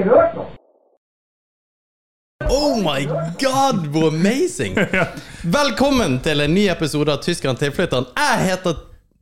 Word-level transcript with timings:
ikke 0.00 0.14
hørt 0.16 0.34
noe. 0.38 0.48
Oh 2.50 2.76
my 2.82 3.04
god, 3.38 3.84
hvor 3.92 4.08
amazing! 4.10 4.74
Velkommen 5.58 6.18
til 6.24 6.40
en 6.42 6.54
ny 6.56 6.64
episode 6.72 7.12
av 7.12 7.20
Tyskeren 7.22 7.58
tilflytteren. 7.60 8.08
Jeg 8.16 8.46
heter 8.48 8.80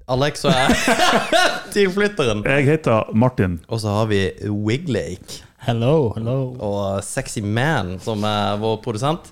Alex, 0.09 0.45
og 0.49 0.55
jeg 0.55 0.73
er 0.73 1.11
tilflytteren. 1.77 2.41
Jeg 2.47 2.65
heter 2.71 3.11
Martin. 3.13 3.59
Og 3.69 3.83
så 3.83 3.93
har 3.99 4.09
vi 4.09 4.23
Wiglake 4.49 5.43
Hello, 5.67 6.13
hello. 6.17 6.39
og 6.63 7.03
Sexy 7.05 7.43
Man 7.45 7.97
som 8.01 8.23
er 8.25 8.57
vår 8.63 8.79
produsent. 8.85 9.29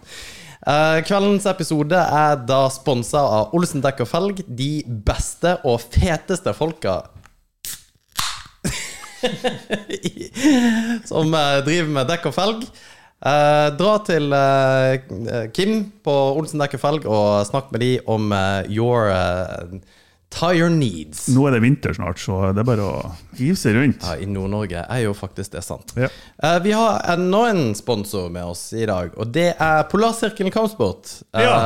Eh, 0.66 0.98
kveldens 1.06 1.46
episode 1.48 1.96
er 1.96 2.40
da 2.48 2.64
sponsa 2.74 3.22
av 3.22 3.54
Olsen 3.56 3.80
Dekk 3.84 4.02
og 4.04 4.10
Felg. 4.10 4.42
De 4.58 4.82
beste 5.06 5.54
og 5.64 5.78
feteste 5.86 6.52
folka 6.58 6.98
som 11.10 11.34
eh, 11.34 11.64
driver 11.66 11.90
med 11.98 12.10
dekk 12.10 12.30
og 12.30 12.36
felg. 12.36 12.68
Eh, 13.16 13.68
dra 13.78 13.92
til 14.04 14.32
eh, 14.36 15.48
Kim 15.56 15.78
på 16.04 16.16
Olsen 16.36 16.60
dekk 16.60 16.76
og 16.76 16.82
felg 16.82 17.06
og 17.08 17.28
snakk 17.48 17.70
med 17.72 17.80
de 17.82 17.92
om 18.12 18.28
eh, 18.36 18.68
your 18.68 19.08
tire 20.36 20.68
needs. 20.72 21.26
Nå 21.32 21.46
er 21.48 21.56
det 21.56 21.62
vinter 21.64 21.94
snart, 21.96 22.20
så 22.20 22.50
det 22.52 22.60
er 22.62 22.68
bare 22.68 22.84
å 22.84 22.96
hive 23.38 23.56
seg 23.56 23.76
rundt. 23.78 24.04
Ja, 24.04 24.18
I 24.20 24.28
Nord-Norge 24.28 24.82
er 24.84 25.00
jo 25.06 25.14
faktisk 25.16 25.54
det 25.56 25.62
sant. 25.64 25.94
Ja. 25.96 26.10
Uh, 26.42 26.58
vi 26.64 26.74
har 26.76 27.00
enda 27.14 27.40
en 27.50 27.62
sponsor 27.78 28.28
med 28.34 28.44
oss 28.52 28.66
i 28.76 28.84
dag, 28.88 29.14
og 29.16 29.32
det 29.32 29.48
er 29.56 29.86
Polarsirkelen 29.90 30.52
Kampsport. 30.54 31.14
Uh, 31.32 31.40
Ja, 31.46 31.56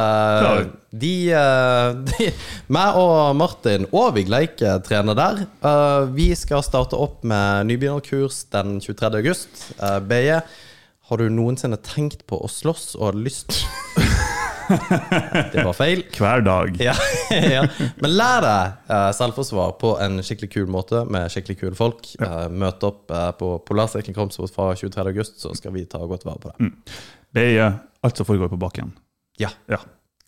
klar. 0.40 0.64
de, 1.02 1.12
uh, 1.34 2.46
Meg 2.70 3.00
og 3.00 3.34
Martin 3.40 3.88
og 3.90 4.18
Leike 4.30 4.76
trener 4.86 5.18
der. 5.18 5.44
Vi 6.14 6.30
skal 6.38 6.62
starte 6.66 6.98
opp 6.98 7.24
med 7.26 7.66
nybegynnerkurs 7.70 8.44
den 8.54 8.78
23. 8.82 9.10
august. 9.20 9.64
Uh, 9.82 9.98
BE. 10.00 10.40
har 11.10 11.18
du 11.18 11.26
noensinne 11.34 11.74
tenkt 11.82 12.22
på 12.30 12.38
å 12.38 12.46
slåss 12.46 12.92
og 12.94 13.08
har 13.10 13.16
lyst 13.18 13.56
Det 14.70 15.64
var 15.66 15.74
feil. 15.76 16.02
Hver 16.16 16.44
dag. 16.46 16.76
Ja, 16.82 16.94
ja. 17.56 17.64
Men 18.00 18.14
lær 18.16 18.44
deg 18.44 18.92
eh, 18.94 19.10
selvforsvar 19.18 19.74
på 19.80 19.94
en 20.02 20.22
skikkelig 20.24 20.50
kul 20.54 20.70
måte 20.70 21.02
med 21.10 21.30
skikkelig 21.32 21.58
kule 21.62 21.78
folk. 21.78 22.06
Eh, 22.20 22.46
møt 22.52 22.86
opp 22.86 23.10
eh, 23.14 23.30
på 23.40 23.52
Polarsirkelen 23.68 24.16
Kampsport 24.16 24.54
fra 24.54 24.70
23. 24.78 25.06
august, 25.12 25.40
så 25.42 25.54
skal 25.58 25.74
vi 25.76 25.86
ta 25.90 26.02
godt 26.06 26.26
vare 26.28 26.42
på 26.46 26.56
Mm. 26.60 26.74
Det 27.34 27.44
er 27.54 27.78
Alt 28.02 28.16
som 28.16 28.26
foregår 28.26 28.48
på 28.48 28.56
bakken. 28.60 28.94
Ja. 29.38 29.50
Ja. 29.68 29.78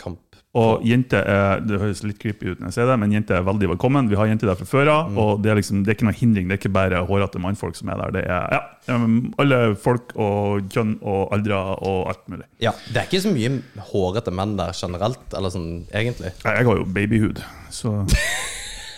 Kamp. 0.00 0.31
Og 0.54 0.82
jenter 0.84 1.24
er 1.24 1.60
Det 1.64 1.78
høres 1.80 2.02
litt 2.04 2.18
creepy 2.20 2.50
ut 2.52 2.58
når 2.60 2.68
jeg 2.68 2.74
sier 2.76 2.86
det, 2.90 2.98
men 3.00 3.12
jenter 3.14 3.38
er 3.38 3.46
veldig 3.46 3.70
velkommen. 3.70 4.10
Vi 4.10 4.18
har 4.20 4.26
jenter 4.28 4.50
der 4.50 4.58
fra 4.60 4.66
før 4.68 4.90
av, 4.92 5.10
Mm. 5.10 5.16
og 5.18 5.42
det 5.42 5.50
er, 5.50 5.54
liksom, 5.56 5.80
det 5.84 5.88
er 5.88 5.96
ikke 5.96 6.04
noe 6.10 6.18
hindring. 6.18 6.48
Det 6.48 6.52
er 6.58 6.60
ikke 6.60 6.72
bare 6.76 7.00
hårete 7.08 7.40
mannfolk 7.40 7.74
som 7.78 7.88
er 7.88 7.96
der. 8.02 8.10
Det 8.18 8.24
er 8.28 8.52
ja, 8.52 8.94
um, 8.94 9.32
alle 9.40 9.74
folk 9.80 10.12
og 10.14 10.68
kjønn 10.68 10.98
og 11.00 11.32
aldre 11.32 11.56
og 11.80 12.08
alt 12.12 12.28
mulig. 12.28 12.44
Ja, 12.60 12.72
Det 12.92 12.96
er 13.00 13.08
ikke 13.08 13.22
så 13.24 13.32
mye 13.32 13.62
hårete 13.92 14.30
menn 14.30 14.56
der 14.60 14.72
generelt, 14.76 15.24
eller 15.32 15.48
sånn 15.48 15.86
egentlig. 15.94 16.32
Jeg 16.44 16.56
jeg 16.60 16.66
har 16.68 16.76
jo 16.76 16.84
babyhud, 16.84 17.40
så 17.70 17.96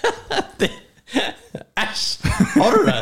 Æsj! 1.85 2.05
Har 2.55 2.75
du 2.75 2.85
det? 2.87 2.99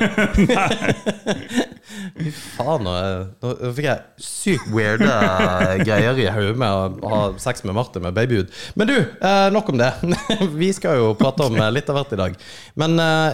Fy 2.23 2.31
faen, 2.35 2.85
nå, 2.87 2.93
fikk 3.77 3.87
jeg 3.87 4.25
sykt 4.25 4.69
weirde 4.73 5.09
greier 5.85 6.19
i 6.21 6.27
hodet 6.33 6.59
med 6.61 6.69
å 7.03 7.11
ha 7.13 7.21
sex 7.43 7.65
med 7.69 7.77
Martin 7.77 8.05
med 8.05 8.17
babyhud. 8.17 8.51
Men 8.81 8.91
du, 8.91 8.97
eh, 8.99 9.47
nok 9.55 9.73
om 9.73 9.81
det. 9.81 9.91
Vi 10.61 10.71
skal 10.77 11.01
jo 11.01 11.13
prate 11.19 11.47
om 11.49 11.57
eh, 11.61 11.71
litt 11.75 11.89
av 11.93 12.01
hvert 12.01 12.15
i 12.17 12.21
dag. 12.23 12.37
Men 12.81 12.99
eh, 13.03 13.31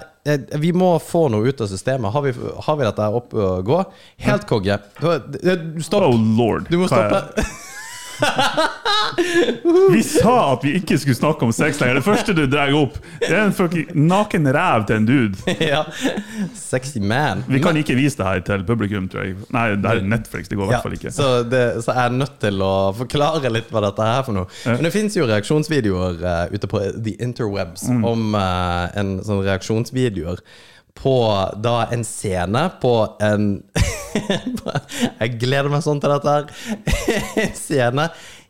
vi 0.60 0.74
må 0.76 0.90
få 1.00 1.22
noe 1.32 1.48
ut 1.48 1.62
av 1.64 1.70
systemet. 1.70 2.12
Har 2.12 2.20
vi, 2.26 2.34
har 2.66 2.76
vi 2.76 2.84
dette 2.84 3.06
opp 3.16 3.32
å 3.32 3.46
gå? 3.64 3.78
Helt 4.26 4.44
konge. 4.50 4.76
Stopp! 5.00 6.04
Oh 6.04 6.18
lord. 6.36 6.66
Du 6.68 6.76
må 6.82 6.88
hva 6.90 6.98
er- 7.06 7.14
stoppe. 7.14 7.46
Vi 9.92 10.02
sa 10.02 10.34
at 10.52 10.64
vi 10.64 10.72
ikke 10.78 10.98
skulle 11.00 11.16
snakke 11.16 11.46
om 11.46 11.52
sex 11.54 11.80
lenger. 11.80 11.98
Det 11.98 12.04
første 12.06 12.34
du 12.36 12.42
drar 12.50 12.72
opp, 12.76 12.98
det 13.22 13.30
er 13.32 13.44
en 13.48 13.54
fucking 13.56 13.90
naken 14.08 14.48
ræv 14.54 14.86
til 14.88 15.00
en 15.00 15.06
dude. 15.08 15.54
ja. 15.72 15.82
Sexy 16.58 17.00
man. 17.02 17.44
Vi 17.48 17.60
kan 17.64 17.76
ikke 17.80 17.96
vise 17.98 18.18
det 18.20 18.26
her 18.28 18.42
til 18.46 18.64
publikum, 18.68 19.08
tror 19.10 19.26
jeg. 19.26 19.36
Nei, 19.54 19.66
det 19.80 19.90
er 19.92 20.02
Netflix. 20.06 20.50
Det 20.50 20.58
går 20.58 20.68
i 20.68 20.72
hvert 20.74 20.86
fall 20.86 20.96
ikke. 20.98 21.12
Så, 21.14 21.28
det, 21.48 21.62
så 21.84 21.94
jeg 21.96 22.04
er 22.12 22.16
nødt 22.18 22.38
til 22.42 22.62
å 22.64 22.72
forklare 22.98 23.52
litt 23.54 23.70
hva 23.74 23.84
dette 23.88 24.08
er 24.18 24.24
for 24.26 24.38
noe. 24.38 24.50
Men 24.68 24.86
det 24.88 24.94
fins 24.94 25.18
jo 25.18 25.26
reaksjonsvideoer 25.28 26.22
uh, 26.24 26.42
ute 26.54 26.70
på 26.70 26.84
the 26.98 27.16
interwebs 27.24 27.88
Mm. 27.88 28.02
om 28.04 28.34
uh, 28.36 28.88
en 28.98 29.14
sånn 29.24 29.40
reaksjonsvideoer 29.46 30.40
på 30.98 31.12
da 31.62 31.76
en 31.94 32.02
scene 32.04 32.64
på 32.82 32.92
en 33.24 33.46
Jeg 35.20 35.36
gleder 35.40 35.70
meg 35.72 35.84
sånn 35.84 36.00
til 36.02 36.12
dette 36.14 36.34
her. 36.34 36.50
En 37.44 37.54
scene 37.64 38.08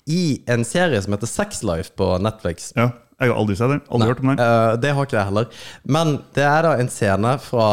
i 0.08 0.22
en 0.48 0.64
serie 0.64 1.00
som 1.04 1.14
heter 1.14 1.30
Sex 1.30 1.62
Life 1.66 1.92
på 1.98 2.14
Netflix. 2.24 2.70
Ja, 2.78 2.90
jeg 3.18 3.32
har 3.32 3.40
aldri 3.40 3.56
sett 3.58 3.72
den. 3.74 3.80
Aldri 3.90 4.08
hørt 4.12 4.20
om 4.22 4.30
den. 4.30 4.40
Uh, 4.40 4.74
det 4.80 4.92
har 4.94 5.08
ikke 5.08 5.18
jeg 5.18 5.28
heller. 5.30 5.48
Men 5.84 6.12
det 6.36 6.44
er 6.46 6.64
da 6.64 6.74
en 6.78 6.92
scene 6.92 7.32
fra 7.42 7.70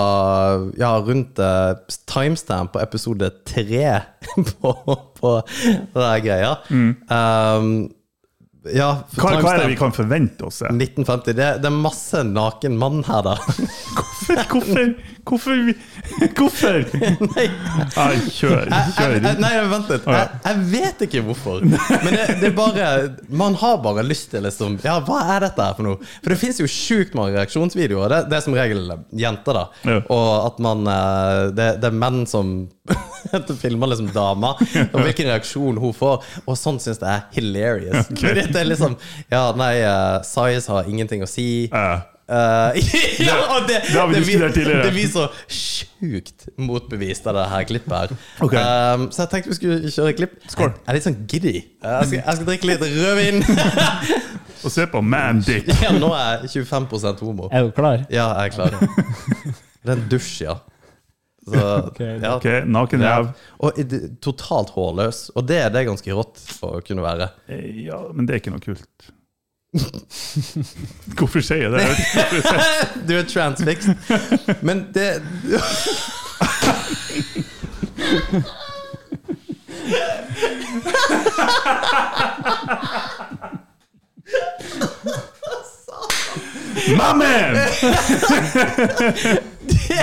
ja, 0.79 0.95
rundt 1.05 1.39
uh, 1.39 1.75
timestamp 2.09 2.73
på 2.73 2.81
episode 2.81 3.29
tre 3.47 3.83
på, 4.49 4.73
på 5.19 5.35
det 5.45 6.01
der 6.01 6.25
greia. 6.25 6.55
Um, 6.71 7.77
ja. 8.73 8.89
Hva, 9.17 9.35
hva 9.41 9.55
er 9.55 9.63
det 9.63 9.73
vi 9.73 9.79
kan 9.79 9.93
forvente 9.95 10.47
oss? 10.47 10.61
1950. 10.65 11.35
Det, 11.37 11.49
det 11.61 11.69
er 11.69 11.75
masse 11.75 12.23
naken 12.25 12.79
mann 12.81 13.03
her, 13.07 13.21
da. 13.25 13.35
Hvorfor? 14.25 14.45
Hvorfor? 14.49 14.95
Hvorfor? 15.25 15.55
hvorfor? 16.37 16.79
Nei. 17.35 17.45
Nei, 17.95 18.15
kjør. 18.29 18.69
Kjør. 18.95 19.15
jeg, 19.17 19.39
nei, 19.41 19.51
vent 19.71 19.89
litt. 19.89 20.05
Jeg, 20.05 20.39
jeg 20.45 20.65
vet 20.73 21.03
ikke 21.07 21.23
hvorfor. 21.25 21.65
Men 21.65 22.11
det, 22.13 22.25
det 22.41 22.49
er 22.51 22.55
bare 22.57 22.89
Man 23.33 23.57
har 23.61 23.79
bare 23.83 24.05
lyst 24.05 24.29
til 24.33 24.45
liksom 24.45 24.77
Ja, 24.85 24.99
hva 25.05 25.23
er 25.35 25.47
dette 25.47 25.65
her 25.65 25.77
for 25.77 25.87
noe? 25.87 25.99
For 26.19 26.33
det 26.33 26.39
fins 26.41 26.61
jo 26.61 26.69
sjukt 26.69 27.17
mange 27.17 27.33
reaksjonsvideoer. 27.39 28.13
Det, 28.13 28.21
det 28.31 28.37
er 28.37 28.45
som 28.45 28.57
regel 28.57 28.93
jenter, 29.17 29.61
da. 29.61 29.65
Ja. 29.85 29.99
Og 30.13 30.29
at 30.45 30.61
man 30.65 30.85
eh, 30.93 31.41
det, 31.57 31.69
det 31.81 31.89
er 31.89 31.99
menn 32.05 32.23
som 32.29 32.55
filmer 33.63 33.89
liksom 33.89 34.11
dama, 34.13 34.51
og 34.59 34.99
hvilken 35.01 35.31
reaksjon 35.31 35.79
hun 35.81 35.95
får. 35.97 36.21
Og 36.45 36.59
sånn 36.59 36.77
syns 36.81 37.01
jeg 37.01 37.09
er 37.09 37.25
hilarious. 37.33 38.11
Ok. 38.13 38.25
Det 38.55 38.63
er 38.63 38.69
liksom 38.71 38.97
Ja, 39.31 39.45
nei, 39.59 39.73
uh, 39.83 40.19
size 40.25 40.71
har 40.71 40.91
ingenting 40.91 41.23
å 41.25 41.29
si. 41.29 41.47
Uh. 41.73 42.03
Uh, 42.25 42.73
ja, 43.21 43.35
og 43.53 43.67
det, 43.69 43.83
det 43.85 43.99
har 43.99 44.07
vi 44.09 44.17
diskutert 44.17 44.55
tidligere. 44.57 44.85
det 44.87 44.93
blir 44.95 45.09
så 45.13 45.27
sjukt 45.45 46.47
motbevist 46.57 47.27
av 47.29 47.37
det 47.37 47.43
her 47.51 47.67
klippet 47.69 47.93
her. 47.93 48.15
okay. 48.41 48.63
Um, 48.63 49.03
så 49.13 49.25
jeg 49.25 49.33
tenkte 49.33 49.51
vi 49.53 49.57
skulle 49.59 49.91
kjøre 49.93 50.15
klipp. 50.17 50.39
Skål. 50.49 50.71
Jeg 50.73 50.89
er 50.89 50.97
litt 50.97 51.05
sånn 51.05 51.19
giddy. 51.29 51.53
Jeg 51.85 52.09
skal, 52.09 52.17
jeg 52.23 52.39
skal 52.39 52.49
drikke 52.49 52.71
litt 52.71 52.87
rødvin. 52.95 53.43
og 54.65 54.73
se 54.73 54.87
på 54.89 55.03
Man 55.05 55.43
Dick. 55.45 55.69
ja, 55.83 55.93
nå 55.93 56.09
er 56.17 56.47
jeg 56.47 56.65
25% 56.65 57.21
homo. 57.27 57.51
Er 57.53 57.67
du 57.67 57.75
klar? 57.77 58.07
Ja, 58.09 58.31
jeg 58.39 58.55
er 58.55 58.57
klar. 58.57 58.79
Det 59.85 59.93
er 59.93 59.99
en 59.99 60.07
dusj, 60.09 60.39
ja. 60.47 60.57
Så, 61.45 61.63
okay, 61.89 62.15
ja. 62.23 62.35
Ok, 62.37 62.47
naken 62.65 63.03
ræv. 63.05 63.27
Og 63.65 63.81
totalt 64.25 64.71
hårløs. 64.75 65.27
Og 65.35 65.45
det, 65.49 65.59
det 65.73 65.81
er 65.83 65.89
ganske 65.91 66.15
rått 66.17 66.41
for 66.59 66.79
å 66.79 66.85
kunne 66.85 67.05
være. 67.05 67.29
Eh, 67.49 67.67
Ja, 67.85 67.99
men 68.13 68.25
det 68.25 68.33
er 68.35 68.41
ikke 68.43 68.55
noe 68.55 68.63
kult. 68.65 69.11
Hvorfor 71.19 71.43
sier 71.43 71.65
jeg 71.67 71.71
det? 71.75 71.83
Du 73.07 73.13
er 73.17 73.25
transfixed. 73.27 73.91
Men 74.65 74.85
det 74.95 75.09
My 86.75 87.13
man! 87.15 87.55
det 89.65 89.99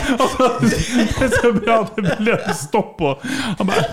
er 1.22 1.28
så 1.40 1.52
bra 1.52 1.76
det 1.96 2.16
ble 2.18 2.36
stopp 2.56 2.94
på. 2.98 3.12
Han 3.58 3.66
bare 3.68 3.84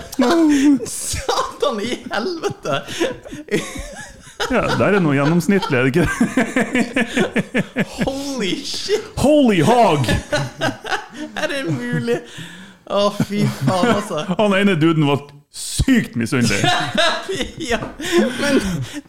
Satan 0.88 1.80
i 1.84 1.98
helvete! 2.10 2.80
Ja, 4.50 4.62
Der 4.80 4.96
er 4.96 5.00
noe 5.04 5.14
gjennomsnittlig, 5.18 5.76
er 5.76 5.82
det 5.84 5.90
ikke? 5.92 6.08
Holy 8.06 8.54
shit! 8.64 9.04
Holy 9.20 9.60
hog! 9.66 10.08
Er 11.36 11.46
det 11.52 11.66
mulig? 11.68 12.22
Å, 12.90 13.10
fy 13.28 13.44
faen, 13.60 13.92
altså. 13.98 14.24
Han 14.40 14.56
ene 14.56 14.74
duden 14.80 15.04
var 15.06 15.28
sykt 15.90 16.16
misunnelig. 16.16 16.62
ja, 17.70 17.78
men 18.40 18.60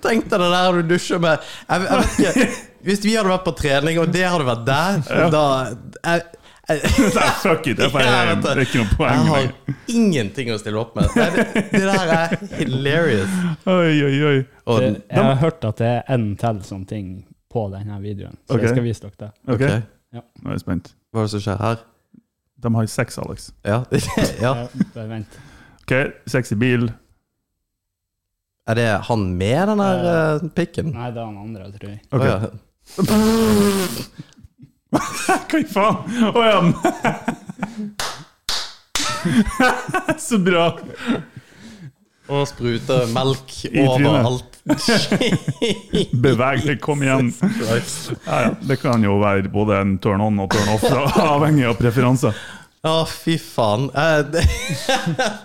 tenk 0.03 0.27
deg 0.29 0.43
det 0.43 0.51
der 0.51 0.77
du 0.77 0.93
dusjer 0.93 1.21
med 1.21 1.39
jeg, 1.41 1.87
jeg 1.87 2.01
vet 2.01 2.19
ikke, 2.19 2.51
Hvis 2.87 3.01
vi 3.05 3.15
hadde 3.15 3.29
vært 3.29 3.47
på 3.47 3.55
trening, 3.57 3.99
og 4.01 4.13
det 4.13 4.23
hadde 4.25 4.47
vært 4.47 4.63
der, 4.67 5.01
da 5.33 5.43
jeg, 5.61 6.23
jeg, 6.71 6.93
fuck 7.43 7.67
it, 7.67 7.77
det 7.77 7.87
er, 7.87 7.93
bare, 7.93 8.07
Ja, 8.07 8.23
vet 8.31 8.41
du. 8.41 8.47
det 8.47 8.55
er 8.55 8.63
ikke 8.65 8.81
noe 8.81 8.95
poeng. 8.97 9.11
jeg 9.11 9.27
har 9.29 9.91
ingenting 9.97 10.53
å 10.53 10.57
stille 10.61 10.81
opp 10.81 10.95
med. 10.97 11.11
Det, 11.13 11.45
det 11.73 11.83
der 11.83 12.13
er 12.15 12.35
hilarious. 12.57 13.37
Oi, 13.69 13.93
oi, 14.07 14.15
oi. 14.31 14.37
Og, 14.65 14.87
jeg 14.87 15.27
har 15.27 15.37
hørt 15.43 15.69
at 15.69 15.83
det 15.83 15.91
er 15.99 16.15
en 16.15 16.31
til 16.41 16.63
sånn 16.65 16.87
ting 16.89 17.13
på 17.51 17.67
denne 17.73 17.99
videoen, 18.01 18.37
så 18.47 18.55
okay. 18.55 18.69
jeg 18.69 18.75
skal 18.77 18.87
vise 18.87 19.05
dere 19.05 19.17
det. 19.25 19.31
Ok, 19.51 19.65
Ja. 20.11 20.25
nå 20.41 20.49
er 20.49 20.57
jeg 20.57 20.65
spent. 20.65 20.93
Hva 21.11 21.21
er 21.21 21.27
det 21.27 21.35
som 21.35 21.43
skjer 21.43 21.61
her? 21.61 21.85
De 22.61 22.75
har 22.75 22.89
sex, 22.93 23.17
Alex. 23.19 23.53
Ja. 23.67 23.83
ja. 23.91 24.51
Ja, 24.63 24.67
Bare 24.95 25.07
vent. 25.09 25.39
Ok, 25.91 26.11
sexy 26.25 26.55
bil. 26.55 26.85
Er 28.63 28.75
det 28.79 28.87
han 29.09 29.25
med 29.35 29.67
den 29.67 29.81
der 29.83 30.05
uh, 30.07 30.49
pikken? 30.55 30.93
Nei, 30.95 31.09
det 31.11 31.19
er 31.19 31.25
han 31.25 31.37
andre, 31.41 31.67
tror 31.75 31.89
jeg. 31.91 31.99
Okay. 32.15 32.47
Hva 35.51 35.59
i 35.59 35.65
faen? 35.67 35.97
Å 36.31 36.41
ja. 36.47 36.59
Så 40.29 40.39
bra. 40.39 40.79
Og 42.31 42.47
sprute 42.47 43.01
melk 43.11 43.51
overalt. 43.83 44.61
Beveg 46.23 46.63
deg, 46.69 46.79
kom 46.79 47.03
igjen. 47.03 47.35
Ja, 47.67 47.75
ja. 48.47 48.55
Det 48.63 48.79
kan 48.79 49.03
jo 49.03 49.19
være 49.19 49.51
både 49.51 49.83
en 49.83 49.97
turn 49.99 50.23
on 50.23 50.39
og 50.39 50.55
turn 50.55 50.71
off, 50.71 50.87
avhengig 51.19 51.67
av 51.67 51.75
preferanser. 51.83 52.31
Å, 52.81 53.03
fy 53.05 53.35
faen. 53.37 53.89
Eh, 53.93 54.19
det, 54.33 54.45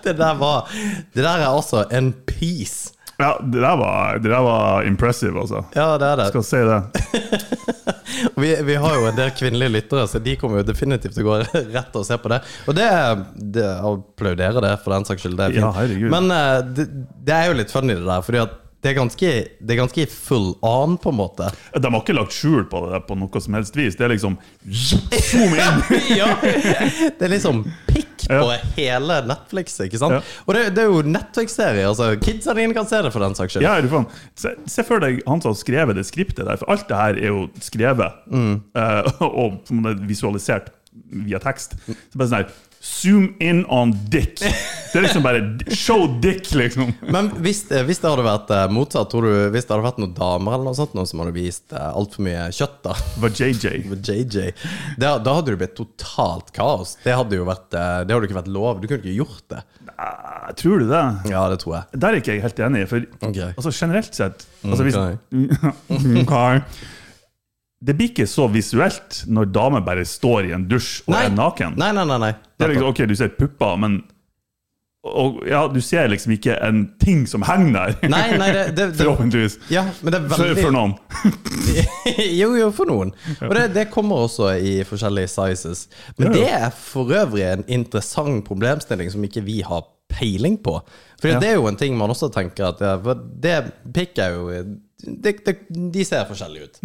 det 0.05 0.15
der 0.17 0.37
var 0.41 0.71
Det 1.13 1.21
der 1.21 1.43
er 1.43 1.51
altså 1.51 1.85
en 1.93 2.15
piece. 2.25 2.95
Ja, 3.17 3.35
det 3.41 3.61
der 3.61 3.77
var, 3.81 4.19
det 4.21 4.29
der 4.29 4.43
var 4.45 4.85
impressive, 4.85 5.41
altså. 5.41 5.63
Ja, 5.77 5.95
det 6.01 6.09
er 6.09 6.21
det. 6.21 6.27
Skal 6.33 6.45
si 6.45 6.65
det. 6.69 6.81
Vi, 8.37 8.49
vi 8.65 8.75
har 8.81 8.95
jo 8.97 9.07
en 9.09 9.17
del 9.17 9.31
kvinnelige 9.37 9.73
lyttere, 9.75 10.07
så 10.09 10.21
de 10.23 10.37
kommer 10.41 10.61
jo 10.63 10.67
definitivt 10.69 11.17
til 11.17 11.25
å 11.25 11.27
gå 11.27 11.37
rett 11.77 11.97
og 11.97 12.05
se 12.07 12.17
på 12.21 12.31
det. 12.33 12.39
Og 12.69 12.77
det, 12.77 12.87
det 13.57 13.67
applauderer 13.85 14.65
det, 14.65 14.73
for 14.85 14.95
den 14.95 15.05
saks 15.09 15.25
skyld. 15.25 15.37
Det 15.37 15.49
er 15.49 15.57
fint. 15.57 15.97
Ja. 16.01 16.13
Men 16.13 16.33
eh, 16.33 16.61
det, 16.77 16.87
det 17.27 17.37
er 17.37 17.51
jo 17.51 17.59
litt 17.59 17.73
funny, 17.73 17.97
det 17.99 18.07
der. 18.07 18.25
Fordi 18.25 18.41
at 18.45 18.57
det 18.87 18.93
er 18.93 18.99
ganske, 19.01 19.31
det 19.59 19.75
er 19.75 19.79
ganske 19.81 20.05
full 20.13 20.53
on, 20.63 20.93
på 21.03 21.11
en 21.11 21.17
måte. 21.19 21.49
De 21.75 21.91
har 21.91 21.99
ikke 22.05 22.15
lagt 22.15 22.35
skjul 22.37 22.63
på 22.71 22.85
det 22.93 23.01
på 23.09 23.17
noe 23.19 23.41
som 23.43 23.57
helst 23.59 23.75
vis. 23.75 23.97
Det 23.99 24.07
er 24.07 24.13
liksom 24.15 24.37
zoom 24.71 25.57
inn! 25.59 25.81
ja. 26.21 26.29
Det 26.39 27.27
er 27.27 27.33
liksom 27.35 27.65
pikk 27.91 28.29
på 28.31 28.39
Ja. 28.53 28.61
hele 28.79 29.19
Netflix, 29.27 29.75
ikke 29.83 29.99
sant? 30.01 30.17
Ja. 30.21 30.23
Og 30.47 30.55
det, 30.55 30.63
det 30.77 30.85
er 30.85 30.89
jo 30.93 31.03
Netflix-serie. 31.07 31.85
Altså, 31.91 32.13
Kidsa 32.23 32.55
dine 32.57 32.75
kan 32.77 32.87
se 32.89 33.03
det, 33.03 33.11
for 33.15 33.27
den 33.27 33.35
saks 33.39 33.57
skyld. 33.57 33.67
Ja, 33.67 33.75
er 33.81 33.87
du 33.87 33.91
faen. 33.93 34.07
Se, 34.39 34.55
se 34.71 34.87
for 34.87 35.03
deg 35.03 35.19
han 35.27 35.43
som 35.43 35.51
har 35.53 35.59
skrevet 35.61 35.99
det 35.99 36.07
skriptet 36.09 36.47
der, 36.47 36.59
for 36.63 36.71
alt 36.73 36.87
det 36.91 37.01
her 37.03 37.19
er 37.21 37.31
jo 37.35 37.45
skrevet 37.63 38.23
eh, 38.31 39.13
og 39.43 39.59
på 39.67 39.97
visualisert 40.07 40.71
via 41.27 41.41
tekst. 41.43 41.77
Så 41.87 42.19
bare 42.19 42.31
sånn 42.31 42.41
her 42.43 42.55
Zoom 42.87 43.35
in 43.41 43.65
on 43.67 43.91
dick. 44.11 44.39
Det 44.39 44.99
er 44.99 45.03
liksom 45.03 45.25
bare 45.25 45.41
show 45.75 46.07
dick, 46.23 46.47
liksom. 46.55 46.93
Men 47.11 47.31
hvis, 47.43 47.65
eh, 47.71 47.83
hvis 47.87 47.99
det 48.03 48.11
hadde 48.13 48.25
vært 48.27 48.53
eh, 48.55 48.67
motsatt, 48.73 49.11
tror 49.11 49.27
du 49.27 49.33
hvis 49.55 49.67
det 49.67 49.75
hadde 49.75 49.87
vært 49.89 49.99
noen 50.01 50.15
damer 50.17 50.55
eller 50.55 50.69
noe 50.69 50.79
sånt 50.79 50.95
noe 50.97 51.09
som 51.09 51.23
hadde 51.23 51.35
vist 51.35 51.75
uh, 51.75 51.89
altfor 51.99 52.27
mye 52.29 52.47
kjøtt, 52.55 52.79
da 52.87 52.95
var 53.23 53.35
JJ. 53.35 53.73
med 53.91 54.07
JJ, 54.07 54.53
da, 55.03 55.17
da 55.19 55.37
hadde 55.39 55.55
det 55.55 55.61
blitt 55.65 55.77
totalt 55.79 56.53
kaos. 56.57 56.95
Det 57.03 57.17
hadde 57.17 57.41
jo 57.41 57.49
vært 57.49 57.75
eh, 57.75 58.03
Det 58.07 58.17
hadde 58.17 58.31
ikke 58.31 58.41
vært 58.41 58.53
lov. 58.55 58.81
Du 58.81 58.87
kunne 58.87 59.03
ikke 59.03 59.17
gjort 59.19 59.47
det. 59.53 59.63
Nei, 59.91 60.53
tror 60.61 60.85
du 60.85 60.91
det? 60.93 61.05
Ja, 61.33 61.47
det 61.51 61.63
tror 61.65 61.81
jeg. 61.81 62.03
Der 62.05 62.13
er 62.13 62.23
ikke 62.23 62.37
jeg 62.37 62.45
helt 62.47 62.63
enig. 62.69 62.85
For 62.93 63.09
okay. 63.27 63.51
altså, 63.57 63.75
generelt 63.75 64.15
sett 64.15 64.47
altså, 64.63 64.87
hvis, 64.87 65.01
Ok. 65.01 66.23
Ok. 66.27 66.37
Det 67.81 67.93
blir 67.97 68.09
ikke 68.09 68.27
så 68.31 68.47
visuelt 68.49 69.25
når 69.29 69.51
damer 69.53 69.83
bare 69.85 70.05
står 70.09 70.49
i 70.49 70.53
en 70.57 70.65
dusj 70.69 71.03
og 71.07 71.17
er 71.19 71.33
naken. 71.35 71.77
Nei, 71.77 71.93
nei, 71.93 72.05
nei. 72.09 72.21
nei. 72.23 72.35
Det 72.57 72.65
er 72.65 72.73
liksom, 72.73 72.89
ok, 72.89 73.03
du 73.11 73.17
ser 73.19 73.35
pupper, 73.37 73.77
men 73.83 73.99
og, 75.07 75.37
ja, 75.47 75.61
du 75.71 75.79
ser 75.85 76.09
liksom 76.11 76.33
ikke 76.35 76.57
en 76.67 76.81
ting 76.99 77.27
som 77.31 77.45
henger 77.47 77.75
der. 77.77 78.09
Nei, 78.11 78.25
nei, 78.41 78.49
det, 78.55 78.63
det, 78.75 78.87
det 78.97 78.99
Forhåpentligvis. 79.05 79.59
Ja, 79.71 79.85
men 80.01 80.15
det 80.15 80.19
er 80.19 80.31
veldig 80.33 80.65
for 80.65 80.75
noen. 80.75 80.95
jo, 82.41 82.49
jo, 82.59 82.71
for 82.75 82.91
noen. 82.91 83.13
Og 83.47 83.55
det, 83.55 83.67
det 83.77 83.87
kommer 83.95 84.25
også 84.27 84.51
i 84.59 84.81
forskjellige 84.89 85.31
sizes. 85.31 85.85
Men 86.19 86.35
det 86.35 86.49
er 86.51 86.71
for 86.75 87.13
øvrig 87.15 87.45
en 87.47 87.63
interessant 87.79 88.43
problemstilling 88.49 89.13
som 89.15 89.23
ikke 89.27 89.45
vi 89.47 89.61
har 89.67 89.87
peiling 90.11 90.59
på. 90.65 90.81
For 91.21 91.33
Ja. 91.33 91.39
det 91.43 91.53
er 91.53 91.61
jo 91.61 91.71
en 91.71 91.79
ting 91.79 91.95
man 91.99 92.11
også 92.13 92.33
tenker 92.35 92.73
at 92.73 92.83
for 93.05 93.23
det 93.43 93.57
pikk 93.95 94.19
er 94.23 94.35
jo 94.35 94.51
det, 95.07 95.37
det, 95.47 95.55
De 95.71 96.05
ser 96.07 96.27
forskjellige 96.29 96.73
ut. 96.73 96.83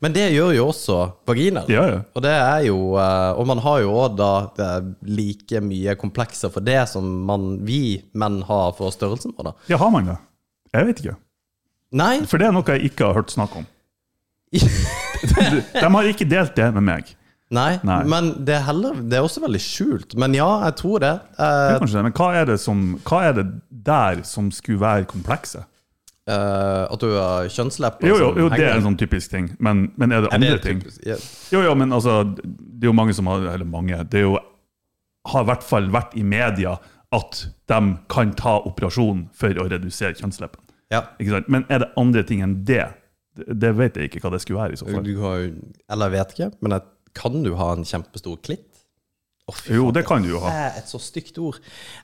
Men 0.00 0.14
det 0.14 0.28
gjør 0.30 0.52
jo 0.54 0.66
også 0.70 0.96
vaginaer. 1.26 1.66
Ja, 1.72 1.84
ja. 1.90 2.00
Og 2.14 2.22
det 2.22 2.30
er 2.30 2.60
jo 2.68 2.76
eh, 3.02 3.30
Og 3.40 3.48
man 3.50 3.58
har 3.64 3.80
jo 3.82 3.96
òg 3.98 4.14
da 4.20 4.28
like 5.02 5.58
mye 5.64 5.96
komplekser 5.98 6.52
for 6.54 6.62
det 6.62 6.78
som 6.92 7.06
man, 7.26 7.48
vi 7.66 7.98
menn 8.14 8.42
har 8.46 8.76
for 8.78 8.94
størrelsen 8.94 9.34
vår, 9.34 9.50
da. 9.50 9.54
Ja, 9.72 9.80
har 9.82 9.90
man 9.94 10.12
det? 10.12 10.18
Jeg 10.76 10.86
vet 10.90 11.02
ikke. 11.02 11.16
Nei, 11.98 12.14
For 12.28 12.38
det 12.38 12.46
er 12.48 12.54
noe 12.54 12.76
jeg 12.76 12.92
ikke 12.92 13.08
har 13.08 13.18
hørt 13.18 13.32
snakk 13.32 13.56
om. 13.58 13.66
De, 14.52 14.60
de 15.82 15.88
har 15.94 16.10
ikke 16.12 16.28
delt 16.28 16.54
det 16.56 16.68
med 16.76 16.84
meg. 16.84 17.14
Nei, 17.48 17.78
Nei. 17.80 18.02
men 18.04 18.34
det 18.44 18.58
er, 18.58 18.64
heller, 18.66 18.98
det 19.08 19.16
er 19.16 19.24
også 19.24 19.40
veldig 19.40 19.60
skjult. 19.64 20.12
Men 20.20 20.34
ja, 20.36 20.48
jeg 20.66 20.74
tror 20.82 21.00
det. 21.00 21.14
Det 21.32 21.46
Eh, 21.48 21.78
kanskje 21.80 21.96
det, 21.96 22.04
Men 22.04 22.16
hva 22.18 22.28
er 22.36 22.48
det, 22.50 22.58
som, 22.60 22.82
hva 23.08 23.20
er 23.24 23.36
det 23.38 23.46
der 23.88 24.20
som 24.28 24.50
skulle 24.52 24.82
være 24.82 25.08
komplekse? 25.08 25.62
Eh, 26.28 26.84
at 26.92 27.00
du 27.02 27.08
har 27.14 27.48
kjønnslepper 27.52 28.10
Jo, 28.10 28.18
jo, 28.20 28.28
jo 28.42 28.50
det 28.52 28.60
er 28.60 28.76
en 28.76 28.86
sånn 28.90 28.98
typisk 29.00 29.32
ting. 29.32 29.48
Men, 29.64 29.88
men 30.00 30.14
er 30.14 30.26
det 30.26 30.32
andre 30.36 30.36
andre 30.36 30.52
det 30.52 30.58
er 30.58 30.66
ting? 30.66 30.84
Yeah. 31.06 31.24
Jo, 31.54 31.64
jo, 31.66 31.74
men 31.80 31.94
altså 31.96 32.20
Det 32.36 32.84
er 32.84 32.90
jo 32.90 32.96
mange 32.96 33.16
som 33.16 33.30
har 33.30 33.48
Eller 33.54 33.68
mange. 33.68 33.98
Det 34.12 34.22
er 34.22 34.26
jo, 34.28 34.36
har 35.32 35.46
i 35.46 35.50
hvert 35.50 35.66
fall 35.66 35.90
vært 35.94 36.16
i 36.18 36.24
media 36.26 36.76
at 37.14 37.42
de 37.72 37.80
kan 38.12 38.34
ta 38.36 38.58
operasjon 38.68 39.28
for 39.32 39.56
å 39.56 39.64
redusere 39.70 40.12
kjønnsleppen. 40.18 40.60
Ja. 40.92 41.06
Ikke 41.16 41.38
sant? 41.38 41.48
Men 41.52 41.64
er 41.72 41.84
det 41.84 41.88
andre 42.00 42.24
ting 42.28 42.42
enn 42.44 42.58
det? 42.68 42.84
Det, 43.38 43.70
vet 43.78 43.96
jeg 43.96 44.10
ikke 44.10 44.20
hva 44.24 44.32
det 44.34 44.42
skulle 44.44 44.60
være. 44.60 44.76
i 44.76 44.80
så 44.80 44.88
fall. 44.88 45.04
Du 45.06 45.22
har 45.22 45.46
Eller 45.46 46.10
jeg 46.10 46.14
vet 46.18 46.34
ikke, 46.34 46.50
men 46.60 46.76
kan 47.16 47.40
du 47.44 47.54
ha 47.58 47.70
en 47.74 47.86
kjempestor 47.88 48.36
klitt? 48.44 48.67
Fy 49.56 49.74
Jo, 49.78 49.86
det 49.94 50.02
kan 50.08 50.22
du 50.24 50.28
jo 50.34 50.40
ha. 50.42 50.50
det 50.52 50.64
er 50.66 50.78
et 50.82 50.90
så 50.92 50.98
stygt 51.00 51.38
ord. 51.40 51.56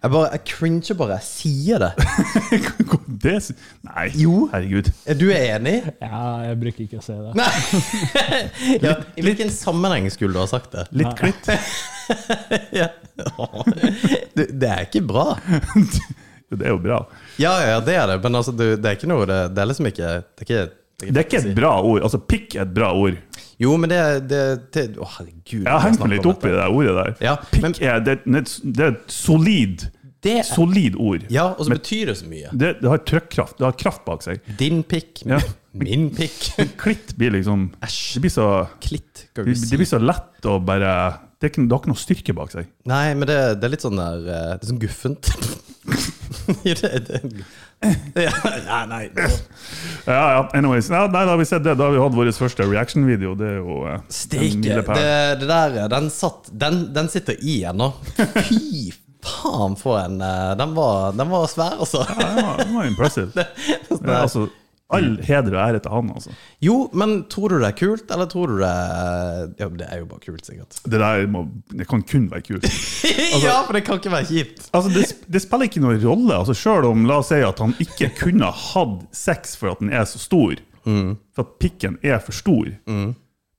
Jeg 0.03 0.11
bare, 0.15 0.31
jeg 0.33 0.43
cringer 0.49 0.97
bare. 1.01 1.19
Jeg 1.19 1.27
sier 1.29 1.83
det. 1.85 1.93
Det, 3.25 3.35
nei, 3.87 4.07
Jo. 4.21 4.49
herregud. 4.53 4.89
Er 5.09 5.17
du 5.17 5.27
enig? 5.33 5.77
Ja, 6.03 6.23
jeg 6.45 6.59
bruker 6.61 6.83
ikke 6.85 6.99
å 7.01 7.05
si 7.05 7.15
det. 7.17 7.33
Nei. 7.39 7.53
ja, 8.85 8.95
I 9.17 9.25
hvilken 9.25 9.53
sammenheng 9.55 10.09
skulle 10.13 10.37
du 10.37 10.41
ha 10.43 10.49
sagt 10.51 10.75
det? 10.77 10.87
Litt 10.93 11.15
klitt. 11.21 11.49
Ja. 12.75 12.91
Det, 14.37 14.51
det 14.61 14.69
er 14.69 14.83
ikke 14.85 15.01
bra. 15.09 15.23
Det 16.53 16.67
er 16.67 16.75
jo 16.75 16.81
bra. 16.85 16.99
Ja, 17.41 17.55
ja, 17.65 17.79
det 17.81 17.95
er 17.97 18.11
det, 18.13 18.19
men 18.27 18.37
altså, 18.37 18.53
det, 18.53 18.75
det 18.85 18.91
er 18.91 18.99
ikke 18.99 19.09
noe 19.09 19.25
Det, 19.31 19.39
det 19.57 19.63
er 19.63 19.71
liksom 19.71 19.89
ikke 19.89 20.11
Det 20.21 20.45
er 20.45 20.49
ikke, 20.49 20.65
Det 21.03 21.11
er 21.17 21.25
ikke 21.27 21.41
et 21.43 21.55
bra 21.57 21.73
ord. 21.83 22.03
Altså, 22.07 22.21
pikk 22.23 22.55
er 22.57 22.63
et 22.69 22.75
bra 22.77 22.93
ord. 22.95 23.17
Jo, 23.61 23.75
men 23.79 23.91
det, 23.91 23.99
det, 24.31 24.41
det 24.75 24.85
Å, 24.99 25.07
herregud. 25.19 25.65
Jeg 25.65 25.71
har 25.71 25.83
hengt 25.85 26.01
meg 26.03 26.13
litt 26.17 26.27
opp 26.31 26.45
i 26.47 26.53
det 26.55 26.65
ordet 26.71 26.95
der. 26.99 27.13
Ja, 27.23 27.35
Pikk 27.51 27.63
men- 27.67 27.77
er, 27.83 28.01
det, 28.07 28.15
det 28.25 28.81
er 28.87 28.95
et 28.95 29.11
solid, 29.15 29.85
Det, 30.25 30.39
solid 30.49 30.95
ord. 30.97 31.27
ja, 31.31 31.51
og 31.53 31.67
så 31.67 31.75
betyr 31.75 32.07
det 32.13 32.17
så 32.23 32.27
mye. 32.31 32.49
Det, 32.57 32.71
det 32.81 32.89
har 32.91 33.03
trøkkraft. 33.11 33.59
Det 33.59 33.67
har 33.69 33.77
kraft 33.79 34.05
bak 34.07 34.23
seg. 34.25 34.41
Din 34.59 34.83
pikk, 34.83 35.25
Ja. 35.29 35.39
min 35.75 36.09
pikk. 36.15 36.39
Klitt 36.83 37.15
blir 37.19 37.35
liksom 37.37 37.69
Æsj. 37.85 38.01
Det 38.17 38.25
blir 38.25 38.35
så, 38.35 38.49
Klitt, 38.81 39.27
det, 39.37 39.45
det 39.55 39.79
blir 39.83 39.91
så 39.91 40.01
lett 40.03 40.47
å 40.51 40.57
bare 40.65 40.95
Det, 41.39 41.51
er 41.51 41.53
ikke, 41.53 41.67
det 41.67 41.75
har 41.75 41.83
ikke 41.83 41.93
noe 41.93 42.01
styrke 42.01 42.35
bak 42.39 42.55
seg. 42.55 42.71
Nei, 42.89 43.07
men 43.19 43.29
det, 43.29 43.39
det 43.61 43.69
er 43.69 43.75
litt 43.75 43.85
sånn 43.85 43.99
der 44.01 44.23
eh, 44.25 44.51
Det 44.57 44.65
er 44.65 44.71
sånn 44.73 44.83
guffent. 44.83 45.35
Det, 46.65 46.75
det, 47.09 47.19
nei, 48.71 48.87
nei. 48.91 49.03
Ja, 50.07 50.17
ja, 50.35 50.41
anyways. 50.59 50.89
Ja, 50.91 51.05
nei, 51.07 51.23
da 51.25 51.31
har 51.35 51.39
vi 51.41 51.47
sett 51.49 51.65
det. 51.65 51.75
Da 51.79 51.85
har 51.89 51.95
vi 51.95 52.01
hatt 52.03 52.17
vår 52.17 52.31
første 52.37 52.67
reaction-video. 52.71 53.35
Det 53.39 53.49
er 53.53 53.57
jo 53.61 53.79
eh, 53.91 54.01
Steike. 54.13 54.81
Det, 54.91 55.07
det 55.41 55.49
der, 55.51 55.79
den 55.93 56.11
satt 56.13 56.51
Den, 56.53 56.85
den 56.97 57.09
sitter 57.13 57.39
i 57.45 57.61
ennå. 57.71 57.91
Fy 58.17 58.91
faen 59.25 59.73
for 59.81 59.97
en 60.03 60.19
eh, 60.21 60.51
Den 60.61 60.75
var, 60.77 61.13
den 61.17 61.31
var 61.33 61.47
svær, 61.49 61.79
altså. 61.81 62.03
Ja, 62.09 62.19
den 62.29 62.45
var- 62.45 62.59
det 62.65 62.75
var 62.75 62.91
impressive. 62.91 63.31
det, 63.35 64.17
altså, 64.19 64.49
All 64.93 65.17
heder 65.25 65.55
og 65.57 65.61
ære 65.63 65.79
til 65.81 65.91
han, 65.91 66.11
altså. 66.13 66.33
Jo, 66.63 66.75
men 66.93 67.15
tror 67.33 67.49
du 67.49 67.57
det 67.59 67.71
er 67.71 67.77
kult, 67.79 68.11
eller 68.13 68.27
tror 68.29 68.51
du 68.51 68.59
det 68.61 68.73
Ja, 69.59 69.69
det 69.81 69.87
er 69.89 70.03
jo 70.03 70.09
bare 70.11 70.21
kult, 70.27 70.45
sikkert. 70.47 70.77
Det 70.85 71.01
der 71.01 71.25
må, 71.27 71.47
det 71.73 71.87
kan 71.89 72.03
kun 72.05 72.27
være 72.31 72.45
kult. 72.45 72.69
ja, 73.47 73.63
for 73.65 73.73
det 73.73 73.85
kan 73.87 73.97
ikke 73.99 74.13
være 74.13 74.29
kjipt. 74.29 74.69
Altså, 74.77 74.93
det, 74.93 75.07
det 75.33 75.43
spiller 75.43 75.71
ikke 75.71 75.81
noen 75.83 76.05
rolle. 76.05 76.37
Altså, 76.37 76.55
Selv 76.55 76.91
om 76.91 77.07
la 77.09 77.17
oss 77.23 77.33
si 77.33 77.41
at 77.41 77.59
han 77.65 77.73
ikke 77.81 78.11
kunne 78.21 78.53
hatt 78.53 78.97
sex 79.17 79.57
for 79.57 79.73
at 79.73 79.81
den 79.81 79.93
er 79.93 80.05
så 80.11 80.21
stor, 80.21 80.61
for 80.85 81.47
at 81.47 81.57
pikken 81.65 81.97
er 82.05 82.21
for 82.21 82.37
stor, 82.37 82.69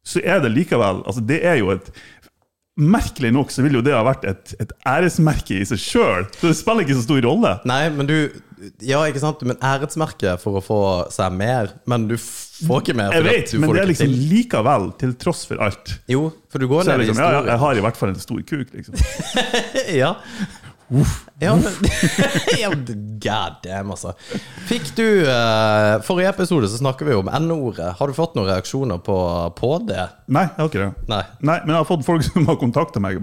så 0.06 0.22
er 0.22 0.44
det 0.46 0.52
likevel 0.54 1.02
altså, 1.02 1.24
Det 1.26 1.40
er 1.42 1.56
jo 1.58 1.72
et 1.74 1.90
Merkelig 2.76 3.30
nok 3.32 3.54
så 3.56 3.64
vil 3.64 3.78
jo 3.78 3.82
det 3.86 3.94
ha 3.96 4.02
vært 4.04 4.26
et, 4.28 4.52
et 4.60 4.72
æresmerke 4.92 5.62
i 5.62 5.68
seg 5.70 5.80
sjøl. 5.80 6.26
Så 6.36 6.50
det 6.50 6.58
spiller 6.60 6.84
ikke 6.84 6.98
så 6.98 7.06
stor 7.06 7.22
rolle. 7.24 7.54
Nei, 7.72 7.86
men 7.96 8.10
du 8.10 8.18
Ja, 8.84 9.02
ikke 9.08 9.22
sant, 9.22 9.42
men 9.48 9.56
æresmerke 9.64 10.34
for 10.42 10.60
å 10.60 10.64
få 10.64 10.80
seg 11.14 11.32
mer, 11.40 11.72
men 11.92 12.08
du 12.10 12.16
får 12.20 12.82
ikke 12.84 12.96
mer 13.00 13.16
Jeg 13.16 13.26
vet, 13.28 13.54
men 13.62 13.72
det 13.76 13.82
er 13.86 13.90
liksom 13.94 14.12
til. 14.12 14.28
likevel, 14.32 14.90
til 15.00 15.16
tross 15.22 15.46
for 15.48 15.64
alt. 15.64 15.94
Jo, 16.12 16.30
for 16.52 16.64
du 16.64 16.68
går 16.72 16.84
Så 16.88 16.92
ned 16.96 17.04
liksom, 17.06 17.16
i 17.16 17.20
liksom, 17.20 17.24
ja, 17.24 17.32
historien. 17.32 17.52
jeg 17.54 17.64
har 17.64 17.80
i 17.80 17.86
hvert 17.88 18.00
fall 18.02 18.14
en 18.14 18.22
stor 18.24 18.44
kuk, 18.52 18.76
liksom. 18.76 18.96
Ja. 20.02 20.14
Ja, 21.40 21.56
men 21.56 21.64
ja, 22.62 22.70
men 22.70 23.20
God 23.20 23.54
damn, 23.64 23.92
altså. 23.92 24.14
Fikk 24.70 24.92
du 24.96 25.06
uh, 25.26 25.98
Forrige 26.06 26.30
episode 26.30 26.70
så 26.70 26.78
snakker 26.78 27.08
vi 27.08 27.16
om 27.18 27.30
N-ordet. 27.30 27.96
Har 27.98 28.08
du 28.08 28.14
fått 28.14 28.36
noen 28.38 28.48
reaksjoner 28.52 29.02
på, 29.04 29.18
på 29.58 29.72
det? 29.90 30.06
Nei, 30.30 30.46
jeg 30.46 30.62
har 30.62 30.70
ikke 30.70 30.84
det. 30.84 31.08
Nei. 31.10 31.22
Nei, 31.42 31.58
men 31.66 31.74
jeg 31.74 31.80
har 31.82 31.88
fått 31.90 32.06
folk 32.06 32.26
som 32.30 32.46
har 32.50 32.60
kontakta 32.62 33.02
meg. 33.04 33.18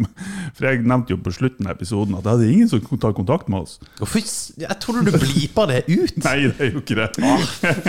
For 0.56 0.68
jeg 0.68 0.82
nevnte 0.82 1.14
jo 1.14 1.20
på 1.22 1.34
slutten 1.34 1.70
av 1.70 1.76
episoden 1.76 2.18
at 2.18 2.26
det 2.26 2.34
hadde 2.34 2.50
ingen 2.50 2.72
som 2.72 2.82
tar 3.02 3.14
kontakt 3.16 3.48
med 3.52 3.62
oss. 3.62 3.78
Hvorfor 4.00 4.26
Jeg 4.58 4.78
trodde 4.82 5.06
du 5.06 5.18
blipa 5.22 5.68
det 5.70 5.84
ut! 5.86 6.18
Nei, 6.26 6.36
det 6.50 6.66
er 6.66 6.74
jo 6.74 6.82
ikke 6.82 6.98
det. 6.98 7.08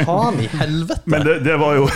Faen 0.04 0.40
i 0.44 0.50
helvete! 0.54 1.02
Men 1.10 1.26
det, 1.26 1.40
det 1.48 1.58
var 1.60 1.80
jo 1.80 1.90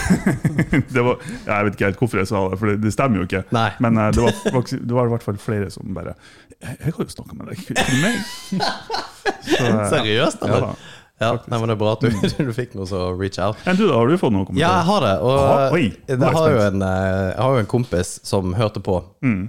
det 0.96 1.06
var, 1.06 1.22
Jeg 1.46 1.70
vet 1.70 1.78
ikke 1.78 1.92
helt 1.92 2.02
hvorfor 2.02 2.24
jeg 2.24 2.32
sa 2.34 2.44
det, 2.50 2.60
for 2.60 2.74
det, 2.74 2.82
det 2.84 2.96
stemmer 2.96 3.22
jo 3.22 3.30
ikke. 3.30 3.46
Nei. 3.54 3.70
Men 3.86 4.02
uh, 4.02 4.10
det 4.16 4.26
var, 4.26 4.68
det 4.74 5.00
var 5.00 5.08
i 5.08 5.16
hvert 5.16 5.30
fall 5.30 5.40
flere 5.42 5.70
som 5.74 5.94
bare 5.94 6.18
Jeg, 6.64 6.94
har 6.94 7.04
jo 7.04 7.10
snakka 7.14 7.36
med 7.38 7.52
deg. 7.52 7.60
Ikke 7.70 7.98
meg. 8.02 8.22
Så, 9.48 9.64
eh, 9.64 9.82
Seriøst, 9.92 10.46
eller? 10.48 10.70
Ja, 10.72 10.94
Ja, 11.18 11.32
nei, 11.50 11.58
men 11.58 11.72
Det 11.72 11.74
er 11.74 11.80
bra 11.82 11.92
at 11.96 12.04
du, 12.06 12.12
du 12.50 12.54
fikk 12.54 12.76
noe 12.78 12.86
så 12.90 13.08
reach 13.18 13.40
out. 13.42 13.58
Enn 13.66 13.78
du, 13.80 13.88
da? 13.90 13.96
Har 13.98 14.06
du 14.12 14.18
fått 14.22 14.34
noen 14.36 14.58
Ja, 14.60 14.76
jeg 14.80 14.86
har 14.92 15.02
det. 15.06 15.14
Og 15.26 15.38
Ah, 15.42 15.74
oi, 15.74 15.88
nå 15.90 16.14
er 16.14 16.22
jeg, 16.22 16.36
har 16.38 16.58
en, 16.68 16.84
eh, 16.86 17.22
jeg 17.32 17.42
har 17.42 17.56
jo 17.56 17.62
en 17.64 17.70
kompis 17.72 18.12
som 18.28 18.54
hørte 18.58 18.84
på 18.86 19.00
Mm. 19.26 19.48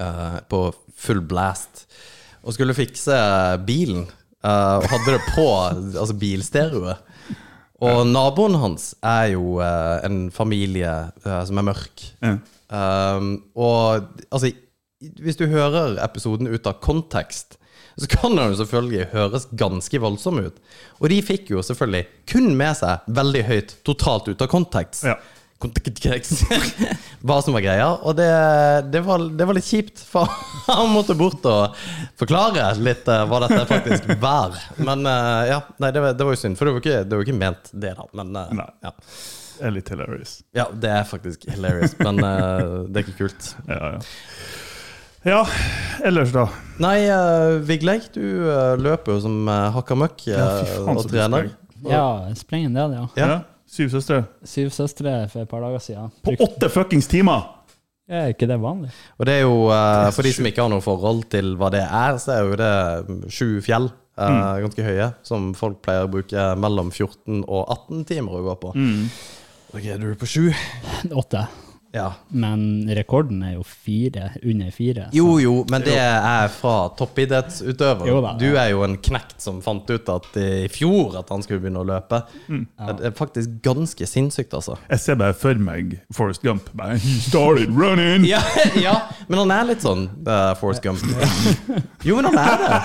uh, 0.00 0.38
på 0.48 0.60
full 1.00 1.20
blast 1.24 1.86
og 2.44 2.52
skulle 2.56 2.76
fikse 2.76 3.16
bilen. 3.68 4.06
Uh, 4.44 4.80
og 4.80 4.86
hadde 4.92 5.14
det 5.16 5.22
på 5.34 5.46
altså 6.00 6.14
bilstereoet. 6.20 7.00
Og 7.80 8.02
naboen 8.08 8.56
hans 8.60 8.90
er 9.00 9.30
jo 9.34 9.56
uh, 9.60 10.00
en 10.04 10.26
familie 10.32 10.88
eh, 11.24 11.42
som 11.48 11.56
er 11.60 11.64
mørk. 11.70 12.02
Ja. 12.20 12.34
Um, 12.68 13.30
og 13.56 14.04
altså, 14.28 14.50
hvis 15.00 15.38
du 15.40 15.46
hører 15.48 15.96
episoden 16.04 16.50
ut 16.52 16.66
av 16.68 16.78
kontekst, 16.84 17.56
så 18.00 18.06
kan 18.08 18.36
den 18.36 18.52
jo 18.52 18.60
selvfølgelig 18.62 19.08
høres 19.12 19.48
ganske 19.58 19.98
voldsom 20.00 20.38
ut. 20.44 20.56
Og 21.00 21.10
de 21.12 21.18
fikk 21.24 21.50
jo 21.52 21.62
selvfølgelig 21.64 22.06
kun 22.30 22.52
med 22.56 22.76
seg 22.78 23.08
veldig 23.12 23.42
høyt 23.48 23.74
totalt 23.84 24.28
ut 24.30 24.40
av 24.44 24.48
kontekst. 24.52 25.04
Ja. 25.10 25.16
Kontekst. 25.60 26.46
Hva 27.26 27.36
som 27.44 27.52
var 27.52 27.60
greia. 27.66 27.88
Og 28.08 28.14
det, 28.16 28.28
det, 28.94 29.02
var, 29.04 29.20
det 29.36 29.44
var 29.50 29.58
litt 29.58 29.66
kjipt, 29.68 30.00
for 30.08 30.30
han 30.70 30.88
måtte 30.94 31.16
bort 31.18 31.44
og 31.50 31.76
forklare 32.20 32.70
litt 32.80 33.08
eh, 33.12 33.26
hva 33.28 33.42
dette 33.44 33.66
faktisk 33.68 34.08
var. 34.22 34.56
Men 34.80 35.04
eh, 35.04 35.50
ja, 35.50 35.58
nei, 35.82 35.90
det, 35.92 36.00
var- 36.06 36.16
det 36.16 36.24
var 36.30 36.36
jo 36.38 36.40
synd, 36.46 36.56
for 36.56 36.64
det 36.70 36.72
var 36.72 36.80
jo 36.80 36.86
ikke, 36.86 37.20
ikke 37.26 37.36
ment 37.42 37.68
det, 37.74 37.92
da. 37.98 38.08
Men 38.22 38.32
eh, 38.40 38.56
Nei. 38.62 38.68
ja. 38.88 38.94
Det 39.60 39.68
er 39.68 39.74
litt 39.76 39.92
hilarious. 39.92 40.38
ja, 40.56 40.64
det 40.72 40.88
er 40.96 41.04
faktisk 41.04 41.42
hilarious, 41.52 41.92
men 42.00 42.16
det 42.24 42.96
er 42.96 43.04
ikke 43.04 43.18
kult. 43.26 43.50
Ja, 43.68 43.96
ja. 43.98 44.60
Ja, 45.24 45.44
ellers 46.04 46.32
da? 46.32 46.46
Nei, 46.80 47.04
uh, 47.12 47.58
Vigleik, 47.68 48.08
du 48.14 48.22
uh, 48.48 48.74
løper 48.80 49.18
jo 49.18 49.22
som 49.26 49.36
uh, 49.48 49.68
hakka 49.74 49.96
møkk 50.00 50.26
Ja, 50.30 50.40
eh, 50.40 50.60
fy 50.64 50.78
faen, 50.78 50.96
og 51.00 51.08
trener. 51.10 51.50
Ja, 51.84 52.04
jeg 52.30 52.38
springer 52.40 52.70
en 52.70 52.78
del, 52.78 52.94
ja. 52.96 53.06
Ja. 53.20 53.26
Ja. 53.34 53.38
Syv 53.70 53.92
søstre? 53.92 54.22
Syv 54.48 54.72
søstre 54.74 55.12
for 55.30 55.44
et 55.44 55.50
par 55.50 55.62
dager 55.62 55.82
siden. 55.84 56.10
På 56.26 56.34
åtte 56.42 56.70
fuckings 56.72 57.06
timer! 57.10 57.44
Er 58.10 58.32
ikke 58.32 58.48
det 58.50 58.56
vanlig? 58.58 58.88
Og 59.20 59.28
det 59.28 59.36
er 59.38 59.44
jo, 59.44 59.68
uh, 59.68 59.76
Det 59.76 60.08
er 60.08 60.16
for 60.16 60.26
de 60.26 60.32
som 60.34 60.48
ikke 60.50 60.64
har 60.64 60.72
noe 60.72 60.82
forhold 60.82 61.22
til 61.30 61.52
hva 61.60 61.68
det 61.70 61.84
er, 61.84 62.18
så 62.18 62.34
er 62.34 62.48
jo 62.48 62.58
det 62.58 62.74
mm, 63.08 63.24
sju 63.30 63.48
fjell, 63.64 63.90
Uh, 64.20 64.26
Mm. 64.28 64.64
ganske 64.66 64.84
høye, 64.84 65.04
som 65.24 65.44
folk 65.56 65.78
pleier 65.80 66.04
å 66.04 66.10
bruke 66.12 66.42
mellom 66.60 66.90
14 66.92 67.38
og 67.46 67.70
18 67.72 68.02
timer 68.10 68.34
å 68.36 68.42
gå 68.50 68.56
på. 68.60 68.72
Mm. 68.76 69.06
Ok, 69.72 69.86
du 69.96 70.10
du 70.10 70.16
på 70.20 70.28
sju. 70.28 70.42
Åtte. 71.22 71.46
Ja. 71.92 72.12
Men 72.30 72.86
rekorden 72.94 73.40
er 73.42 73.54
jo 73.56 73.62
fire, 73.66 74.30
under 74.46 74.70
fire. 74.70 75.08
så- 75.10 75.16
Jo, 75.16 75.38
jo, 75.42 75.64
men 75.70 75.82
det 75.82 75.96
er 75.98 76.48
fra 76.48 76.88
toppidrettsutøver. 76.96 78.06
Jo 78.06 78.20
da, 78.22 78.34
Du 78.38 78.46
er 78.56 78.68
jo 78.70 78.82
en 78.84 78.96
knekt 78.96 79.40
som 79.42 79.60
fant 79.60 79.88
ut 79.90 80.08
at 80.08 80.36
i 80.36 80.68
fjor 80.68 81.18
at 81.18 81.28
han 81.28 81.42
skulle 81.42 81.60
begynne 81.60 81.82
å 81.82 81.86
løpe. 81.88 82.22
Mm. 82.48 82.66
Det 82.78 83.06
er 83.06 83.10
faktisk 83.18 83.50
ganske 83.62 84.06
sinnssykt, 84.06 84.54
altså. 84.54 84.76
Jeg 84.88 85.00
ser 85.00 85.14
bare 85.16 85.34
for 85.34 85.54
meg 85.54 86.00
Forrest 86.12 86.42
Gump. 86.42 86.70
Bare, 86.74 86.96
He 86.98 87.18
started 87.20 87.70
running! 87.76 88.24
Ja, 88.24 88.40
ja, 88.76 88.94
men 89.28 89.38
han 89.42 89.50
er 89.50 89.64
litt 89.72 89.82
sånn 89.82 90.06
uh, 90.26 90.54
Forrest 90.60 90.82
Gump. 90.82 91.00
Jo, 92.04 92.16
men 92.16 92.30
han 92.30 92.38
er 92.38 92.56
det. 92.62 92.78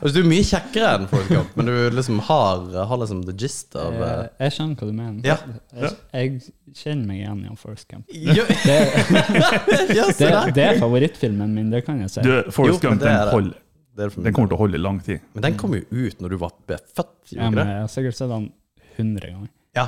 Altså, 0.00 0.14
du 0.14 0.20
er 0.22 0.28
mye 0.30 0.44
kjekkere 0.46 0.94
enn 0.96 1.08
Forrest 1.10 1.28
Gump, 1.34 1.56
men 1.58 1.66
du 1.68 1.74
liksom 1.98 2.20
har, 2.28 2.62
har 2.86 2.98
liksom 3.02 3.24
the 3.26 3.34
gist 3.36 3.74
av 3.76 3.92
Jeg, 3.92 4.02
uh, 4.02 4.28
jeg 4.46 4.54
skjønner 4.56 4.76
hva 4.78 4.86
du 4.88 4.96
mener. 4.96 5.20
Ja. 5.26 5.36
Jeg, 5.74 5.92
jeg 6.12 6.76
kjenner 6.78 7.06
meg 7.10 7.20
igjen 7.20 7.42
i 7.50 7.56
Forest 7.60 7.88
Camp. 7.90 8.08
Ja, 8.12 8.44
Det, 8.56 10.16
det, 10.18 10.54
det 10.56 10.64
er 10.66 10.78
favorittfilmen 10.80 11.52
min, 11.56 11.70
det 11.72 11.84
kan 11.86 12.00
jeg 12.04 12.10
si. 12.12 12.24
Du, 12.26 12.32
Forrest 12.54 12.82
Jo, 12.82 12.90
Gump, 12.90 13.00
den, 13.02 13.28
holder. 13.32 13.58
Er 13.98 14.08
den 14.24 14.32
kommer 14.32 14.48
til 14.48 14.56
å 14.56 14.60
holde 14.62 14.78
i 14.78 14.82
lang 14.82 15.00
tid. 15.04 15.20
Men 15.36 15.44
den 15.48 15.56
kom 15.60 15.74
jo 15.76 15.82
ut 15.84 16.20
når 16.24 16.32
du 16.32 16.38
var 16.40 16.52
født, 16.68 17.10
Ja, 17.36 17.50
men 17.52 17.60
jeg 17.68 17.80
har 17.82 17.90
sikkert 17.92 18.16
sett 18.16 18.30
den 18.32 18.46
100 18.96 19.32
ganger. 19.34 19.50
Ja. 19.76 19.86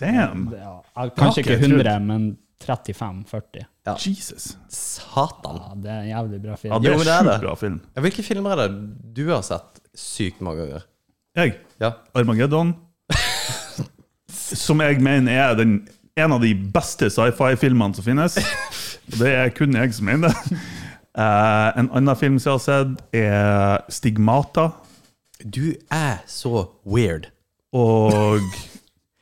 Damn! 0.00 0.50
Ja, 0.52 0.74
kanskje 1.16 1.40
ikke 1.44 1.56
ikke 1.56 1.70
100, 1.70 1.94
men 2.04 2.26
35-40. 2.66 3.64
Ja. 3.86 3.94
Jesus. 4.00 4.50
Satan. 4.72 5.56
Ja, 5.62 5.70
det 5.80 5.90
er 5.94 6.02
en 6.02 6.10
jævlig 6.10 6.40
bra 6.42 6.52
Ja, 6.52 6.60
film. 6.60 6.74
det 6.82 6.90
er 6.90 6.96
men 6.98 7.06
det 7.06 7.14
er 7.14 7.24
det. 7.24 7.32
sjukt 7.36 7.46
bra 7.46 7.54
film. 7.62 7.78
Ja, 7.96 8.04
Hvilke 8.04 8.24
filmer 8.26 8.52
er 8.56 8.62
det 8.66 9.14
du 9.16 9.22
har 9.30 9.44
sett 9.46 9.80
sykt 9.96 10.40
mange 10.44 10.64
ganger? 10.66 10.84
Jeg, 11.36 11.56
Ja. 11.80 11.92
Armageddon, 12.16 12.74
som 14.28 14.80
jeg 14.84 15.00
mener 15.04 15.32
er 15.50 15.54
den, 15.58 15.74
en 16.16 16.32
av 16.32 16.40
de 16.40 16.54
beste 16.54 17.10
sci-fi-filmene 17.12 17.94
som 17.94 18.04
finnes. 18.04 18.38
Og 19.12 19.18
det 19.20 19.32
er 19.36 19.52
kun 19.54 19.76
jeg 19.76 19.92
som 19.96 20.08
mener 20.08 20.32
det. 20.32 20.60
Uh, 21.16 21.72
en 21.80 21.90
annen 21.96 22.16
film 22.18 22.38
som 22.40 22.54
jeg 22.54 22.56
har 22.56 22.64
sett, 22.64 23.02
er 23.16 23.84
Stigmata. 23.92 24.70
Du 25.44 25.76
er 25.92 26.22
så 26.28 26.70
weird. 26.88 27.30
Og 27.76 28.40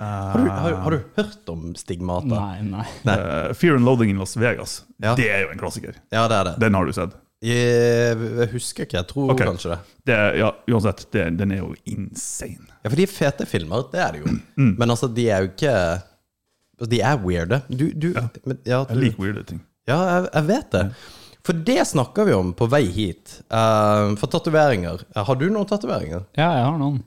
Har 0.05 0.39
du, 0.39 0.49
har, 0.51 0.73
har 0.85 0.91
du 0.91 1.05
hørt 1.17 1.49
om 1.49 1.71
stigmata? 1.79 2.29
Nei, 2.29 2.65
nei. 2.67 2.83
Uh, 3.07 3.55
Fear 3.57 3.79
and 3.79 3.87
Loading 3.87 4.11
in 4.13 4.19
Las 4.21 4.35
Vegas. 4.37 4.83
Ja. 5.01 5.15
Det 5.17 5.31
er 5.33 5.47
jo 5.47 5.53
en 5.55 5.61
klassiker. 5.61 5.95
Ja, 6.13 6.27
det 6.29 6.37
er 6.37 6.49
det. 6.51 6.55
Den 6.61 6.77
har 6.77 6.85
du 6.85 6.93
sett. 6.93 7.15
Jeg, 7.45 8.19
jeg 8.19 8.51
husker 8.53 8.85
ikke, 8.85 8.99
jeg 8.99 9.09
tror 9.09 9.33
okay. 9.33 9.49
kanskje 9.49 9.71
det. 9.71 9.79
Det, 10.11 10.17
er- 10.19 10.37
ja, 10.43 10.51
uansett, 10.75 11.07
det, 11.15 11.25
den 11.39 11.55
er 11.57 11.63
jo 11.63 11.71
insane. 11.89 12.69
Ja, 12.83 12.91
for 12.91 12.99
de 13.01 13.07
er 13.07 13.15
fete 13.15 13.47
filmer, 13.49 13.87
det 13.95 14.03
er 14.03 14.17
det 14.17 14.25
jo. 14.27 14.35
Mm. 14.59 14.75
Men 14.83 14.93
altså, 14.93 15.09
de 15.15 15.29
er 15.31 15.47
jo 15.47 15.53
ikke 15.55 15.75
De 16.81 17.00
er 17.00 17.19
weirde. 17.23 17.61
Du, 17.69 17.90
du 17.93 18.12
Ja. 18.14 18.28
men, 18.45 18.59
ja, 18.64 18.85
Jeg 18.88 18.97
liker 18.97 19.23
weirde 19.23 19.45
ting. 19.45 19.61
ja 19.88 19.99
jeg, 20.11 20.28
jeg 20.35 20.49
vet 20.49 20.71
det. 20.71 20.85
For 21.45 21.52
det 21.52 21.81
snakker 21.87 22.25
vi 22.25 22.33
om 22.33 22.52
på 22.57 22.66
vei 22.73 22.85
hit. 22.88 23.40
Uh, 23.52 24.14
for 24.16 24.26
tatoveringer. 24.33 25.02
Har 25.14 25.37
du 25.37 25.50
noen 25.50 25.69
tatoveringer? 25.69 26.25
Ja, 26.38 26.49
jeg 26.57 26.64
har 26.64 26.78
noen. 26.81 27.02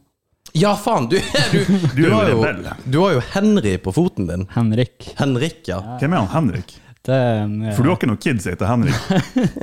Ja, 0.54 0.76
faen! 0.80 1.10
Du, 1.10 1.18
du, 1.52 1.58
du, 1.96 2.04
Du 2.04 2.12
har 2.14 2.30
jo 2.30 2.44
jo, 2.46 2.74
du 2.86 3.00
har 3.02 3.16
jo 3.18 3.24
Henry 3.34 3.78
på 3.78 3.92
foten 3.92 4.28
din. 4.30 4.46
Henrik. 4.54 5.10
Henrik, 5.18 5.64
ja. 5.68 5.82
Hvem 6.00 6.14
er 6.14 6.24
han 6.24 6.30
Henrik? 6.36 6.78
Den, 7.08 7.58
ja. 7.66 7.74
For 7.76 7.84
du 7.84 7.92
har 7.92 7.98
ikke 8.00 8.10
noen 8.10 8.22
kids 8.22 8.46
som 8.46 8.54
heter 8.54 8.70
Henrik? 8.70 8.96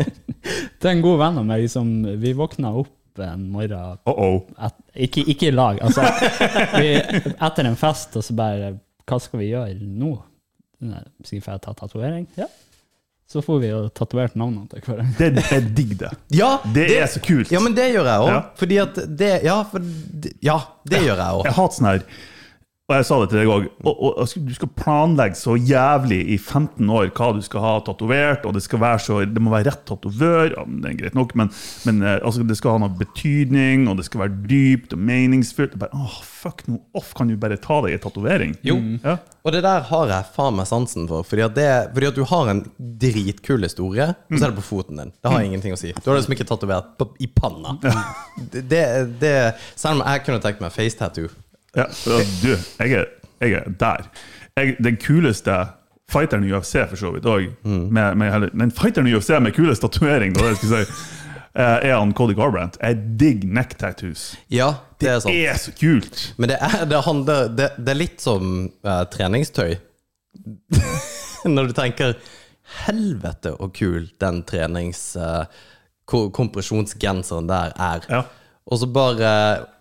det 0.80 0.88
er 0.88 0.92
en 0.92 1.04
god 1.04 1.18
venn 1.22 1.40
av 1.42 1.48
meg 1.48 1.66
som 1.72 1.90
Vi 2.20 2.32
våkna 2.36 2.74
opp 2.82 3.20
en 3.22 3.46
morgen 3.52 3.98
Uh 4.08 4.14
-oh. 4.18 4.40
et, 4.66 4.74
ikke, 5.06 5.22
ikke 5.30 5.46
i 5.46 5.50
lag. 5.50 5.78
Altså, 5.82 6.02
vi, 6.80 6.94
etter 7.40 7.64
en 7.64 7.76
fest, 7.76 8.16
og 8.16 8.24
så 8.24 8.34
bare 8.34 8.78
Hva 9.08 9.18
skal 9.20 9.42
vi 9.42 9.50
gjøre 9.52 9.74
nå? 9.80 10.12
Skal 11.24 11.38
vi 11.38 11.42
ta 11.44 11.72
tatovering? 11.72 12.28
Ja. 12.38 12.48
Så 13.30 13.40
får 13.42 13.58
vi 13.62 13.70
jo 13.70 13.78
tatovert 13.88 14.34
navnene 14.36 14.68
til 14.68 14.82
hverandre. 14.84 15.30
Det 15.38 15.44
er 15.56 15.64
digg, 15.76 15.94
det. 16.00 16.10
Ja, 16.40 16.58
Det 16.74 16.84
er 16.98 17.06
så 17.10 17.22
kult. 17.24 17.50
Ja, 17.52 17.60
men 17.64 17.74
det 17.76 17.88
gjør 17.94 18.04
jeg 18.10 18.26
òg. 18.26 18.30
Ja. 18.34 18.40
Fordi 18.60 18.78
at 18.82 19.00
det 19.18 19.32
Ja, 19.46 19.56
for 19.70 19.80
det, 19.80 20.34
ja, 20.44 20.58
det 20.84 21.00
gjør 21.06 21.16
jeg 21.16 21.40
òg. 21.40 21.44
Jeg 21.48 21.56
hater 21.58 21.78
sånn 21.78 21.90
her 21.90 22.04
Og 22.84 22.92
jeg 22.98 23.04
sa 23.08 23.16
det 23.22 23.30
til 23.32 23.38
deg 23.40 23.48
òg. 23.48 24.32
Du 24.44 24.50
skal 24.52 24.68
planlegge 24.76 25.38
så 25.40 25.54
jævlig 25.56 26.18
i 26.34 26.36
15 26.36 26.90
år 26.92 27.06
hva 27.16 27.30
du 27.32 27.40
skal 27.40 27.62
ha 27.64 27.70
tatovert, 27.86 28.42
og 28.44 28.58
det 28.58 28.60
skal 28.66 28.82
være 28.82 28.98
så, 29.00 29.20
det 29.24 29.40
må 29.40 29.54
være 29.54 29.70
rett 29.70 29.86
tatovør. 29.88 30.50
Ja, 30.52 30.64
det 30.68 30.90
er 30.90 30.98
greit 30.98 31.14
nok, 31.16 31.32
men, 31.40 31.48
men 31.88 32.02
eh, 32.04 32.18
altså, 32.18 32.44
det 32.44 32.58
skal 32.58 32.74
ha 32.74 32.82
noe 32.82 32.92
betydning, 32.98 33.86
og 33.88 33.96
det 33.96 34.04
skal 34.04 34.26
være 34.26 34.36
dypt 34.50 34.92
og 34.92 35.00
meningsfullt. 35.00 35.78
Bare, 35.80 35.96
oh, 35.96 36.18
fuck 36.28 36.60
no 36.68 36.82
off, 36.92 37.14
kan 37.16 37.32
du 37.32 37.38
bare 37.40 37.56
ta 37.56 37.78
deg 37.86 37.96
en 37.96 38.02
tatovering? 38.04 38.52
Jo. 38.68 38.76
Ja. 39.00 39.16
Og 39.48 39.56
det 39.56 39.62
der 39.64 39.88
har 39.88 40.12
jeg 40.12 40.28
faen 40.36 40.60
meg 40.60 40.68
sansen 40.68 41.08
for. 41.08 41.24
Fordi 41.24 41.46
at, 41.46 41.56
det, 41.56 41.70
fordi 41.96 42.10
at 42.10 42.20
du 42.20 42.28
har 42.28 42.52
en 42.52 42.60
dritkul 43.00 43.64
historie, 43.64 44.10
og 44.12 44.36
så 44.36 44.42
er 44.42 44.52
det 44.52 44.60
på 44.60 44.66
foten 44.68 45.00
din. 45.00 45.14
Det 45.24 45.32
har 45.32 45.48
ingenting 45.48 45.72
å 45.72 45.80
si. 45.80 45.94
Du 46.04 46.12
har 46.12 46.20
liksom 46.20 46.36
ikke 46.36 46.50
tatovert 46.52 47.00
i 47.16 47.30
panna. 47.32 47.78
Det, 48.36 48.60
det, 48.68 48.84
det, 49.24 49.34
selv 49.72 50.02
om 50.02 50.04
jeg 50.04 50.24
kunne 50.28 50.44
tenkt 50.44 50.60
meg 50.60 50.76
face 50.76 51.00
tattoo. 51.00 51.32
Ja, 51.76 51.88
du, 52.42 52.54
jeg 52.78 52.92
er, 52.92 53.04
jeg 53.40 53.52
er 53.58 53.70
der. 53.80 54.06
Jeg, 54.56 54.76
den 54.84 54.96
kuleste 55.00 55.56
fighteren 56.10 56.44
i 56.44 56.52
UFC, 56.52 56.76
for 56.88 57.00
så 57.00 57.10
vidt 57.14 57.26
òg. 57.26 57.48
Den 57.64 58.74
fighteren 58.74 59.08
i 59.10 59.14
UFC 59.16 59.34
med 59.40 59.54
kulest 59.56 59.82
tatovering, 59.82 60.36
si, 60.60 60.82
eh, 61.54 61.88
er 61.90 61.96
han 61.96 62.14
Cody 62.14 62.36
Garbrandt. 62.38 62.78
Jeg 62.82 63.00
digger 63.20 63.48
neck 63.58 63.78
tattoos. 63.78 64.34
Ja, 64.52 64.74
det 65.00 65.10
er 65.10 65.18
sant. 65.24 65.32
Det 65.32 65.48
er 65.48 65.58
så 65.58 65.74
kult! 65.80 66.24
Men 66.38 66.52
det 66.52 66.60
er, 66.60 66.84
det 66.90 67.02
handler, 67.08 67.50
det, 67.50 67.70
det 67.78 67.94
er 67.94 68.00
litt 68.00 68.22
som 68.22 68.54
uh, 68.86 69.02
treningstøy. 69.10 69.76
Når 71.56 71.70
du 71.70 71.76
tenker 71.76 72.18
Helvete 72.84 73.56
så 73.58 73.70
kul 73.74 74.10
den 74.22 74.42
trenings... 74.48 75.14
Uh, 75.18 75.44
kompresjonsgenseren 76.04 77.46
der 77.48 77.72
er. 77.80 78.04
Ja. 78.10 78.22
Og 78.64 78.78
så 78.80 78.86
bare 78.88 79.30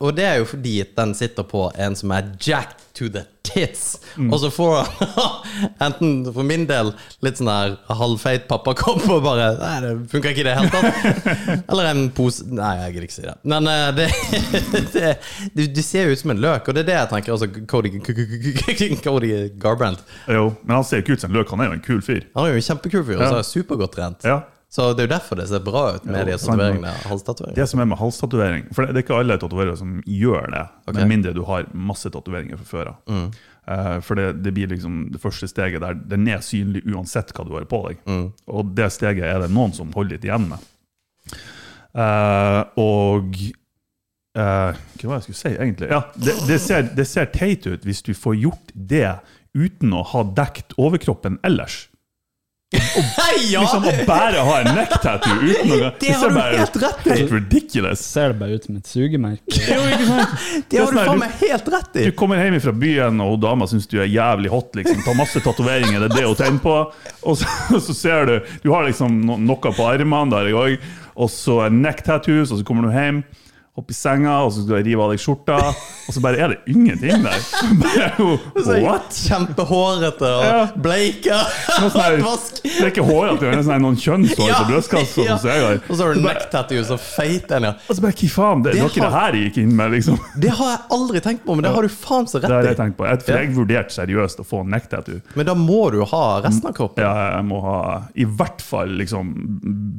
Og 0.03 0.15
det 0.15 0.25
er 0.27 0.41
jo 0.41 0.47
fordi 0.49 0.81
den 0.97 1.13
sitter 1.15 1.45
på 1.47 1.69
en 1.79 1.95
som 1.95 2.11
er 2.11 2.33
jacked 2.43 2.81
to 2.93 3.07
the 3.09 3.23
tits. 3.43 3.97
Og 4.31 4.35
så 4.39 4.49
får 4.53 4.75
han 4.85 5.71
enten 5.87 6.11
for 6.33 6.45
min 6.47 6.67
del 6.69 6.91
litt 7.25 7.39
sånn 7.39 7.49
her 7.49 7.73
halvfeit 7.89 8.45
pappakopp 8.49 9.07
og 9.09 9.23
bare 9.25 9.47
Nei, 9.57 9.73
det 9.83 9.93
funker 10.11 10.33
ikke 10.33 10.43
i 10.43 10.45
det 10.47 10.53
hele 10.59 10.69
tatt. 10.69 11.25
Eller 11.71 11.89
en 11.89 12.03
pose 12.15 12.45
Nei, 12.47 12.73
jeg 12.83 12.93
gidder 12.93 13.07
ikke 13.07 13.17
si 13.17 13.25
det. 13.25 13.35
Men 13.49 13.71
eh, 13.71 13.87
det, 13.97 14.07
det, 14.93 15.15
det, 15.57 15.67
det 15.75 15.85
ser 15.87 16.07
jo 16.07 16.13
ut 16.13 16.21
som 16.21 16.35
en 16.35 16.43
løk, 16.43 16.69
og 16.69 16.77
det 16.77 16.85
er 16.85 16.89
det 16.91 16.97
jeg 16.99 17.11
tenker. 17.15 17.35
Altså, 17.35 17.49
Cody, 17.73 17.93
Cody 19.03 19.33
Garbrandt. 19.63 20.05
Jo, 20.27 20.51
men 20.63 20.77
han 20.77 20.87
ser 20.87 21.01
jo 21.01 21.07
ikke 21.07 21.17
ut 21.17 21.25
som 21.25 21.33
en 21.33 21.39
løk, 21.41 21.55
han 21.55 21.65
er 21.65 21.71
jo 21.71 21.79
en 21.79 21.85
kul 21.89 22.03
fyr. 22.05 22.27
Han 22.37 22.45
er 22.45 22.53
jo 22.53 22.61
en 22.61 22.67
kjempekul 22.69 23.07
fyr, 23.09 23.17
og 23.17 23.25
så 23.25 23.41
er 23.41 23.49
supergodt 23.49 23.97
trent. 23.97 24.27
Ja. 24.27 24.43
Så 24.73 24.87
det 24.97 25.03
er 25.03 25.05
jo 25.05 25.11
derfor 25.11 25.37
det 25.37 25.45
ser 25.51 25.61
bra 25.61 25.83
ut 25.93 26.05
med 26.09 26.23
ja, 26.23 26.25
de 26.31 26.37
tatoveringene. 26.41 27.53
Det 27.53 27.65
som 27.69 27.81
er 27.83 27.89
med 27.91 27.99
halstatovering 27.99 28.63
For 28.73 28.87
det 28.89 28.95
er 28.97 29.03
ikke 29.05 29.19
alle 29.21 29.35
tatoverere 29.37 29.77
som 29.77 29.99
gjør 30.09 30.47
det, 30.49 30.63
okay. 30.87 30.95
med 30.97 31.11
mindre 31.11 31.33
du 31.37 31.43
har 31.45 31.67
masse 31.77 32.09
tatoveringer 32.09 32.57
fra 32.57 32.65
før 32.71 32.89
av. 32.95 33.17
Eh, 33.69 33.99
for 34.03 34.17
det, 34.17 34.31
det 34.43 34.55
blir 34.55 34.71
liksom 34.73 35.11
det 35.13 35.21
første 35.21 35.47
steget 35.51 35.83
der 35.85 35.99
den 36.15 36.25
er 36.27 36.41
synlig 36.41 36.81
uansett 36.89 37.35
hva 37.37 37.45
du 37.45 37.53
har 37.53 37.69
på 37.69 37.83
deg. 37.85 38.01
Og 38.49 38.73
det 38.73 38.89
steget 38.95 39.27
er 39.29 39.45
det 39.45 39.51
noen 39.53 39.77
som 39.77 39.93
holder 39.93 40.17
litt 40.17 40.25
igjen 40.25 40.49
med. 40.55 40.65
Uh, 41.93 42.65
og 42.81 43.37
uh, 44.33 44.73
Hva 44.73 45.05
var 45.05 45.13
det 45.13 45.19
jeg 45.19 45.25
skulle 45.27 45.41
si, 45.43 45.51
egentlig? 45.53 45.93
Ja, 45.93 46.01
det, 46.17 46.33
det, 46.49 46.57
ser, 46.65 46.87
det 46.97 47.05
ser 47.05 47.29
teit 47.29 47.69
ut 47.69 47.85
hvis 47.85 48.01
du 48.01 48.15
får 48.17 48.39
gjort 48.41 48.73
det 48.73 49.19
uten 49.53 49.93
å 49.93 50.01
ha 50.15 50.25
dekt 50.33 50.73
overkroppen 50.81 51.37
ellers. 51.45 51.83
Ja! 52.73 53.61
Liksom 53.61 53.85
Å 53.85 53.93
bare 54.07 54.43
ha 54.45 54.55
en 54.61 54.69
neck 54.77 54.93
tattoo 55.01 55.35
uten 55.41 55.69
noe 55.69 55.91
Det 56.01 56.13
har 56.17 56.31
du 56.33 56.39
helt 56.39 56.77
rett 56.81 57.05
i. 57.07 57.11
Helt 57.11 57.33
ridiculous. 57.35 58.05
Ser 58.05 58.33
det 58.33 58.39
bare 58.39 58.57
ut 58.57 58.65
som 58.67 58.77
et 58.79 58.89
sugemerke. 58.89 59.57
Det 59.57 59.75
jo 59.77 59.83
ikke 59.91 60.07
sant? 60.09 60.65
Det 60.71 60.81
har 60.81 60.89
sånn 60.89 60.97
du 60.97 61.11
faen 61.11 61.21
meg 61.21 61.37
helt 61.43 61.69
rett 61.75 61.99
i! 61.99 62.07
Du 62.09 62.17
kommer 62.23 62.41
hjem 62.41 62.57
fra 62.63 62.75
byen, 62.85 63.21
og 63.23 63.35
hun 63.35 63.43
dama 63.45 63.69
syns 63.69 63.87
du 63.91 63.99
er 64.01 64.09
jævlig 64.09 64.51
hot. 64.53 64.73
liksom 64.79 65.03
Tar 65.05 65.17
masse 65.19 65.43
tatoveringer, 65.43 66.01
det 66.01 66.09
er 66.11 66.17
det 66.17 66.25
hun 66.27 66.39
tenner 66.39 66.63
på. 66.63 66.75
Og 67.21 67.39
så, 67.39 67.79
så 67.87 67.97
ser 67.97 68.29
du 68.29 68.35
Du 68.65 68.71
har 68.73 68.87
liksom 68.87 69.21
no, 69.27 69.37
noe 69.37 69.73
på 69.73 69.87
armene 69.89 70.33
der 70.33 70.51
òg, 70.57 70.91
og 71.13 71.29
så 71.31 71.63
neck 71.69 72.03
tattoos, 72.05 72.51
og 72.51 72.61
så 72.61 72.67
kommer 72.67 72.89
du 72.89 72.95
hjem. 72.95 73.23
Hopper 73.73 73.89
i 73.89 73.95
senga, 73.97 74.35
og 74.45 74.51
så 74.53 74.61
skal 74.61 74.75
jeg 74.83 74.85
rive 74.91 75.01
av 75.01 75.09
deg 75.15 75.21
skjorta, 75.23 75.55
og 76.05 76.13
så 76.13 76.21
bare 76.21 76.37
er 76.45 76.51
det 76.51 76.57
ingenting 76.69 77.23
der. 77.23 77.45
Bare, 77.81 78.09
what? 78.85 79.15
Kjempehårete 79.17 80.29
og 80.29 80.75
bleika. 80.83 81.39
Sånn. 81.89 82.19
Det 82.63 82.83
er 82.83 82.91
ikke 82.91 83.05
hårete, 83.05 83.41
det 83.43 83.49
er 83.57 83.63
sånn 83.65 83.81
noen 83.83 83.97
kjønnshår 83.99 84.51
på 84.53 84.67
brystkassa. 84.69 85.23
ja. 85.25 85.37
sånn. 85.41 85.81
Og 85.89 85.97
så 85.97 86.05
har 86.05 86.13
du 86.17 86.21
neck 86.23 86.45
tattoo 86.51 86.83
så 86.85 86.97
feit 87.01 87.49
en, 87.53 87.65
ja. 87.69 87.71
Og 87.89 87.97
så 87.97 88.03
bare, 88.05 88.13
hva 88.19 88.29
faen, 88.35 88.61
det, 88.65 88.75
det 88.75 88.83
noe 88.83 88.93
det 88.93 89.09
her 89.15 89.37
gikk 89.41 89.57
inn 89.63 89.73
med, 89.77 89.91
liksom. 89.95 90.21
Det 90.41 90.53
har 90.59 90.69
jeg 90.75 90.79
aldri 90.97 91.23
tenkt 91.25 91.43
på, 91.47 91.55
men 91.57 91.65
det 91.65 91.73
har 91.73 91.87
du 91.87 91.91
faen 91.93 92.29
så 92.29 92.37
rett 92.41 92.45
i. 92.45 92.51
Det 92.53 92.57
har 92.59 92.69
jeg 92.69 92.79
tenkt 92.79 92.97
på. 93.01 93.07
Jeg, 93.09 93.21
for 93.25 93.33
Ja. 93.33 93.41
jeg 93.41 93.55
vurderte 93.57 93.95
seriøst 93.97 94.43
å 94.43 94.47
få 94.47 94.61
neck 94.69 94.85
tattoo. 94.93 95.17
Men 95.39 95.49
da 95.49 95.57
må 95.57 95.81
du 95.93 95.99
ha 96.13 96.23
resten 96.45 96.69
av 96.69 96.77
kroppen. 96.77 97.05
Ja, 97.05 97.13
jeg 97.39 97.49
må 97.49 97.61
ha 97.65 97.77
i 98.21 98.25
hvert 98.29 98.61
fall 98.65 98.93
liksom 99.01 99.33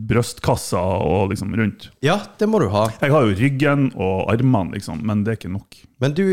brystkassa 0.08 0.78
og 1.02 1.30
liksom 1.34 1.54
rundt. 1.58 1.88
Ja, 2.04 2.20
det 2.38 2.48
må 2.50 2.60
du 2.62 2.68
ha. 2.74 2.86
Jeg 3.02 3.10
har 3.14 3.26
jo 3.28 3.34
ryggen 3.64 3.92
og 3.96 4.30
armene, 4.32 4.74
liksom, 4.74 5.00
men 5.06 5.24
det 5.24 5.32
er 5.32 5.38
ikke 5.38 5.52
nok. 5.52 5.76
Men 6.00 6.14
du, 6.14 6.24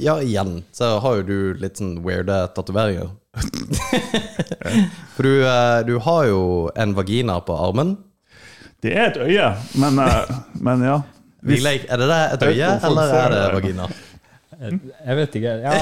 ja 0.00 0.18
igjen, 0.22 0.62
så 0.72 0.98
har 1.00 1.20
jo 1.20 1.22
du 1.28 1.38
litt 1.60 1.76
sånn 1.80 1.98
weirde 2.04 2.36
tatoveringer. 2.56 3.10
For 5.14 5.22
du, 5.26 5.34
eh, 5.46 5.80
du 5.86 5.98
har 6.06 6.26
jo 6.28 6.42
en 6.76 6.94
vagina 6.96 7.40
på 7.44 7.56
armen. 7.56 7.96
Det 8.80 8.94
er 8.96 9.10
et 9.10 9.18
øye, 9.20 9.50
men, 9.80 9.98
eh, 9.98 10.36
men 10.60 10.82
ja. 10.86 11.00
Hvis- 11.42 11.64
er 11.88 11.96
det 11.96 12.08
det 12.08 12.20
et 12.34 12.42
øye, 12.48 12.70
eller 12.84 13.14
er 13.14 13.30
det 13.30 13.44
vagina? 13.54 13.88
Jeg 14.60 15.16
vet 15.16 15.36
ikke. 15.36 15.52
Ja, 15.64 15.72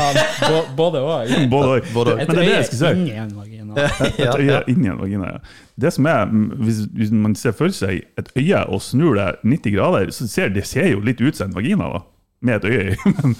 både 0.76 1.00
òg. 1.02 1.32
Både 1.50 1.80
og. 1.94 2.12
Et 2.20 2.28
Men 2.28 2.36
det 2.36 2.44
det 2.46 2.82
øye 2.82 2.92
inni 2.94 3.16
en 3.18 3.32
vagina. 3.34 3.74
Et 4.18 4.36
øye 4.38 4.60
inni 4.70 4.86
en 4.88 5.00
vagina. 5.00 5.32
Ja. 5.32 5.38
Det 5.78 5.92
som 5.94 6.06
er, 6.10 6.24
mm, 6.26 6.46
hvis, 6.66 6.78
hvis 6.98 7.10
man 7.14 7.34
ser 7.38 7.54
for 7.54 7.70
seg 7.74 8.02
et 8.18 8.30
øye 8.36 8.64
og 8.66 8.82
snur 8.82 9.14
det 9.18 9.28
90 9.46 9.76
grader, 9.76 10.10
så 10.14 10.26
ser 10.30 10.48
det 10.54 10.66
ser 10.66 10.88
jo 10.90 11.02
litt 11.04 11.20
ut 11.22 11.36
som 11.38 11.50
en 11.50 11.54
vagina, 11.58 11.90
da. 11.94 12.00
Med 12.42 12.58
et 12.58 12.64
øye 12.70 12.82
i. 12.92 12.96
Men 13.22 13.36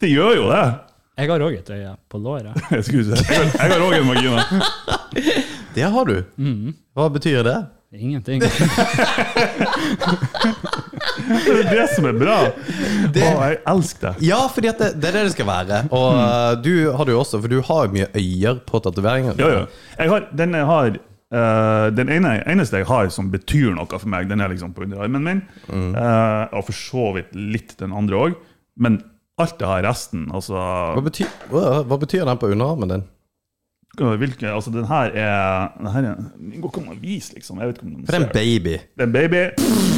det 0.00 0.12
gjør 0.14 0.36
jo 0.38 0.46
det. 0.52 0.64
Jeg 1.20 1.28
har 1.28 1.42
òg 1.44 1.58
et 1.58 1.70
øye 1.76 1.92
på 2.08 2.18
låret. 2.18 2.56
Jeg. 2.72 2.84
Jeg 2.88 3.04
har- 3.20 3.52
jeg 3.58 3.72
har 3.74 3.84
òg 3.84 3.98
en 3.98 4.08
vagina. 4.08 4.40
Det 5.74 5.84
har 5.86 6.04
du. 6.08 6.16
Hva 6.98 7.04
betyr 7.14 7.44
det? 7.46 7.58
Ingenting. 7.94 8.40
Det 8.40 8.50
er 11.58 11.70
det 11.70 11.86
som 11.94 12.06
er 12.06 12.16
bra. 12.18 12.36
Å, 12.50 12.50
jeg 13.14 13.58
elsker 13.72 14.06
det. 14.06 14.26
Ja, 14.28 14.40
for 14.50 14.62
det, 14.62 14.72
det 14.78 15.08
er 15.10 15.16
det 15.18 15.24
det 15.28 15.32
skal 15.34 15.48
være. 15.48 15.80
Og 15.90 16.08
mm. 16.14 16.62
du 16.64 16.72
har 16.94 17.06
det 17.06 17.14
jo 17.16 17.20
også, 17.22 17.40
for 17.42 17.50
du 17.50 17.58
har 17.66 17.86
jo 17.86 17.94
mye 17.96 18.08
øyer 18.14 18.60
på 18.66 18.82
tatoveringer. 18.82 19.34
Ja, 19.38 19.48
ja. 19.56 19.62
Jeg 19.98 20.12
har, 20.14 20.26
den 20.42 20.54
jeg 20.58 20.68
har 20.70 20.98
eh, 21.32 21.86
Den 21.96 22.10
ene, 22.12 22.34
eneste 22.50 22.82
jeg 22.82 22.88
har 22.90 23.10
som 23.14 23.30
betyr 23.32 23.74
noe 23.76 23.86
for 23.90 24.10
meg, 24.10 24.28
den 24.30 24.40
er 24.42 24.52
liksom 24.52 24.74
på 24.76 24.84
underarmen 24.86 25.26
min. 25.26 25.44
Eh, 25.70 26.44
og 26.52 26.66
for 26.68 26.76
så 26.76 27.10
vidt 27.16 27.32
litt 27.36 27.76
den 27.80 27.94
andre 27.96 28.20
òg. 28.28 28.36
Men 28.80 29.00
alt 29.40 29.60
jeg 29.60 29.68
har 29.70 29.86
resten, 29.86 30.28
altså 30.36 30.58
Hva 30.96 31.02
betyr, 31.04 31.30
hva, 31.52 31.80
hva 31.88 31.98
betyr 32.00 32.26
den 32.28 32.40
på 32.40 32.52
underarmen 32.52 32.94
din? 32.96 33.08
hvilke, 33.98 34.46
altså 34.46 34.70
Den 34.70 34.86
her 34.86 35.10
er 35.18 35.68
Den 35.78 35.86
her 35.92 36.02
er, 36.12 36.16
går 36.60 36.70
ikke 36.70 36.80
an 36.84 36.92
å 36.94 37.00
vise, 37.00 37.34
liksom. 37.34 37.58
Jeg 37.58 37.68
vet 37.68 37.78
ikke 37.78 37.86
om 37.86 37.94
den 37.94 38.06
For 38.06 38.12
det 38.12 38.20
er 38.20 38.26
en 38.26 38.34
baby. 38.34 38.76
Det 38.96 39.02
er 39.02 39.08
en 39.08 39.12
baby, 39.12 39.42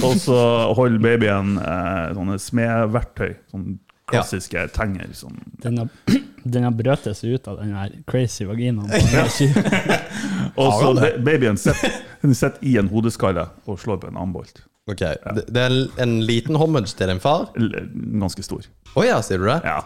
og 0.03 0.15
så 0.23 0.39
holder 0.79 1.03
babyen 1.05 1.59
eh, 1.61 2.15
sånne 2.17 2.39
smedverktøy. 2.41 3.35
Sånne 3.53 3.77
klassiske 4.11 4.67
tenger. 4.75 5.09
Som, 5.13 5.39
Den 5.63 5.79
har, 5.79 5.89
den 6.43 6.67
har 6.67 6.75
brøtet 6.77 7.19
seg 7.19 7.37
ut 7.37 7.49
av 7.49 7.61
den 7.63 7.75
her 7.77 7.95
crazy 8.09 8.47
vaginaen. 8.49 8.91
og 10.61 10.75
så 10.81 10.93
babyen 11.23 11.61
sitter 11.61 12.59
i 12.61 12.77
en 12.81 12.91
hodeskalle 12.93 13.49
og 13.67 13.81
slår 13.81 14.03
på 14.03 14.13
en 14.13 14.21
ambolt. 14.25 14.65
Ok, 14.91 14.99
det, 14.99 15.45
det 15.55 15.63
er 15.63 15.77
en 16.03 16.17
liten 16.27 16.59
homage 16.59 16.97
til 16.99 17.11
din 17.13 17.23
far? 17.23 17.53
Ganske 17.55 18.43
stor. 18.43 18.67
Å 18.99 19.05
ja, 19.07 19.21
sier 19.23 19.39
du 19.39 19.47
det? 19.47 19.61
Ja. 19.63 19.79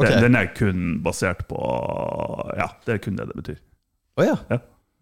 Okay. 0.00 0.14
Den, 0.14 0.30
den 0.30 0.38
er 0.38 0.48
kun 0.56 0.84
basert 1.04 1.44
på 1.50 1.58
Ja, 2.56 2.70
det 2.86 2.94
er 2.94 3.02
kun 3.04 3.18
det 3.18 3.26
det 3.28 3.36
betyr. 3.36 3.58
Å 4.16 4.24
ja. 4.24 4.36
Ja. 4.48 4.60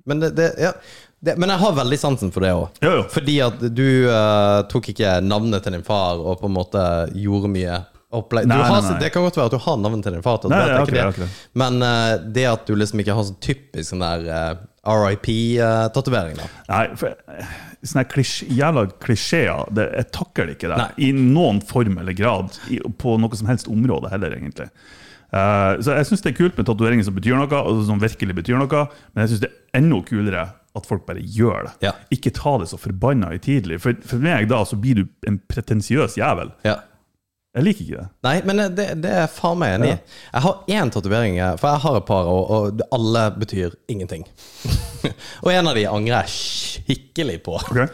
Men, 0.09 0.23
det, 0.25 0.33
det, 0.39 0.49
ja. 0.59 0.73
Det, 1.21 1.37
men 1.39 1.53
jeg 1.53 1.61
har 1.61 1.77
veldig 1.77 1.99
sansen 2.01 2.33
for 2.35 2.43
det 2.43 2.51
òg. 2.57 2.81
Jo, 2.83 2.95
jo. 2.99 3.05
Fordi 3.13 3.37
at 3.45 3.63
du 3.63 3.87
uh, 4.09 4.65
tok 4.71 4.91
ikke 4.95 5.19
navnet 5.23 5.63
til 5.63 5.77
din 5.77 5.87
far 5.87 6.19
og 6.19 6.41
på 6.41 6.49
en 6.49 6.57
måte 6.57 6.83
gjorde 7.15 7.53
mye 7.53 7.79
opplegg. 8.11 8.49
Nei, 8.49 8.57
har, 8.57 8.83
nei, 8.83 8.91
nei. 8.95 9.01
Det 9.03 9.11
kan 9.13 9.25
godt 9.27 9.37
være 9.37 9.51
at 9.51 9.55
du 9.55 9.63
har 9.65 9.79
navnet 9.81 10.07
til 10.07 10.17
din 10.17 10.25
far, 10.25 10.41
det, 10.41 10.59
det. 10.89 11.01
ikke 11.05 11.25
det. 11.27 11.31
men 11.61 11.83
uh, 11.85 12.17
det 12.35 12.47
at 12.49 12.69
du 12.69 12.77
liksom 12.79 13.03
ikke 13.03 13.17
har 13.19 13.27
sånn 13.29 13.41
typisk 13.45 13.91
sånn 13.93 14.05
der 14.05 14.29
uh, 14.29 14.67
RIP-tatovering, 14.89 16.39
da. 16.39 16.47
Nei, 16.71 16.85
for 16.97 17.13
eh, 17.13 17.57
sånne 17.85 18.07
klisj, 18.09 18.47
jævla 18.57 18.87
klisjeer, 19.05 19.67
det, 19.77 19.91
jeg 19.99 20.09
takler 20.17 20.55
ikke 20.55 20.71
det. 20.73 20.87
I 21.05 21.11
noen 21.13 21.61
form 21.69 21.99
eller 22.01 22.17
grad. 22.17 22.57
I, 22.73 22.81
på 22.81 23.19
noe 23.21 23.37
som 23.37 23.51
helst 23.51 23.69
område 23.69 24.09
heller, 24.15 24.39
egentlig. 24.39 24.71
Uh, 25.29 25.77
så 25.85 25.99
jeg 25.99 26.09
syns 26.09 26.25
det 26.25 26.33
er 26.33 26.39
kult 26.39 26.57
med 26.57 26.71
tatoveringer 26.71 27.05
som 27.05 27.17
betyr 27.19 27.37
noe, 27.37 27.61
og 27.61 27.85
som 27.85 28.01
virkelig 28.01 28.39
betyr 28.41 28.57
noe, 28.63 28.87
men 29.13 29.27
jeg 29.27 29.35
syns 29.35 29.45
det 29.45 29.53
er 29.53 29.83
enda 29.83 30.01
kulere 30.09 30.47
at 30.79 30.87
folk 30.89 31.05
bare 31.09 31.21
gjør 31.21 31.69
det. 31.69 31.73
Ja. 31.89 31.93
Ikke 32.15 32.33
ta 32.35 32.55
det 32.63 32.71
så 32.71 32.79
forbanna 32.81 33.33
høytidelig. 33.33 33.81
For, 33.83 33.99
for 34.07 34.23
meg 34.23 34.49
da 34.51 34.63
så 34.69 34.79
blir 34.81 35.03
du 35.03 35.29
en 35.29 35.41
pretensiøs 35.51 36.17
jævel. 36.21 36.53
Ja. 36.67 36.79
Jeg 37.59 37.67
liker 37.67 37.85
ikke 37.85 38.03
det. 38.03 38.09
Nei, 38.23 38.35
men 38.47 38.63
det, 38.79 38.85
det 39.03 39.15
er 39.25 39.31
faen 39.33 39.59
meg 39.59 39.73
enig 39.75 39.89
i. 39.91 39.97
Jeg 40.31 40.45
har 40.45 40.75
én 40.79 40.93
tatovering, 40.95 41.39
for 41.59 41.73
jeg 41.73 41.83
har 41.85 41.97
et 41.99 42.07
par, 42.07 42.29
og, 42.31 42.53
og 42.55 42.85
alle 42.95 43.25
betyr 43.35 43.75
ingenting. 43.91 44.23
og 45.45 45.51
en 45.51 45.71
av 45.71 45.75
de 45.75 45.89
angrer 45.91 46.21
jeg 46.21 46.37
skikkelig 46.37 47.41
på. 47.49 47.57
Okay. 47.67 47.89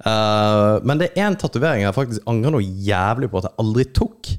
Uh, 0.00 0.80
men 0.88 1.02
det 1.02 1.10
er 1.12 1.26
en 1.26 1.36
tatovering 1.36 1.84
jeg 1.84 1.92
faktisk 1.92 2.30
angrer 2.30 2.54
noe 2.54 2.64
jævlig 2.64 3.28
på 3.28 3.42
at 3.42 3.50
jeg 3.50 3.60
aldri 3.60 3.84
tok. 4.00 4.30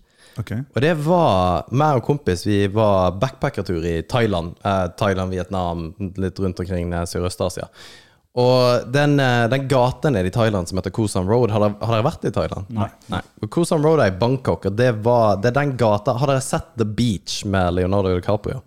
Okay. 0.41 0.63
Og 0.73 0.81
det 0.81 0.95
var 1.05 1.67
meg 1.75 1.99
og 1.99 2.07
kompis, 2.07 2.47
vi 2.47 2.63
var 2.73 3.19
backpackertur 3.21 3.85
i 3.85 3.99
Thailand. 4.09 4.55
Uh, 4.65 4.87
Thailand, 4.97 5.35
Vietnam, 5.35 5.91
litt 6.17 6.41
rundt 6.41 6.63
omkring 6.63 6.95
eh, 6.95 7.05
Sørøst-Asia. 7.05 7.69
Og 8.39 8.87
den, 8.87 9.19
eh, 9.19 9.49
den 9.51 9.67
gaten 9.67 10.13
nede 10.15 10.27
i 10.27 10.31
Thailand 10.31 10.69
som 10.69 10.79
heter 10.79 10.93
Koh 10.95 11.07
Sam 11.11 11.27
Road, 11.29 11.51
har 11.51 11.59
dere, 11.59 11.75
har 11.81 11.97
dere 11.97 12.07
vært 12.07 12.29
i 12.29 12.31
Thailand? 12.31 12.69
Nei. 12.71 12.87
Nei. 13.11 13.19
Koh 13.51 13.67
Sam 13.67 13.83
Road 13.83 13.99
er 13.99 14.13
i 14.13 14.17
Bangkok, 14.21 14.69
og 14.69 14.77
det, 14.79 14.91
var, 15.03 15.41
det 15.43 15.51
er 15.51 15.59
den 15.59 15.75
gata 15.77 16.15
Har 16.15 16.31
dere 16.31 16.43
sett 16.45 16.71
The 16.79 16.87
Beach 16.87 17.41
med 17.43 17.75
Leonardo 17.75 18.13
DiCaprio? 18.15 18.61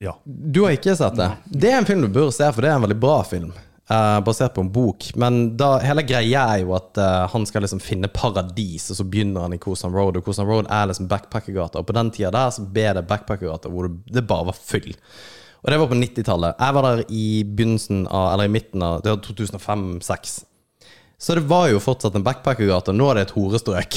Ja. 0.00 0.16
Du 0.24 0.62
har 0.64 0.76
ikke 0.76 0.96
sett 0.96 1.16
det? 1.16 1.30
Det 1.44 1.72
er 1.72 1.78
en 1.82 1.88
film 1.88 2.04
du 2.04 2.08
bør 2.12 2.32
se, 2.32 2.48
for 2.52 2.64
det 2.64 2.72
er 2.72 2.80
en 2.80 2.84
veldig 2.86 3.00
bra 3.00 3.20
film. 3.28 3.52
Uh, 3.86 4.18
basert 4.24 4.54
på 4.56 4.64
en 4.64 4.72
bok. 4.72 5.04
Men 5.20 5.56
da, 5.56 5.76
hele 5.84 6.02
greia 6.02 6.48
er 6.56 6.64
jo 6.64 6.72
at 6.74 6.98
uh, 6.98 7.28
han 7.30 7.44
skal 7.46 7.62
liksom 7.62 7.80
finne 7.84 8.10
paradis, 8.10 8.88
og 8.90 8.98
så 8.98 9.06
begynner 9.06 9.46
han 9.46 9.54
i 9.54 9.60
Koh 9.62 9.76
Sam 9.78 9.94
Road. 9.94 10.18
Og 10.18 10.26
Koh 10.26 10.36
Sam 10.36 10.48
Road 10.50 10.68
er 10.72 10.88
liksom 10.90 11.08
backpackergata. 11.12 11.80
Og 11.80 11.88
på 11.88 11.96
den 11.96 12.10
tida 12.16 12.32
der 12.34 12.52
så 12.56 12.64
ble 12.66 12.88
det 12.96 13.06
backpackergata 13.08 13.70
hvor 13.72 13.88
det, 13.88 14.16
det 14.16 14.26
bare 14.26 14.48
var 14.50 14.58
fyll. 14.58 14.90
Og 15.66 15.72
det 15.72 15.78
var 15.82 15.88
på 15.90 15.96
90-tallet. 15.98 16.60
Jeg 16.62 16.74
var 16.76 16.86
der 16.86 17.00
i 17.10 17.28
begynnelsen 17.42 18.04
av, 18.06 18.28
eller 18.36 18.46
i 18.46 18.52
midten 18.54 18.84
av 18.86 19.00
det 19.02 19.10
var 19.10 19.24
2005-2006. 19.26 20.36
Så 21.18 21.34
det 21.34 21.46
var 21.48 21.70
jo 21.72 21.80
fortsatt 21.80 22.14
en 22.14 22.22
backpackergate. 22.22 22.92
Nå 22.94 23.08
er 23.10 23.18
det 23.18 23.24
et 23.26 23.32
horestrøk. 23.34 23.96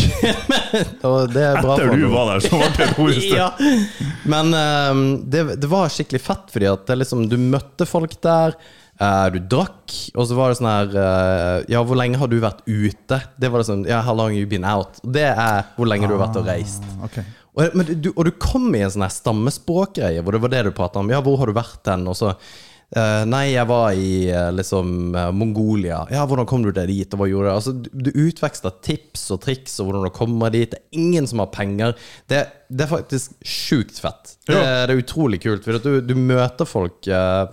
og 1.10 1.34
det 1.34 1.43
er 1.43 1.60
bra 1.60 1.75
Etter 1.75 1.91
for 1.91 1.99
du 1.99 2.08
var 2.10 2.29
der, 2.32 2.45
så 2.45 2.58
ble 2.58 2.69
det 2.73 2.86
et 2.88 2.97
horestrøk. 2.97 3.36
Ja. 3.39 3.49
Men 4.34 4.55
um, 4.55 5.01
det, 5.29 5.43
det 5.62 5.69
var 5.69 5.91
skikkelig 5.93 6.23
fett, 6.25 6.49
fordi 6.55 6.69
at 6.71 6.88
det 6.89 6.97
liksom, 7.03 7.27
du 7.29 7.38
møtte 7.38 7.86
folk 7.86 8.15
der. 8.25 8.58
Uh, 8.99 9.27
du 9.36 9.38
drakk, 9.51 9.93
og 10.15 10.25
så 10.27 10.36
var 10.36 10.49
det 10.49 10.58
sånn 10.60 10.67
her 10.67 10.89
uh, 10.91 11.58
Ja, 11.71 11.86
hvor 11.88 11.95
lenge 11.95 12.19
har 12.19 12.27
du 12.27 12.39
vært 12.43 12.65
ute? 12.65 13.21
Det 13.39 13.47
var 13.47 13.62
det 13.62 13.69
sånn 13.69 13.86
Ja, 13.88 14.01
how 14.03 14.12
long 14.17 14.34
you 14.36 14.49
been 14.49 14.67
out? 14.67 14.99
Det 15.03 15.23
er 15.29 15.69
hvor 15.77 15.88
lenge 15.88 16.10
du 16.10 16.17
har 16.17 16.25
vært 16.25 16.39
og 16.41 16.49
reist. 16.49 16.84
Ok. 17.05 17.21
Og, 17.58 17.76
men 17.76 17.94
du, 18.02 18.12
og 18.16 18.26
du 18.28 18.34
kom 18.40 18.70
i 18.78 18.82
en 18.86 18.92
sånn 18.94 19.08
stammespråkgreie, 19.12 20.22
hvor 20.24 20.36
det 20.36 20.42
var 20.44 20.52
det 20.54 20.66
du 20.70 20.74
pratet 20.76 21.02
om. 21.02 21.10
Ja, 21.12 21.22
hvor 21.26 21.40
har 21.42 21.50
du 21.50 21.56
vært 21.58 21.88
hen? 21.90 22.06
Og 22.12 22.16
så 22.20 22.30
uh, 22.36 23.24
Nei, 23.30 23.52
jeg 23.56 23.66
var 23.70 23.94
i 23.98 24.12
uh, 24.32 24.50
liksom 24.56 25.16
uh, 25.18 25.28
Mongolia. 25.36 26.04
Ja, 26.14 26.24
hvordan 26.30 26.48
kom 26.50 26.64
du 26.66 26.70
deg 26.76 26.88
dit, 26.92 27.14
og 27.14 27.22
hva 27.24 27.28
gjorde 27.30 27.50
du? 27.50 27.54
Altså, 27.56 27.74
du, 27.74 27.90
du 28.06 28.12
utveksler 28.28 28.76
tips 28.86 29.26
og 29.36 29.42
triks 29.44 29.76
og 29.82 29.90
hvordan 29.90 30.06
du 30.08 30.14
kommer 30.16 30.54
dit. 30.54 30.70
Det 30.72 30.80
er 30.80 31.00
ingen 31.02 31.28
som 31.30 31.42
har 31.44 31.50
penger. 31.54 31.96
Det, 32.30 32.44
det 32.70 32.86
er 32.86 32.92
faktisk 32.94 33.34
sjukt 33.46 33.98
fett. 34.04 34.36
Det, 34.48 34.54
Ja. 34.56 34.86
det 34.90 34.96
er 34.96 35.02
utrolig 35.04 35.42
kult. 35.44 35.66
For 35.66 35.82
du, 35.84 36.00
du 36.06 36.14
møter 36.18 36.70
folk 36.70 37.06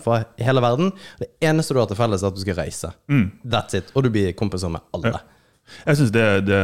fra 0.04 0.20
hele 0.40 0.62
verden. 0.64 0.92
Det 1.20 1.28
eneste 1.44 1.74
du 1.76 1.80
har 1.82 1.88
til 1.90 1.98
felles, 1.98 2.22
er 2.24 2.30
at 2.32 2.36
du 2.38 2.44
skal 2.44 2.60
reise. 2.60 2.92
That's 3.44 3.76
it. 3.80 3.90
Og 3.96 4.04
du 4.06 4.12
blir 4.14 4.32
kompiser 4.38 4.72
med 4.72 4.84
alle. 4.96 5.18
Jeg 5.88 5.98
synes 5.98 6.12
det, 6.14 6.28
det, 6.46 6.62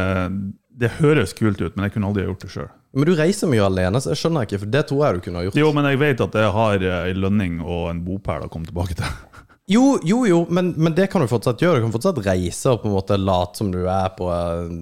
det 0.84 0.92
høres 1.00 1.32
kult 1.36 1.60
ut, 1.64 1.74
men 1.74 1.88
jeg 1.88 1.96
kunne 1.96 2.12
aldri 2.12 2.28
gjort 2.28 2.44
det 2.46 2.52
sjøl. 2.54 2.70
Men 2.94 3.08
du 3.08 3.14
reiser 3.16 3.48
mye 3.48 3.64
alene, 3.64 4.00
så 4.04 4.10
jeg 4.12 4.20
skjønner 4.20 4.44
ikke, 4.46 4.58
for 4.60 4.72
det 4.74 4.82
tror 4.90 5.04
jeg 5.06 5.14
du 5.14 5.20
kunne 5.24 5.40
ha 5.40 5.44
gjort. 5.46 5.56
Jo, 5.62 5.70
men 5.72 5.86
jeg 5.88 5.98
vet 6.02 6.20
at 6.20 6.34
jeg 6.36 6.50
har 6.52 6.82
ei 6.88 7.12
en 7.14 7.20
lønning 7.22 7.54
og 7.64 7.86
en 7.90 8.02
bopæl 8.04 8.44
å 8.44 8.50
komme 8.52 8.68
tilbake 8.68 8.98
til. 8.98 9.06
Jo, 9.72 9.84
jo, 10.04 10.24
jo, 10.28 10.40
men, 10.52 10.74
men 10.76 10.92
det 10.96 11.06
kan 11.12 11.22
du 11.24 11.28
fortsatt 11.30 11.62
gjøre. 11.62 11.78
Du 11.80 11.86
kan 11.86 11.94
fortsatt 11.94 12.18
reise 12.26 12.72
og 12.74 12.82
på 12.82 12.90
en 12.90 12.96
måte 12.98 13.16
late 13.16 13.56
som 13.62 13.70
du 13.72 13.78
er 13.86 14.10
på 14.18 14.26
eh, 14.28 14.74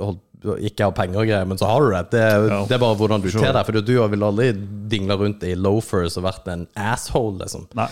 holdt- 0.00 0.24
ikke 0.62 0.86
har 0.86 0.92
penger 0.94 1.18
og 1.18 1.26
greier, 1.26 1.46
men 1.50 1.58
så 1.58 1.66
har 1.66 1.82
du 1.82 1.88
det. 1.90 2.02
Det, 2.14 2.22
Ja. 2.48 2.60
det 2.70 2.76
er 2.76 2.78
bare 2.78 2.94
hvordan 3.00 3.20
du 3.24 3.28
Sure. 3.28 3.42
ter 3.42 3.52
deg. 3.58 3.66
For 3.66 3.80
du 3.82 3.92
vil 4.14 4.22
aldri 4.22 4.52
dingle 4.88 5.16
rundt 5.18 5.42
i 5.42 5.56
loafers 5.58 6.16
og 6.16 6.24
vært 6.28 6.46
en 6.54 6.62
asshole, 6.78 7.40
liksom. 7.42 7.66
Nei. 7.74 7.88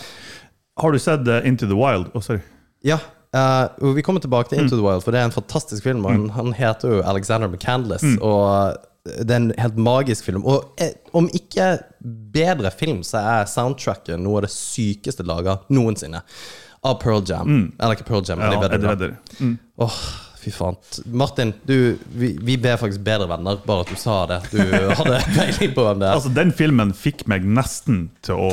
Har 0.79 0.93
du 0.95 0.99
sett 1.03 1.27
uh, 1.29 1.41
Into 1.45 1.67
the 1.67 1.75
Wild? 1.77 2.09
Å, 2.15 2.23
sorry. 2.25 2.41
Ja, 2.87 3.01
Uh, 3.37 3.69
vi 3.93 4.01
kommer 4.07 4.23
tilbake 4.23 4.49
til 4.49 4.61
Into 4.63 4.79
the 4.79 4.83
Wild, 4.87 5.03
for 5.05 5.13
det 5.13 5.19
er 5.21 5.27
en 5.29 5.35
fantastisk 5.35 5.83
film. 5.85 6.07
Og 6.07 6.13
han, 6.15 6.29
han 6.33 6.53
heter 6.57 6.89
jo 6.95 7.01
Alexander 7.05 7.51
McCandless, 7.51 8.05
og 8.25 8.79
det 9.07 9.31
er 9.31 9.41
en 9.41 9.51
helt 9.59 9.81
magisk 9.81 10.27
film. 10.29 10.45
Og 10.49 10.77
eh, 10.83 10.95
om 11.17 11.29
ikke 11.35 11.77
bedre 12.35 12.71
film, 12.75 13.03
så 13.07 13.23
er 13.23 13.51
soundtracket 13.51 14.21
noe 14.21 14.41
av 14.41 14.47
det 14.47 14.53
sykeste 14.55 15.27
laga 15.27 15.61
noensinne. 15.73 16.23
Av 16.87 17.01
Pearl 17.03 17.25
Jam. 17.27 17.73
Eller 17.81 17.97
ikke 17.97 18.07
Pearl 18.11 18.25
Jam, 18.27 18.41
men 18.43 18.53
Ja, 18.55 18.61
de 18.61 18.69
bedre. 18.69 18.93
Vedder. 18.93 19.17
Mm. 19.41 19.57
Oh, 19.83 19.99
fy 20.39 20.53
faen. 20.55 20.77
Martin, 21.07 21.55
du, 21.67 21.97
vi, 22.15 22.37
vi 22.43 22.59
ble 22.63 22.77
faktisk 22.79 23.03
bedre 23.07 23.27
venner, 23.31 23.59
bare 23.67 23.87
at 23.87 23.91
du 23.91 23.99
sa 24.01 24.21
det. 24.31 24.41
Du 24.53 24.61
hadde 24.63 25.21
peiling 25.37 25.75
på 25.75 25.87
hvem 25.89 26.03
det 26.03 26.11
er. 26.11 26.15
Altså, 26.21 26.33
den 26.37 26.55
filmen 26.57 26.95
fikk 26.97 27.27
meg 27.31 27.47
nesten 27.47 28.09
til 28.27 28.39
å 28.39 28.51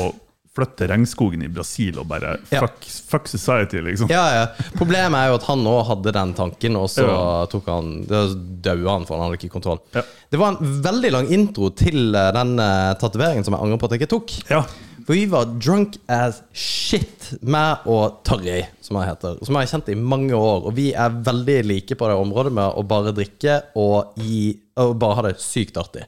flytte 0.54 0.86
regnskogen 0.90 1.42
i 1.42 1.48
Brasil 1.50 1.98
og 1.98 2.06
bare 2.10 2.36
Ja. 2.52 2.60
fuck, 2.62 2.84
fuck 2.84 3.28
society, 3.28 3.80
liksom. 3.82 4.10
Ja, 4.10 4.22
ja. 4.34 4.46
Problemet 4.78 5.18
er 5.18 5.32
jo 5.32 5.38
at 5.40 5.46
han 5.48 5.66
òg 5.66 5.82
hadde 5.88 6.12
den 6.14 6.34
tanken, 6.38 6.76
og 6.78 6.88
så 6.92 7.06
tok 7.50 7.66
han 7.72 7.92
daua 8.06 8.94
han, 8.98 9.06
for 9.08 9.18
han 9.18 9.26
hadde 9.26 9.40
ikke 9.40 9.52
kontroll. 9.56 9.80
Det 9.94 10.38
var 10.38 10.54
en 10.54 10.80
veldig 10.82 11.12
lang 11.12 11.30
intro 11.34 11.70
til 11.74 12.14
eh, 12.14 12.30
den 12.34 12.58
uh, 12.58 12.94
tatoveringen 13.00 13.44
som 13.46 13.54
jeg 13.54 13.66
angrer 13.66 13.80
på 13.82 13.88
at 13.90 13.96
jeg 13.96 14.02
ikke 14.04 14.14
tok. 14.14 14.36
Ja. 14.50 14.62
For 15.04 15.12
vi 15.18 15.26
var 15.28 15.50
drunk 15.60 15.98
as 16.08 16.40
shit, 16.56 17.34
meg 17.44 17.84
og 17.90 18.22
Tarjei, 18.24 18.62
som 18.80 18.96
han 18.96 19.10
heter. 19.10 19.36
Som 19.44 19.58
jeg 19.58 19.66
har 19.66 19.72
kjent 19.74 19.90
i 19.92 19.98
mange 20.00 20.32
år. 20.38 20.64
Og 20.64 20.72
vi 20.78 20.92
er 20.96 21.18
veldig 21.26 21.58
like 21.66 21.98
på 21.98 22.08
det 22.08 22.16
området 22.16 22.54
med 22.56 22.78
å 22.80 22.86
bare 22.88 23.12
drikke 23.16 23.58
og, 23.76 24.14
gi, 24.16 24.54
og 24.80 24.96
bare 25.02 25.18
ha 25.18 25.26
det 25.28 25.36
sykt 25.44 25.76
artig. 25.82 26.06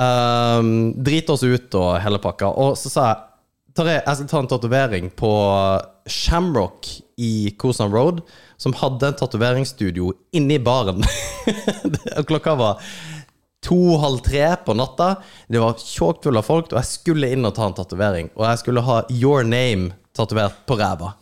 Um, 0.00 0.90
drite 0.98 1.34
oss 1.34 1.44
ut 1.46 1.74
og 1.78 1.92
hele 2.02 2.18
pakka. 2.22 2.50
Og 2.50 2.74
så 2.78 2.90
sa 2.90 3.06
jeg 3.12 3.26
Tarjei, 3.76 4.00
jeg 4.00 4.18
skal 4.18 4.28
ta 4.30 4.40
en 4.42 4.50
tatovering 4.50 5.10
på 5.14 5.30
Shamrock 6.10 6.88
i 7.22 7.52
Kosan 7.60 7.92
Road, 7.94 8.18
som 8.58 8.74
hadde 8.80 9.12
en 9.12 9.18
tatoveringsstudio 9.20 10.10
inni 10.34 10.58
baren. 10.58 11.04
Klokka 12.28 12.56
var 12.58 12.82
to-halv 13.62 14.24
tre 14.26 14.56
på 14.66 14.74
natta. 14.74 15.14
Det 15.46 15.62
var 15.62 15.78
tjåkt 15.78 16.26
full 16.26 16.40
av 16.40 16.48
folk, 16.48 16.72
og 16.72 16.80
jeg 16.80 16.90
skulle 16.90 17.30
inn 17.30 17.46
og 17.46 17.54
ta 17.58 17.68
en 17.68 17.78
tatovering. 17.78 18.32
Og 18.34 18.48
jeg 18.48 18.62
skulle 18.64 18.84
ha 18.88 19.00
Your 19.14 19.46
Name 19.46 19.92
tatovert 20.16 20.64
på 20.66 20.80
ræva. 20.80 21.14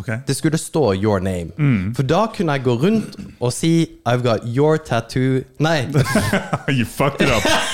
Okay. 0.00 0.18
Det 0.26 0.34
skulle 0.34 0.58
stå 0.58 0.94
Your 0.94 1.20
Name. 1.22 1.54
For 1.94 2.02
da 2.06 2.24
kunne 2.34 2.56
jeg 2.56 2.66
gå 2.66 2.74
rundt 2.82 3.18
og 3.38 3.52
si 3.54 4.00
I've 4.08 4.24
got 4.26 4.46
your 4.46 4.78
tattoo 4.78 5.42
Nei, 5.58 5.86
you 6.78 6.86
fucked 6.86 7.22
it 7.22 7.30
up. 7.30 7.46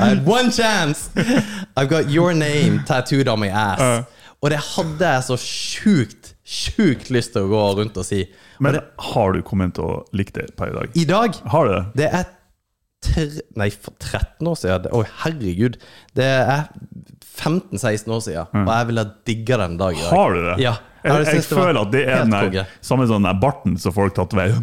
I 0.00 0.08
had 0.14 0.26
one 0.36 0.50
chance! 0.50 1.10
I've 1.76 1.88
got 1.90 2.10
your 2.10 2.32
name 2.34 2.82
tattooed 2.88 3.28
on 3.28 3.40
my 3.40 3.48
ass. 3.48 4.06
Og 4.40 4.50
det 4.50 4.58
hadde 4.64 5.04
jeg 5.04 5.24
så 5.26 5.36
sjukt, 5.36 6.30
sjukt 6.48 7.10
lyst 7.12 7.34
til 7.34 7.44
å 7.44 7.50
gå 7.50 7.64
rundt 7.82 7.98
og 8.00 8.06
si. 8.08 8.22
Men 8.64 8.78
har 9.12 9.34
du 9.36 9.42
kommet 9.44 9.74
til 9.76 9.84
å 9.84 9.96
like 10.16 10.32
det 10.36 10.46
per 10.56 10.72
i 10.72 10.76
dag? 10.76 10.94
I 10.96 11.04
dag 11.08 11.40
Har 11.52 11.68
du 11.68 11.74
det? 11.74 11.82
Det 12.00 12.08
er 12.20 12.28
tre, 13.04 13.26
Nei, 13.60 13.68
for 13.72 13.96
13 14.00 14.48
år 14.48 14.56
siden. 14.60 14.88
Å, 14.96 15.02
herregud. 15.24 15.76
Det 16.16 16.28
er 16.40 16.70
15-16 17.40 18.14
år 18.16 18.22
siden, 18.24 18.64
og 18.64 18.72
jeg 18.72 18.88
ville 18.90 19.04
digga 19.28 19.60
den 19.62 19.76
dag 19.80 19.96
i 19.96 20.00
dag. 20.02 20.12
Har 20.12 20.34
du 20.36 20.40
det? 20.46 20.56
Ja. 20.64 20.74
Jeg, 21.00 21.12
jeg, 21.12 21.26
jeg, 21.26 21.36
det 21.40 21.56
føler 21.56 21.80
at 21.80 21.92
det 21.94 22.00
er 22.04 22.24
den 22.26 22.34
der, 22.34 22.72
samme 22.84 23.06
sånn 23.08 23.24
der 23.24 23.36
barten 23.40 23.76
som 23.80 23.94
folk 23.96 24.12
tatoverer. 24.16 24.58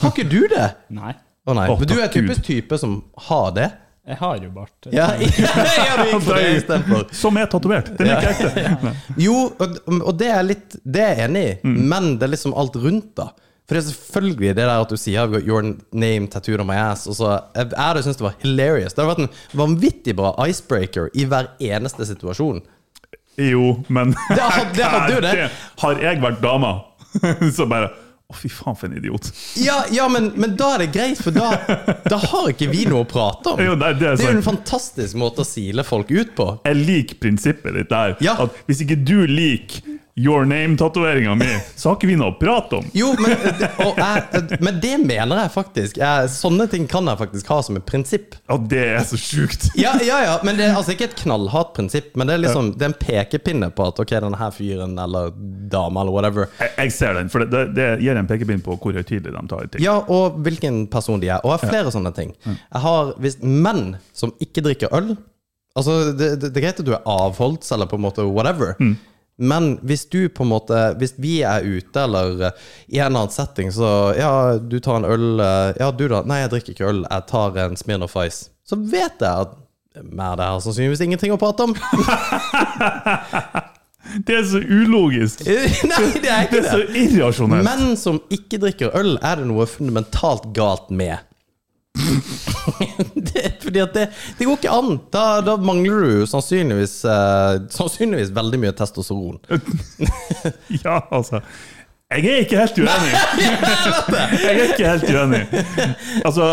Har 0.00 0.12
ikke 0.12 0.26
du 0.28 0.42
det? 0.52 0.66
Nei. 0.92 1.14
Å 1.48 1.54
nei. 1.56 1.68
Men 1.68 1.88
du 1.88 1.96
er 1.96 2.10
typisk 2.12 2.44
type 2.44 2.76
som 2.80 2.98
har 3.28 3.54
det? 3.56 3.70
Jeg 4.10 4.18
har 4.18 4.40
jo 4.42 4.50
bart. 4.54 4.88
Ja. 4.92 5.08
Som 7.22 7.38
er 7.38 7.46
tatovert. 7.50 7.92
Den 7.98 8.10
er 8.10 8.24
ikke 8.26 8.50
ekte. 8.50 8.94
Jo, 9.20 9.36
og, 9.60 9.78
og 10.00 10.10
det 10.18 10.30
er 10.34 10.42
litt 10.46 10.76
Det 10.84 11.04
er 11.04 11.14
jeg 11.22 11.28
enig 11.30 11.44
i, 11.46 11.54
Mm. 11.66 11.78
men 11.92 12.10
det 12.18 12.26
er 12.26 12.32
liksom 12.34 12.54
alt 12.58 12.76
rundt, 12.80 13.12
da. 13.18 13.28
For 13.68 13.76
det 13.78 13.84
er 13.84 13.88
selvfølgelig 13.92 14.48
det 14.58 14.64
der 14.66 14.72
at 14.82 14.90
du 14.90 14.96
sier 14.98 15.22
I've 15.22 15.30
got 15.36 15.46
your 15.46 15.62
name 15.94 16.26
tattooed 16.32 16.58
on 16.60 16.66
my 16.66 16.74
ass. 16.74 17.04
Og 17.06 17.14
så 17.14 17.28
Jeg 17.54 17.68
jeg 17.70 17.78
hadde 17.78 18.02
syntes 18.02 18.18
det 18.18 18.26
var 18.26 18.34
hilarious. 18.42 18.94
Det 18.96 19.04
hadde 19.04 19.12
vært 19.14 19.24
en 19.28 19.60
vanvittig 19.60 20.16
bra 20.18 20.32
icebreaker 20.48 21.06
i 21.14 21.24
hver 21.30 21.52
eneste 21.62 22.06
situasjon. 22.08 22.58
Jo, 23.38 23.76
men 23.88 24.10
Det 24.28 24.40
hadde- 24.42 24.74
det 24.74 24.84
hadde 24.90 25.14
jo 25.14 25.20
det. 25.20 25.50
Har 25.84 26.00
jeg 26.02 26.18
vært 26.20 26.40
dama, 26.42 26.72
så 27.54 27.66
bare 27.70 27.92
Å, 28.30 28.34
fy 28.38 28.48
faen, 28.52 28.76
for 28.78 28.86
en 28.86 28.98
idiot. 29.00 29.30
Ja, 29.58 29.80
ja 29.90 30.06
men, 30.12 30.30
men 30.38 30.54
da 30.58 30.74
er 30.76 30.84
det 30.84 30.90
greit, 30.94 31.18
for 31.18 31.34
da, 31.34 31.50
da 32.06 32.18
har 32.22 32.52
ikke 32.52 32.70
vi 32.70 32.84
noe 32.90 33.02
å 33.02 33.08
prate 33.10 33.54
om. 33.54 33.62
Jo, 33.66 33.74
det, 33.78 33.96
det 34.00 34.06
er 34.12 34.20
Det 34.20 34.28
er 34.28 34.36
jo 34.36 34.38
en 34.38 34.46
fantastisk 34.46 35.18
måte 35.18 35.42
å 35.42 35.48
sile 35.48 35.84
folk 35.86 36.12
ut 36.14 36.30
på. 36.38 36.46
Jeg 36.66 36.78
liker 36.78 37.18
prinsippet 37.22 37.74
ditt 37.76 37.90
der. 37.90 38.14
Ja. 38.24 38.36
At 38.46 38.54
hvis 38.70 38.84
ikke 38.86 38.98
du 39.02 39.18
liker 39.26 39.98
your 40.18 40.44
name-tatoveringa 40.44 41.34
mi, 41.34 41.48
så 41.76 41.88
har 41.90 41.96
ikke 41.96 42.08
vi 42.10 42.16
noe 42.18 42.32
å 42.32 42.36
prate 42.38 42.80
om. 42.80 42.86
Jo, 42.96 43.12
men, 43.20 43.32
jeg, 43.38 44.58
men 44.60 44.80
det 44.82 44.92
mener 45.04 45.42
jeg 45.44 45.52
faktisk. 45.54 46.00
Sånne 46.34 46.66
ting 46.72 46.86
kan 46.90 47.08
jeg 47.08 47.20
faktisk 47.20 47.52
ha 47.52 47.60
som 47.64 47.78
et 47.78 47.86
prinsipp. 47.88 48.34
Ja, 48.50 48.58
det 48.72 48.82
er 48.96 49.06
så 49.08 49.20
sjukt. 49.20 49.70
Ja, 49.78 49.94
ja, 50.04 50.18
ja, 50.26 50.34
men 50.46 50.58
det 50.58 50.66
er 50.66 50.76
altså 50.78 50.96
ikke 50.96 51.08
et 51.10 51.16
knallhardt 51.22 51.72
prinsipp, 51.78 52.12
men 52.18 52.28
det 52.28 52.36
er 52.36 52.42
liksom 52.44 52.72
Det 52.80 52.86
er 52.86 52.92
en 52.92 52.98
pekepinne 53.00 53.70
på 53.76 53.86
at 53.86 54.02
ok, 54.02 54.12
denne 54.26 54.38
her 54.40 54.52
fyren 54.54 54.98
eller 55.00 55.30
dama 55.70 56.02
eller 56.02 56.14
whatever 56.14 56.48
Jeg, 56.60 56.72
jeg 56.76 56.94
ser 56.96 57.16
den, 57.18 57.30
for 57.32 57.44
det, 57.44 57.50
det, 57.54 57.64
det 57.78 57.88
gir 58.04 58.18
en 58.18 58.28
pekepinn 58.28 58.62
på 58.66 58.76
hvor 58.80 58.96
høytidelig 58.96 59.32
de 59.34 59.42
tar 59.50 59.70
ting. 59.72 59.84
Ja, 59.84 59.96
og 60.10 60.38
hvilken 60.44 60.84
person 60.92 61.22
de 61.22 61.30
er. 61.30 61.40
Og 61.44 61.54
jeg 61.54 61.62
har 61.62 61.74
flere 61.76 61.94
sånne 61.94 62.12
ting. 62.16 62.34
Jeg 62.46 62.84
har 62.84 63.14
hvis 63.22 63.40
menn 63.42 63.94
som 64.16 64.34
ikke 64.42 64.64
drikker 64.66 64.92
øl 64.96 65.14
Altså, 65.78 66.10
det, 66.18 66.32
det, 66.42 66.48
det 66.50 66.58
er 66.58 66.64
greit 66.64 66.80
at 66.82 66.86
du 66.88 66.90
er 66.96 67.04
avholds 67.08 67.70
eller 67.72 67.86
på 67.86 67.94
en 67.94 68.02
måte 68.02 68.24
whatever. 68.26 68.72
Men 69.40 69.78
hvis 69.86 70.04
du 70.12 70.28
på 70.28 70.44
en 70.44 70.50
måte 70.52 70.78
Hvis 71.00 71.14
vi 71.16 71.38
er 71.48 71.64
ute 71.64 72.02
eller 72.04 72.42
eh, 72.50 72.58
i 72.92 72.98
en 72.98 73.06
eller 73.06 73.24
annen 73.24 73.32
setting, 73.34 73.72
så 73.72 74.12
Ja, 74.18 74.58
du 74.60 74.76
tar 74.84 75.00
en 75.00 75.08
øl 75.08 75.40
eh, 75.40 75.80
Ja, 75.80 75.90
du 75.90 76.04
da? 76.12 76.20
Nei, 76.28 76.42
jeg 76.42 76.52
drikker 76.52 76.76
ikke 76.76 76.90
øl. 76.92 77.02
Jeg 77.08 77.26
tar 77.30 77.56
en 77.64 77.80
Smirnoff 77.80 78.18
Ice. 78.20 78.50
Så 78.68 78.76
vet 78.76 79.16
jeg 79.24 79.46
at 79.48 79.56
Mer 80.06 80.36
det 80.38 80.46
her 80.46 80.60
sannsynligvis 80.62 81.02
ingenting 81.02 81.32
å 81.34 81.40
prate 81.40 81.66
om. 81.66 81.72
Det 84.26 84.34
er 84.34 84.44
så 84.48 84.58
ulogisk. 84.58 85.42
Nei, 85.90 86.04
det 86.22 86.30
er 86.30 86.46
ikke 86.46 86.56
Det 86.56 86.62
Det 86.62 86.70
er 86.70 86.70
så 86.70 87.02
irrasjonelt. 87.02 87.66
Menn 87.66 87.98
som 88.00 88.20
ikke 88.32 88.58
drikker 88.62 88.94
øl, 88.98 89.16
er 89.22 89.42
det 89.42 89.46
noe 89.50 89.66
fundamentalt 89.70 90.48
galt 90.56 90.88
med. 90.90 91.20
det, 93.30 93.44
fordi 93.62 93.82
at 93.82 93.94
det, 93.94 94.06
det 94.38 94.46
går 94.46 94.58
ikke 94.58 94.72
an. 94.74 94.96
Da, 95.12 95.24
da 95.44 95.56
mangler 95.60 96.06
du 96.06 96.26
sannsynligvis, 96.30 97.00
eh, 97.08 97.52
sannsynligvis 97.74 98.32
veldig 98.36 98.62
mye 98.64 98.74
testosteron. 98.76 99.40
Ja, 100.84 101.00
altså. 101.10 101.42
Jeg 102.10 102.26
er 102.26 102.42
ikke 102.42 102.58
helt 102.58 102.78
uenig. 102.82 103.10
Jeg 104.44 104.52
er 104.52 104.62
ikke 104.72 104.88
helt 104.88 105.10
uenig. 105.14 105.42
Altså, 106.26 106.46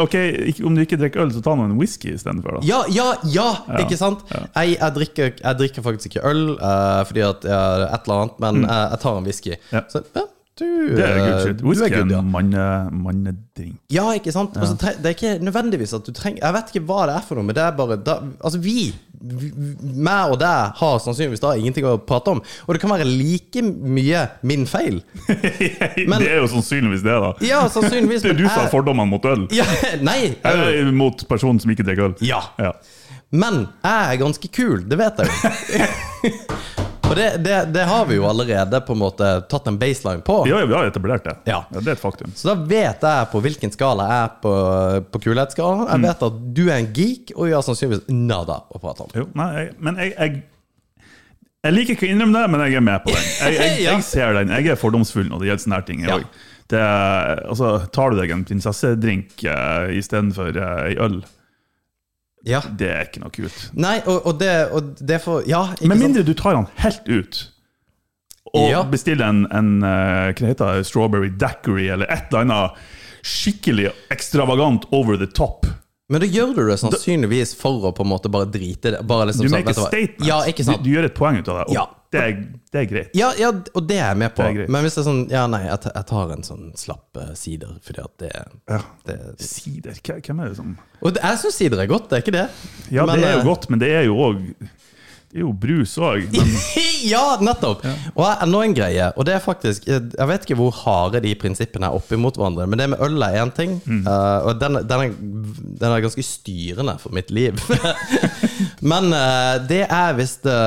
ok, 0.00 0.16
om 0.64 0.76
du 0.76 0.82
ikke 0.84 0.96
drikker 1.00 1.24
øl, 1.24 1.32
så 1.34 1.42
ta 1.44 1.56
nå 1.58 1.66
en 1.68 1.74
whisky 1.80 2.14
istedenfor, 2.14 2.62
Ja, 2.64 2.82
Ja, 2.88 3.10
ja, 3.28 3.48
ja, 3.68 3.82
ikke 3.82 3.98
sant? 4.00 4.24
Jeg, 4.30 4.76
jeg, 4.78 4.92
drikker, 4.96 5.34
jeg 5.42 5.60
drikker 5.60 5.84
faktisk 5.84 6.12
ikke 6.12 6.24
øl 6.30 6.54
uh, 6.56 7.02
fordi 7.08 7.26
at 7.28 7.44
jeg, 7.44 7.88
et 7.88 8.08
eller 8.08 8.22
annet, 8.22 8.40
men 8.46 8.62
mm. 8.64 8.70
jeg 8.70 9.02
tar 9.04 9.18
en 9.18 9.28
whisky. 9.28 9.52
Ja. 9.72 9.84
Så 9.92 10.04
ja, 10.16 10.24
du, 10.62 10.96
Det 10.96 11.04
er 11.04 11.18
good 11.18 11.28
eh, 11.34 11.42
shit. 11.44 11.58
du 11.60 11.66
Whisky 11.68 11.88
er 11.90 11.96
good, 11.98 12.10
ja. 12.14 12.20
mannedrink. 12.94 13.76
Ja, 13.92 14.04
ikke 14.16 14.32
sant? 14.34 14.56
Og 14.56 14.66
så 14.70 14.76
tre- 14.80 14.94
det 15.02 15.10
er 15.10 15.16
ikke 15.16 15.32
nødvendigvis 15.44 15.92
at 15.98 16.06
du 16.06 16.12
trenger 16.16 16.40
Jeg 16.46 16.54
vet 16.56 16.70
ikke 16.72 16.84
hva 16.88 17.00
det 17.10 17.16
er 17.18 17.26
for 17.26 17.38
noe, 17.38 17.44
men 17.48 17.56
det 17.58 17.64
er 17.66 17.74
bare 17.78 17.96
da, 18.06 18.14
Altså, 18.42 18.58
vi, 18.64 18.94
vi 19.22 19.50
meg 20.08 20.32
og 20.34 20.38
deg 20.40 20.78
har 20.80 20.98
sannsynligvis 21.04 21.42
da 21.44 21.52
ingenting 21.58 21.86
å 21.86 21.96
prate 22.02 22.32
om. 22.32 22.40
Og 22.66 22.74
det 22.74 22.80
kan 22.82 22.90
være 22.90 23.06
like 23.06 23.62
mye 23.62 24.24
min 24.42 24.64
feil. 24.66 25.02
Men- 26.08 26.18
det 26.24 26.32
er 26.32 26.40
jo 26.40 26.48
sannsynligvis 26.56 27.04
det, 27.06 27.18
da. 27.26 27.30
Ja, 27.46 27.60
sannsynligvis. 27.70 28.22
Det 28.26 28.32
er 28.34 28.40
du 28.40 28.46
men 28.46 28.50
som 28.56 28.64
har 28.66 28.72
fordommene 28.72 29.10
mot 29.12 29.24
øl. 29.30 29.46
ja, 29.54 29.66
Nei. 30.08 30.18
jeg- 30.32 30.74
Eller 30.80 30.92
mot 30.96 31.22
personen 31.30 31.60
som 31.62 31.70
ikke 31.70 31.86
drikker 31.86 32.10
øl. 32.10 32.16
Ja. 32.26 32.40
Ja. 32.58 32.72
Men 33.32 33.62
jeg 33.84 34.12
er 34.12 34.18
ganske 34.20 34.48
kul, 34.52 34.82
det 34.90 34.98
vet 35.00 35.22
jeg 35.22 35.30
jo. 35.32 36.32
Og 37.12 37.18
det, 37.18 37.28
det, 37.44 37.56
det 37.74 37.84
har 37.88 38.06
vi 38.08 38.16
jo 38.16 38.26
allerede 38.28 38.80
på 38.86 38.96
en 38.96 39.02
måte 39.02 39.28
tatt 39.52 39.66
en 39.70 39.78
baseline 39.80 40.24
på. 40.26 40.38
Ja, 40.48 40.62
ja, 40.62 40.68
vi 40.68 40.76
har 40.76 40.88
etablert 40.88 41.26
det. 41.28 41.34
Ja. 41.50 41.62
Det 41.72 41.84
er 41.84 41.94
et 41.94 42.02
faktum. 42.02 42.32
Så 42.36 42.50
da 42.50 42.56
vet 42.58 43.04
jeg 43.04 43.28
på 43.32 43.42
hvilken 43.44 43.74
skala 43.74 44.08
jeg 44.08 44.22
er 44.26 44.38
på, 44.44 44.54
på 45.12 45.22
kulhetsskala. 45.28 45.90
Jeg 45.92 46.04
vet 46.06 46.24
at 46.28 46.40
du 46.56 46.62
er 46.68 46.78
en 46.78 46.88
geek, 46.96 47.34
og 47.36 47.50
vi 47.50 47.54
har 47.56 47.66
sannsynligvis 47.66 48.08
nada 48.12 48.62
å 48.72 48.80
prate 48.82 49.06
om. 49.06 49.12
Jo, 49.20 49.28
nei, 49.38 49.50
jeg, 49.58 49.76
men 49.84 50.00
jeg, 50.02 50.16
jeg 50.16 50.42
jeg 51.62 51.76
liker 51.76 51.94
ikke 51.94 52.08
å 52.08 52.10
innrømme 52.10 52.40
det, 52.40 52.48
men 52.50 52.62
jeg 52.66 52.74
er 52.80 52.82
med 52.82 53.04
på 53.04 53.12
den. 53.14 53.26
Jeg, 53.38 53.52
jeg, 53.54 53.74
Ja. 53.84 53.92
jeg 53.94 54.06
ser 54.08 54.32
den. 54.34 54.50
Jeg 54.50 54.72
er 54.72 54.80
fordomsfull 54.80 55.28
når 55.30 55.44
det 55.44 55.50
gjelder 55.52 55.62
sånne 55.62 55.78
her 55.78 55.84
ting. 55.86 56.00
Ja. 56.08 56.16
det, 56.72 56.80
altså, 57.52 57.68
tar 57.94 58.10
du 58.10 58.18
deg 58.18 58.32
en 58.34 58.42
prinsessedrink 58.48 59.44
uh, 59.46 59.86
istedenfor 59.94 60.58
uh, 60.58 60.72
ei 60.88 60.96
øl, 61.04 61.20
Ja. 62.44 62.60
det 62.78 62.88
er 62.90 63.04
ikke 63.06 63.20
noe 63.22 63.30
kult. 63.30 63.58
Nei, 63.78 64.00
og, 64.06 64.26
og, 64.26 64.38
det, 64.40 64.52
og 64.74 64.96
det 64.98 65.20
får 65.22 65.44
Ja, 65.46 65.60
ikke 65.76 65.88
Med 65.92 66.00
mindre 66.00 66.24
du 66.26 66.32
tar 66.34 66.56
den 66.58 66.66
helt 66.82 67.06
ut 67.08 67.42
og 68.52 68.66
Ja. 68.68 68.82
bestiller 68.84 69.30
en, 69.30 69.44
en 69.54 69.68
eh, 69.86 70.32
hva 70.36 70.48
heter 70.50 70.74
det, 70.76 70.86
strawberry 70.86 71.30
daiquiri 71.40 71.86
eller 71.94 72.10
et 72.12 72.26
eller 72.32 72.42
annet 72.42 72.82
skikkelig 73.24 73.92
ekstravagant 74.12 74.84
over 74.92 75.16
the 75.16 75.26
top. 75.30 75.64
Men 76.12 76.20
da 76.20 76.28
gjør 76.28 76.52
du 76.58 76.62
det 76.68 76.76
sannsynligvis 76.82 77.54
for 77.56 77.88
å 77.88 77.94
på 77.96 78.04
en 78.04 78.10
måte 78.12 78.28
bare 78.32 78.48
drite 78.52 78.92
det. 78.94 79.00
Bare 79.08 79.30
liksom 79.30 79.46
Du 79.46 79.48
sånn, 79.48 79.62
make 79.64 79.72
a 79.72 79.86
statement. 79.88 80.26
Ja? 80.28 80.40
Du, 80.44 80.84
du 80.84 80.90
gjør 80.92 81.08
et 81.08 81.16
poeng 81.16 81.38
ut 81.40 81.48
av 81.48 81.62
det, 81.62 81.64
og 81.70 81.76
Ja. 81.78 81.84
det, 82.12 82.20
er, 82.20 82.42
det 82.74 82.80
er 82.82 82.88
greit. 82.90 83.14
Ja, 83.16 83.30
ja, 83.40 83.48
og 83.72 83.86
det 83.88 83.96
er 83.96 84.10
jeg 84.12 84.20
med 84.20 84.34
på. 84.36 84.50
Men 84.60 84.84
hvis 84.84 84.98
det 84.98 85.02
er 85.02 85.08
sånn 85.08 85.22
Ja, 85.32 85.46
nei, 85.48 85.62
jeg, 85.70 85.80
jeg 85.88 86.08
tar 86.12 86.34
en 86.36 86.44
sånn 86.44 86.68
slapp 86.76 87.22
eh, 87.22 87.32
sider, 87.38 87.72
fordi 87.86 88.04
at 88.04 88.14
det, 88.20 88.32
Ja. 88.68 88.82
det 89.08 89.18
Sider, 89.40 89.96
hvem 90.04 90.44
er 90.44 90.52
det 90.52 90.60
som 90.60 90.76
Og 91.00 91.16
det, 91.16 91.24
jeg 91.24 91.42
syns 91.46 91.58
sider 91.64 91.80
er 91.80 91.90
godt, 91.90 92.10
det 92.10 92.18
er 92.18 92.26
ikke 92.26 92.36
det? 92.36 92.46
Ja, 92.92 93.06
Men, 93.08 93.16
det 93.16 93.30
er 93.30 93.38
eh, 93.38 93.40
jo 93.40 93.48
godt, 93.48 93.70
men 93.72 93.82
det 93.82 93.92
er 93.96 94.08
jo 94.10 94.20
òg 94.28 94.44
er 94.52 94.81
jo 95.34 95.52
brus 95.56 95.94
òg. 95.98 96.26
ja, 97.12 97.22
nettopp! 97.40 97.84
Og 98.14 98.24
jeg- 98.26 98.38
enda 98.44 98.62
en 98.66 98.74
greie, 98.76 99.06
og 99.16 99.24
det 99.24 99.34
er 99.34 99.40
faktisk 99.44 99.86
Jeg 99.88 100.28
vet 100.28 100.44
ikke 100.44 100.58
hvor 100.58 100.70
harde 100.82 101.22
de 101.24 101.32
prinsippene 101.40 101.88
er 101.88 101.96
oppimot 101.96 102.36
hverandre, 102.36 102.66
men 102.68 102.78
det 102.82 102.90
med 102.92 103.00
øl 103.00 103.22
er 103.22 103.38
én 103.44 103.52
ting, 103.56 103.78
Mm. 103.86 104.02
Uh, 104.06 104.46
og 104.50 104.60
den, 104.60 104.74
den, 104.88 105.00
er, 105.00 105.14
den 105.80 105.88
er 105.92 106.00
ganske 106.04 106.22
styrende 106.22 106.98
for 107.00 107.10
mitt 107.16 107.30
liv. 107.30 107.56
men 108.92 109.08
uh, 109.14 109.56
det 109.68 109.84
er 109.88 110.12
hvis 110.18 110.36
det 110.44 110.58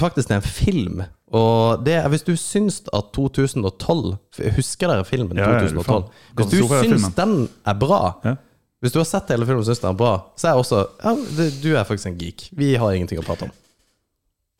Faktisk 0.00 0.28
det 0.28 0.36
er 0.36 0.42
en 0.42 0.46
film. 0.46 1.02
Og 1.32 1.84
det 1.86 1.94
er 2.00 2.08
hvis 2.10 2.24
du 2.26 2.32
syns 2.36 2.80
at 2.92 3.12
2012 3.14 4.16
Husker 4.56 4.90
dere 4.90 5.04
filmen 5.06 5.38
Ja, 5.38 5.46
ja, 5.54 5.60
2012? 5.68 6.04
Hvis 6.36 6.50
du 6.50 6.64
syns 6.82 7.10
den 7.16 7.34
er 7.66 7.76
bra, 7.78 8.00
Ja. 8.26 8.34
hvis 8.82 8.92
du 8.94 8.98
har 8.98 9.06
sett 9.08 9.30
hele 9.30 9.46
filmen 9.46 9.62
og 9.62 9.68
syns 9.68 9.82
den 9.84 9.92
er 9.92 9.98
bra, 10.00 10.12
så 10.36 10.48
er 10.50 10.56
jeg 10.56 10.64
også 10.64 10.82
Ja, 11.04 11.14
du 11.62 11.70
er 11.76 11.84
faktisk 11.86 12.10
en 12.10 12.18
geek. 12.18 12.48
Vi 12.52 12.72
har 12.74 12.92
ingenting 12.96 13.20
å 13.22 13.26
prate 13.26 13.46
om. 13.46 13.54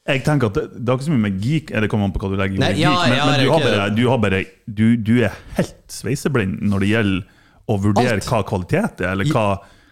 Jeg 0.08 0.22
tenker 0.24 0.48
at 0.48 0.56
det, 0.56 0.62
det 0.80 0.88
er 0.88 0.96
ikke 0.96 1.06
så 1.10 1.12
mye 1.12 1.26
med 1.26 1.42
geek 1.44 1.74
det 1.84 1.90
kommer 1.92 2.08
an 2.08 2.14
på 2.14 2.22
hva 2.22 2.30
du 2.32 2.38
legger 2.40 2.56
i 2.56 2.62
ordet 2.62 2.78
ja, 2.80 2.92
geek, 2.94 3.10
men, 3.10 3.18
ja, 3.18 3.26
men 3.26 3.34
er 3.34 3.42
du, 3.44 3.50
har 3.50 3.66
bare, 3.66 3.90
du 3.98 4.06
har 4.08 4.22
bare 4.22 4.40
Du, 4.64 4.86
du 4.96 5.12
er 5.26 5.36
helt 5.58 5.92
sveiseblind 5.92 6.62
når 6.70 6.86
det 6.86 6.94
gjelder 6.94 7.36
å 7.70 7.76
vurdere 7.78 8.16
Alt. 8.16 8.26
hva 8.26 8.40
kvalitet 8.48 9.04
er, 9.04 9.12
eller 9.12 9.28
hva, 9.30 9.44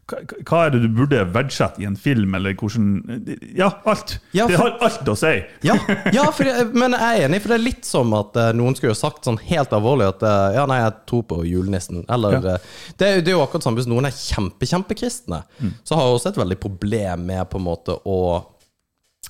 hva, 0.09 0.63
er 0.65 0.73
det 0.75 0.81
du 0.83 0.89
burde 0.97 1.21
verdsette 1.31 1.83
i 1.83 1.87
en 1.87 1.95
film, 2.01 2.33
eller 2.35 2.57
hvordan 2.59 3.37
Ja, 3.55 3.69
alt! 3.87 4.17
Ja, 4.35 4.49
Det 4.51 4.59
har 4.59 4.75
alt 4.83 5.13
å 5.13 5.15
si! 5.19 5.35
Ja, 5.69 5.77
ja 6.17 6.25
for 6.35 6.49
det, 6.49 6.73
men 6.73 6.97
jeg 6.97 7.21
er 7.21 7.29
enig, 7.29 7.43
for 7.45 7.53
det 7.53 7.61
er 7.61 7.65
litt 7.69 7.87
som 7.87 8.17
at 8.19 8.35
uh, 8.41 8.49
noen 8.57 8.75
skulle 8.75 8.97
jo 8.97 8.99
sagt 8.99 9.29
sånn 9.29 9.39
helt 9.47 9.77
alvorlig 9.77 10.09
at 10.11 10.25
uh, 10.27 10.49
ja, 10.57 10.67
nei, 10.71 10.81
jeg 10.83 10.99
tror 11.13 11.27
på 11.31 11.43
julenissen. 11.47 12.03
Eller 12.11 12.39
Ja. 12.41 12.57
eh, 12.57 12.69
det, 12.97 13.13
er 13.13 13.23
det 13.23 13.35
er 13.35 13.39
jo 13.39 13.45
akkurat 13.45 13.69
sånn 13.69 13.79
hvis 13.79 13.91
noen 13.91 14.09
er 14.09 14.17
kjempe, 14.17 14.67
kjempekristne, 14.73 15.45
så 15.85 15.99
har 15.99 16.09
jeg 16.09 16.19
også 16.19 16.33
et 16.33 16.43
veldig 16.43 16.63
problem 16.65 17.29
med 17.29 17.45
på 17.53 17.61
en 17.61 17.69
måte 17.69 18.01
å 18.09 18.19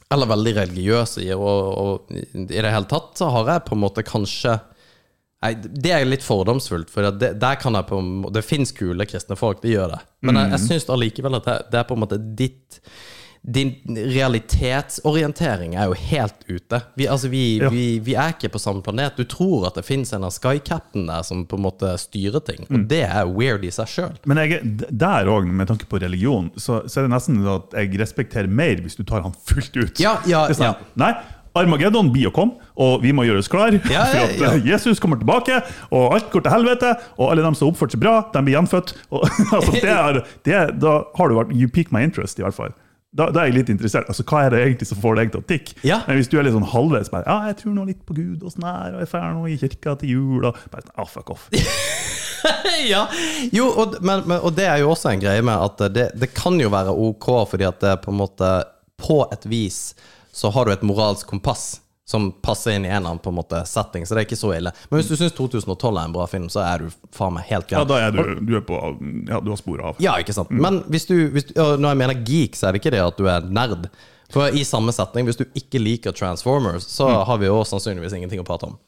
Eller 0.08 0.30
veldig 0.30 0.54
religiøse 0.56 1.22
i, 1.26 1.30
og, 1.36 1.78
og 1.78 2.12
i 2.14 2.46
det 2.48 2.72
hele 2.72 2.88
tatt 2.88 3.18
så 3.20 3.28
har 3.34 3.52
jeg 3.52 3.66
på 3.66 3.76
en 3.76 3.82
måte 3.86 4.06
kanskje 4.06 4.58
Nei, 5.38 5.52
det 5.54 5.92
er 5.94 6.02
litt 6.02 6.24
fordomsfullt, 6.26 6.88
for 6.90 7.14
det, 7.14 7.28
der 7.38 7.58
kan 7.62 7.76
jeg 7.78 7.86
på 7.86 8.00
en 8.00 8.08
måte, 8.24 8.40
Det 8.40 8.42
fins 8.42 8.72
kule 8.74 9.06
kristne 9.06 9.36
folk, 9.38 9.60
de 9.62 9.76
gjør 9.76 9.92
det. 9.92 10.00
Men 10.26 10.40
jeg, 10.40 10.50
jeg 10.56 10.64
syns 10.64 10.88
allikevel 10.90 11.38
at 11.38 11.46
det, 11.46 11.54
det 11.70 11.78
er 11.78 11.86
på 11.86 11.94
en 11.94 12.02
måte 12.02 12.18
ditt 12.18 12.80
Din 13.42 13.74
realitetsorientering 14.58 15.74
er 15.78 15.88
jo 15.90 15.94
helt 16.10 16.42
ute. 16.48 16.80
Vi, 16.98 17.06
altså, 17.08 17.28
vi, 17.32 17.58
Ja. 17.62 17.68
vi, 17.72 17.98
vi 18.04 18.14
er 18.14 18.34
ikke 18.34 18.50
på 18.52 18.58
samme 18.60 18.82
planet. 18.82 19.16
Du 19.16 19.24
tror 19.24 19.66
at 19.68 19.74
det 19.78 19.84
fins 19.86 20.12
en 20.12 20.24
av 20.24 20.30
Sky-captain 20.34 21.06
der 21.08 21.22
som 21.22 21.44
på 21.46 21.56
en 21.56 21.62
måte 21.64 21.94
styrer 21.98 22.40
ting, 22.44 22.66
og 22.70 22.86
det 22.90 23.02
er 23.06 23.24
weird 23.30 23.64
i 23.64 23.70
seg 23.70 23.86
sjøl. 23.88 24.18
Men 24.26 24.36
jeg, 24.42 24.52
er- 24.58 24.90
der 24.90 25.26
òg, 25.32 25.46
med 25.46 25.68
tanke 25.68 25.86
på 25.88 26.00
religion, 26.02 26.50
så, 26.56 26.82
så 26.88 27.00
er 27.00 27.08
det 27.08 27.14
nesten 27.14 27.40
at 27.46 27.72
jeg 27.78 27.98
respekterer 28.00 28.48
mer 28.48 28.76
hvis 28.82 28.96
du 28.98 29.04
tar 29.04 29.22
han 29.22 29.32
fullt 29.46 29.76
ut. 29.76 30.00
Ja, 30.00 30.18
ja, 30.26 30.46
sånn, 30.52 30.72
ja. 30.72 30.74
Nei, 30.98 31.12
Armageddon 31.58 32.12
blir 32.12 32.28
å 32.28 32.32
komme, 32.34 32.58
og 32.78 33.00
vi 33.02 33.10
må 33.16 33.24
gjøre 33.26 33.40
oss 33.42 33.48
klar. 33.50 33.72
Ja, 33.90 34.04
for 34.06 34.20
at 34.28 34.36
ja. 34.38 34.50
eh, 34.52 34.66
Jesus 34.68 35.00
kommer 35.02 35.18
tilbake, 35.18 35.56
og 35.90 36.12
alt 36.14 36.28
går 36.30 36.44
til 36.44 36.52
helvete. 36.54 36.92
Og 37.18 37.32
alle 37.32 37.42
dem 37.42 37.56
som 37.58 37.66
har 37.66 37.72
oppført 37.74 37.96
seg 37.96 38.02
bra, 38.04 38.18
de 38.34 38.42
blir 38.46 38.54
gjenfødt. 38.54 38.92
Og, 39.10 39.24
altså, 39.56 39.72
det 39.82 39.90
er, 39.94 40.20
det 40.46 40.60
da 40.84 40.92
har 41.18 41.28
du 41.32 41.34
vært 41.40 41.50
You 41.56 41.66
peak 41.72 41.90
my 41.90 42.04
interest, 42.06 42.38
i 42.38 42.44
hvert 42.46 42.54
fall. 42.54 42.76
Da, 43.16 43.30
da 43.32 43.40
er 43.40 43.48
jeg 43.48 43.56
litt 43.62 43.70
interessert. 43.72 44.08
Altså, 44.10 44.24
Hva 44.28 44.42
er 44.44 44.52
det 44.52 44.60
egentlig 44.66 44.88
som 44.90 45.00
får 45.00 45.16
deg 45.16 45.30
til 45.32 45.40
å 45.40 45.46
tikke? 45.48 45.76
Ja. 45.86 46.02
Men 46.06 46.18
hvis 46.18 46.28
du 46.28 46.36
er 46.36 46.44
litt 46.44 46.56
sånn 46.56 46.68
halvveis 46.68 47.08
bare, 47.12 47.24
ja, 47.24 47.48
jeg 47.48 47.60
tror 47.62 47.76
nå 47.78 47.86
litt 47.88 48.02
på 48.08 48.16
Gud 48.18 48.44
og 48.44 48.52
sånn 48.52 48.68
her, 48.68 48.98
og 48.98 49.02
jeg 49.04 49.10
drar 49.14 49.32
nå 49.32 49.46
i 49.48 49.56
kirka 49.60 49.94
til 50.02 50.12
jul 50.12 50.48
og 50.50 50.60
bare, 50.68 50.84
sånn, 50.84 50.94
ah, 51.00 51.08
fuck 51.08 51.32
off. 51.32 51.48
ja. 52.92 53.06
Jo, 53.54 53.70
og, 53.72 53.96
men, 54.04 54.26
men, 54.28 54.36
og 54.42 54.52
det 54.58 54.68
er 54.68 54.82
jo 54.82 54.92
også 54.92 55.14
en 55.14 55.24
greie 55.24 55.44
med 55.46 55.56
at 55.56 55.88
det, 55.94 56.10
det 56.20 56.30
kan 56.36 56.60
jo 56.60 56.70
være 56.74 56.94
ok, 57.08 57.30
fordi 57.50 57.68
at 57.70 57.80
det 57.82 57.96
på 58.04 58.12
en 58.12 58.20
måte 58.20 58.52
På 58.98 59.22
et 59.30 59.44
vis 59.46 59.94
så 60.34 60.50
har 60.50 60.66
du 60.66 60.72
et 60.72 60.82
moralsk 60.86 61.26
kompass 61.30 61.78
som 62.08 62.30
passer 62.44 62.72
inn 62.78 62.86
i 62.86 62.88
en 62.88 62.96
eller 63.02 63.10
annen 63.12 63.20
på 63.20 63.28
en 63.28 63.36
måte 63.36 63.58
setting, 63.68 64.06
så 64.08 64.16
det 64.16 64.22
er 64.22 64.26
ikke 64.30 64.38
så 64.40 64.54
ille. 64.56 64.70
Men 64.88 65.00
hvis 65.02 65.10
du 65.10 65.16
syns 65.20 65.34
2012 65.36 65.88
er 65.92 66.06
en 66.08 66.14
bra 66.14 66.24
film, 66.30 66.46
så 66.48 66.62
er 66.64 66.86
du 66.86 66.94
faen 67.12 67.34
meg 67.36 67.44
helt 67.50 67.74
Ja, 67.74 67.82
da 67.84 67.98
er 68.06 68.14
du, 68.16 68.22
du 68.48 68.54
er 68.56 68.62
på, 68.64 68.78
ja, 69.28 69.40
du 69.44 69.50
har 69.52 69.60
sporet 69.60 69.84
av. 69.90 70.00
Ja, 70.00 70.14
ikke 70.22 70.32
sant. 70.36 70.48
Men 70.56 70.80
hvis 70.88 71.04
du, 71.10 71.16
hvis 71.34 71.50
du 71.50 71.52
Når 71.60 71.90
jeg 71.92 72.00
mener 72.00 72.22
geek, 72.24 72.56
så 72.56 72.68
er 72.70 72.72
det 72.72 72.80
ikke 72.80 72.94
det 72.96 73.02
at 73.04 73.20
du 73.20 73.28
er 73.28 73.44
nerd. 73.52 73.90
For 74.32 74.48
i 74.52 74.64
samme 74.64 74.92
setning, 74.96 75.28
hvis 75.28 75.38
du 75.40 75.44
ikke 75.56 75.80
liker 75.80 76.12
Transformers, 76.16 76.88
så 76.92 77.10
har 77.28 77.38
vi 77.40 77.46
jo 77.48 77.60
sannsynligvis 77.68 78.16
ingenting 78.16 78.40
å 78.40 78.48
prate 78.48 78.68
om. 78.72 78.78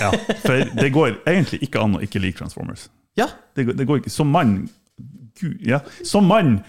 Ja, 0.00 0.12
for 0.44 0.60
det 0.78 0.92
går 0.94 1.16
egentlig 1.26 1.58
ikke 1.66 1.80
an 1.82 1.96
å 1.98 2.04
ikke 2.04 2.20
like 2.22 2.38
Transformers. 2.38 2.86
Ja, 3.18 3.26
Det, 3.56 3.64
går- 3.66 3.76
det 3.80 3.86
går 3.88 4.02
ikke 4.04 4.12
Som 4.12 4.28
mann 4.28 4.68
Gud, 5.40 5.56
ja. 5.66 5.80
Som 6.04 6.26
mann 6.30 6.60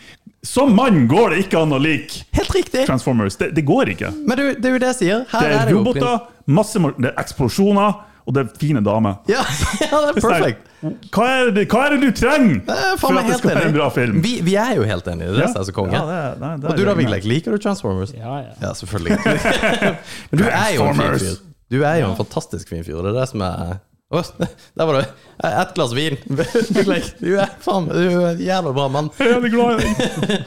Som 0.43 0.75
mann 0.75 1.07
går 1.07 1.29
det 1.35 1.37
ikke 1.45 1.61
an 1.61 1.73
å 1.75 1.79
like 1.81 2.23
helt 2.37 2.53
riktig! 2.55 2.85
Transformers. 2.87 3.35
Det, 3.39 3.49
det 3.55 3.63
går 3.67 3.89
ikke. 3.95 4.11
Men 4.27 4.37
du, 4.37 4.43
det 4.55 4.69
er 4.69 4.75
jo 4.77 4.81
det 4.83 4.91
jeg 4.93 4.99
sier. 5.01 5.23
Her 5.31 5.47
Det 5.47 5.55
er 5.57 5.65
det 5.65 5.73
jo 5.75 5.81
roboter, 5.81 6.27
masse 6.47 6.79
det 6.97 7.09
er 7.09 7.17
eksplosjoner, 7.23 7.97
og 8.27 8.35
det 8.35 8.43
er 8.43 8.49
fine 8.59 8.81
damer. 8.83 9.17
Ja, 9.31 9.41
ja, 9.81 9.99
det 10.03 10.13
er 10.13 10.21
perfekt. 10.21 10.63
Hva 11.15 11.25
er 11.33 11.49
det, 11.55 11.63
hva 11.71 11.81
er 11.87 11.95
det 11.95 11.99
du 12.05 12.09
trenger 12.19 12.59
er 12.69 12.97
for 13.01 13.15
at 13.17 13.23
det 13.25 13.31
helt 13.31 13.39
skal 13.41 13.53
være 13.55 13.69
en 13.71 13.75
bra 13.79 13.87
film? 13.95 14.19
Vi, 14.23 14.33
vi 14.45 14.53
er 14.61 14.75
jo 14.77 14.85
helt 14.87 15.07
enige. 15.09 15.31
Det 15.33 15.41
er 15.41 15.47
det 15.55 15.61
er 15.63 15.67
så 15.71 15.75
konge. 15.75 15.95
Ja, 15.97 16.03
det 16.05 16.17
er- 16.21 16.35
det 16.37 16.51
er 16.67 16.69
Og 16.69 16.77
du 16.77 16.83
da, 16.85 16.93
Vigleik, 16.99 17.25
liker 17.25 17.55
du 17.55 17.63
Transformers? 17.63 18.13
Ja, 18.13 18.35
ja. 18.45 18.53
Ja, 18.61 18.73
selvfølgelig. 18.77 19.17
Men 20.31 20.43
du 20.43 20.45
er 20.51 20.69
jo 20.75 20.85
en 20.91 20.99
fin 21.01 21.19
fyr. 21.23 21.37
Du 21.71 21.81
er 21.83 21.95
jo 22.03 22.11
en 22.11 22.15
fantastisk 22.19 22.69
fin 22.71 22.83
fyr. 22.87 23.01
Det 23.03 23.11
er 23.15 23.19
det 23.19 23.27
som 23.31 23.41
er 23.47 23.79
Å, 24.07 24.21
Der 24.79 24.87
var 24.87 24.93
det 25.01 25.07
ett 25.43 25.73
glass 25.75 25.93
vin. 25.93 26.15
Du 27.19 27.33
er 27.35 27.49
faen 27.63 27.89
Du 27.91 27.97
er 27.99 28.29
en 28.31 28.39
jævla 28.41 28.71
bra 28.75 28.87
mann. 28.91 29.09
Veldig 29.19 29.51
glad 29.51 29.81
i 29.83 29.89
deg. 29.91 30.45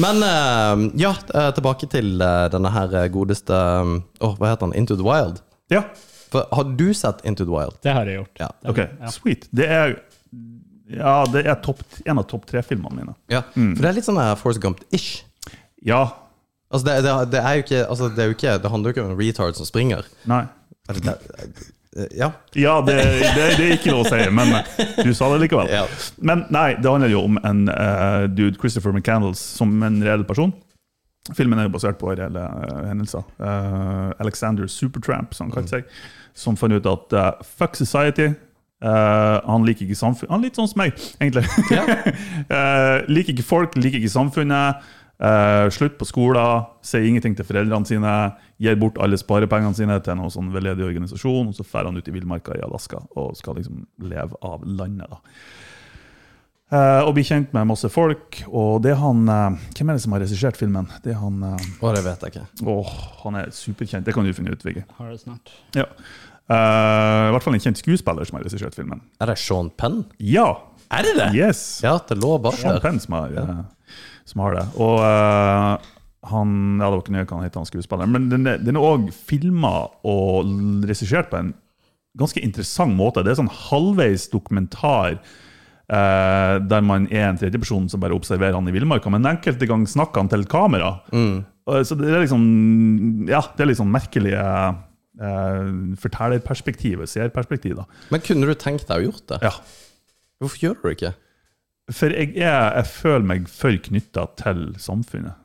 Men 0.00 0.20
eh, 0.22 0.84
ja, 1.02 1.14
eh, 1.34 1.48
tilbake 1.56 1.88
til 1.90 2.20
eh, 2.22 2.44
denne 2.52 2.70
her 2.74 2.92
godeste 3.10 3.56
Åh, 3.56 4.36
hva 4.38 4.52
heter 4.52 4.68
han? 4.68 4.76
Into 4.78 4.98
the 5.00 5.06
Wild. 5.06 5.40
Ja, 5.72 5.84
For, 6.30 6.46
har 6.54 6.68
du 6.78 6.90
sett 6.94 7.24
Into 7.26 7.46
the 7.48 7.54
Wild? 7.54 7.80
Det 7.82 7.94
har 7.96 8.06
jeg 8.06 8.20
gjort. 8.20 8.36
Ja. 8.42 8.50
ok, 8.70 8.84
sweet. 9.16 9.48
Det 9.50 9.66
er 9.66 9.96
Ja, 10.90 11.16
det 11.30 11.44
er 11.46 11.58
top, 11.62 11.82
en 12.04 12.18
av 12.18 12.26
topp 12.30 12.48
tre-filmene 12.50 12.96
mine. 13.00 13.16
Ja. 13.30 13.44
For 13.54 13.78
det 13.82 13.90
er 13.92 13.98
litt 14.00 14.06
sånn 14.08 14.18
Force 14.38 14.58
Gump-ish. 14.62 15.22
Ja. 15.86 16.04
Altså, 16.70 16.84
det, 16.86 16.96
det, 17.06 17.12
det 17.32 17.42
er 17.42 17.56
jo 17.58 17.64
ikke 17.64 17.82
altså, 17.86 18.08
det, 18.14 18.22
er 18.24 18.30
jo 18.32 18.36
ikke, 18.36 18.56
det 18.62 18.72
handler 18.72 18.90
jo 18.90 18.94
ikke 18.96 19.04
om 19.06 19.12
en 19.14 19.20
retard 19.20 19.58
som 19.58 19.66
springer. 19.68 20.06
Nei. 20.30 20.44
Det- 20.90 21.18
Ja. 22.16 22.30
Ja, 22.58 22.78
det, 22.86 22.96
det, 22.96 23.44
det 23.58 23.66
er 23.66 23.74
ikke 23.76 23.92
lov 23.94 24.06
å 24.06 24.10
si, 24.10 24.18
men 24.34 24.52
du 25.04 25.12
sa 25.16 25.28
det 25.34 25.40
likevel. 25.44 25.70
Ja. 25.72 25.84
Men 26.18 26.46
nei, 26.54 26.74
det 26.80 26.90
handler 26.90 27.12
jo 27.12 27.22
om 27.28 27.38
en 27.46 27.62
uh, 27.70 28.26
dude, 28.30 28.56
Christopher 28.60 28.92
McCandles, 28.96 29.40
som 29.60 29.76
en 29.86 30.00
reell 30.04 30.24
person. 30.28 30.52
Filmen 31.36 31.60
er 31.60 31.68
jo 31.68 31.74
basert 31.76 31.98
på 32.00 32.10
reelle 32.16 32.42
uh, 32.42 32.84
hendelser. 32.88 33.22
Uh, 33.38 34.10
Alexander 34.24 34.66
Supertramp, 34.72 35.34
som 35.36 35.48
han 35.48 35.54
kalte 35.58 35.76
seg, 35.78 35.90
som 36.34 36.56
fant 36.56 36.72
ut 36.74 36.86
at 36.88 37.16
uh, 37.18 37.32
fuck 37.58 37.76
society. 37.76 38.30
eh, 38.80 39.38
han 39.44 39.64
liker 39.66 39.84
ikke 39.84 39.98
samfunnet. 39.98 40.30
Han 40.32 40.40
er 40.40 40.46
litt 40.48 40.56
sånn 40.56 40.70
som 40.70 40.80
meg, 40.80 40.94
egentlig. 41.20 41.44
Eh, 42.50 43.04
liker 43.12 43.34
ikke 43.36 43.44
folk, 43.46 43.76
liker 43.76 44.00
ikke 44.00 44.10
samfunnet. 44.10 44.80
Eh, 45.20 45.68
slutt 45.74 45.98
på 46.00 46.08
skolen, 46.08 46.66
sier 46.82 47.06
ingenting 47.06 47.36
til 47.38 47.46
foreldrene 47.48 47.88
sine. 47.88 48.14
Gir 48.60 48.76
bort 48.80 48.98
alle 49.00 49.18
sparepengene 49.20 49.76
sine 49.76 49.96
til 50.04 50.18
noen 50.18 50.32
sånn 50.32 50.52
veldedig 50.54 50.86
organisasjon. 50.88 51.52
Og 51.52 51.56
så 51.56 51.64
drar 51.66 51.88
han 51.90 51.96
ut 52.00 52.08
i 52.08 52.14
villmarka 52.14 52.56
i 52.58 52.64
Alaska 52.66 53.02
og 53.16 53.36
skal 53.38 53.60
liksom 53.60 53.84
leve 54.10 54.36
av 54.44 54.64
landet. 54.66 55.10
da. 55.10 55.20
Eh, 56.70 57.02
og 57.02 57.16
bli 57.16 57.24
kjent 57.26 57.52
med 57.56 57.66
masse 57.66 57.88
folk. 57.90 58.42
Og 58.46 58.80
det 58.84 58.92
er 58.94 59.00
han 59.02 59.24
eh, 59.26 59.60
Hvem 59.74 59.90
er 59.90 59.96
det 59.98 60.02
som 60.04 60.12
har 60.14 60.22
regissert 60.22 60.58
filmen? 60.60 60.86
Det 61.02 61.14
er 61.16 61.18
han 61.18 61.40
eh, 61.42 61.68
Å, 61.82 61.94
det 61.96 62.04
vet 62.06 62.26
jeg 62.26 62.34
ikke. 62.36 62.44
Åh, 62.70 62.92
han 63.24 63.38
er 63.40 63.50
superkjent. 63.54 64.06
Det 64.06 64.14
kan 64.14 64.26
du 64.28 64.34
finne 64.36 64.54
ut, 64.54 64.62
Vigge. 64.66 64.84
Har 65.00 65.10
det 65.10 65.18
snart. 65.24 65.50
Ja. 65.74 65.88
Eh, 66.50 67.26
I 67.26 67.32
hvert 67.34 67.46
fall 67.46 67.58
en 67.58 67.62
kjent 67.62 67.78
skuespiller 67.82 68.26
som 68.26 68.38
har 68.38 68.46
regissert 68.46 68.78
filmen. 68.78 69.02
Er 69.22 69.30
det 69.32 69.38
Sean 69.42 69.70
Penn? 69.78 70.04
Ja! 70.22 70.48
Er 70.90 71.06
det 71.06 71.12
det? 71.18 71.26
Yes! 71.38 71.60
Ja, 71.84 71.96
det 72.08 72.16
lå 72.18 72.36
bak 72.42 72.56
Sean 72.58 72.74
der. 72.76 72.82
Penn 72.82 72.98
som 73.02 73.14
har, 73.18 73.34
eh, 73.38 73.60
som 74.24 74.40
har 74.44 74.54
det. 74.58 74.66
Og 74.78 74.98
eh, 75.04 75.88
han 76.30 76.50
Ja, 76.80 76.90
det 76.90 76.94
var 76.94 77.02
ikke 77.02 77.26
hva 77.32 77.38
han 77.40 77.46
heter, 77.48 77.60
han 77.62 77.70
skuespilleren. 77.70 78.12
Men 78.12 78.28
den 78.28 78.46
er- 78.46 78.58
den 78.58 78.76
er 78.76 78.80
òg 78.84 79.10
filma 79.12 79.88
og 80.04 80.46
regissert 80.84 81.30
på 81.30 81.38
en 81.38 81.54
ganske 82.18 82.42
interessant 82.42 82.92
måte. 82.96 83.22
Det 83.24 83.30
er 83.32 83.38
sånn 83.42 83.48
halvveis 83.70 84.28
dokumentar. 84.30 85.18
eh, 85.90 86.58
der 86.70 86.80
man 86.86 87.08
er 87.10 87.30
en 87.30 87.36
tredjeperson 87.38 87.88
som 87.90 87.98
bare 88.00 88.14
observerer 88.14 88.54
han 88.54 88.68
i 88.68 88.70
villmarka, 88.70 89.10
men 89.10 89.24
enkelte 89.26 89.66
ganger 89.66 89.86
snakker 89.90 90.20
han 90.20 90.28
til 90.28 90.44
kamera. 90.46 91.00
Og 91.66 91.84
Så 91.86 91.96
det 91.98 92.06
er 92.08 92.20
liksom 92.22 93.28
Ja, 93.28 93.40
det 93.56 93.60
er 93.64 93.66
litt 93.66 93.78
sånn 93.80 93.90
merkelige 93.90 94.38
uh, 95.20 95.96
fortellerperspektivet, 96.00 97.08
seerperspektiv. 97.10 97.74
da. 97.76 97.84
Men 98.10 98.20
kunne 98.20 98.46
du 98.46 98.54
tenkt 98.54 98.86
deg 98.88 99.02
å 99.02 99.10
gjort 99.10 99.26
det? 99.32 99.38
Ja. 99.42 99.50
Hvorfor 100.40 100.58
gjør 100.62 100.76
du 100.78 100.88
det 100.88 100.96
ikke? 100.98 101.14
For 101.90 102.12
jeg, 102.14 102.34
er, 102.38 102.70
jeg 102.78 102.86
føler 102.92 103.26
meg 103.26 103.48
for 103.50 103.74
knytta 103.88 104.26
til 104.38 104.66
samfunnet. 104.78 105.36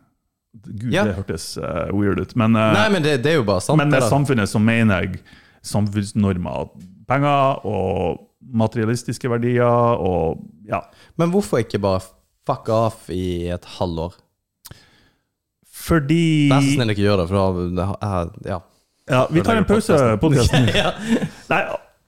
Gud, 0.66 0.92
Ja. 0.94 1.04
det 1.08 1.16
hørtes 1.18 1.58
uh, 1.58 1.90
weird 1.94 2.20
ut. 2.22 2.36
Men, 2.40 2.56
uh, 2.56 2.72
Nei, 2.74 2.86
men 2.94 3.04
det, 3.04 3.18
det 3.26 3.34
er 3.34 3.40
jo 3.40 3.48
bare 3.48 3.64
sant. 3.66 3.78
men 3.82 3.92
med 3.92 4.02
da. 4.06 4.10
samfunnet 4.10 4.50
så 4.50 4.62
mener 4.62 5.04
jeg 5.06 5.20
samfunnsnormer. 5.66 6.70
Penger 7.10 7.66
og 7.70 8.22
materialistiske 8.56 9.30
verdier 9.30 9.66
og 10.02 10.42
ja. 10.70 10.80
Men 11.20 11.34
hvorfor 11.34 11.62
ikke 11.62 11.82
bare 11.82 12.02
fuck 12.46 12.70
off 12.74 13.10
i 13.14 13.48
et 13.54 13.66
halvår? 13.78 14.16
Fordi 15.86 16.50
Vær 16.50 16.64
så 16.64 16.76
snill, 16.78 16.94
ikke 16.94 17.04
gjør 17.06 17.22
det, 17.24 17.28
for 17.30 17.66
da 17.76 17.90
Ja. 18.46 18.62
Ja, 19.06 19.26
vi 19.30 19.42
tar 19.46 19.60
en 19.60 19.68
pause 19.70 19.94
på 20.18 20.30
podkasten. 20.32 20.66
ja. 20.82 20.96
Nei, 21.52 21.60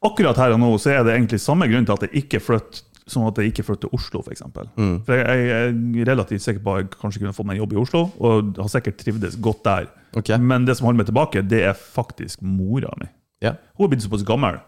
akkurat 0.07 0.39
her 0.41 0.55
og 0.55 0.61
nå 0.63 0.71
så 0.81 0.95
er 0.95 1.03
det 1.05 1.13
egentlig 1.13 1.37
samme 1.43 1.67
grunn 1.69 1.85
til 1.85 1.93
at 1.93 2.07
jeg 2.07 2.23
ikke 2.23 2.39
flytter 2.41 2.85
som 3.07 3.25
at 3.27 3.37
jeg 3.39 3.51
ikke 3.53 3.63
flytter 3.67 3.87
til 3.87 3.97
Oslo, 3.97 4.21
f.eks. 4.25 4.43
Mm. 4.75 4.95
For 5.07 5.15
jeg, 5.15 5.43
jeg 5.47 5.73
er 6.03 6.09
relativt 6.11 6.43
sikker 6.43 6.63
på 6.65 6.73
at 6.75 6.81
jeg 6.83 6.89
kanskje 7.01 7.21
kunne 7.23 7.35
fått 7.35 7.47
meg 7.49 7.57
en 7.57 7.63
jobb 7.63 7.75
i 7.75 7.79
Oslo, 7.81 8.01
og 8.19 8.57
har 8.59 8.71
sikkert 8.73 8.99
trivdes 9.01 9.37
godt 9.43 9.63
der. 9.67 9.87
Okay. 10.17 10.39
Men 10.39 10.65
det 10.67 10.77
som 10.79 10.87
holder 10.89 11.01
meg 11.03 11.09
tilbake, 11.11 11.43
det 11.45 11.61
er 11.69 11.77
faktisk 11.77 12.43
mora 12.45 12.91
mi. 13.01 13.09
ja. 13.45 13.55
Hun 13.77 13.87
er 13.87 13.93
blitt 13.93 14.05
såpass 14.05 14.25
gammel 14.27 14.59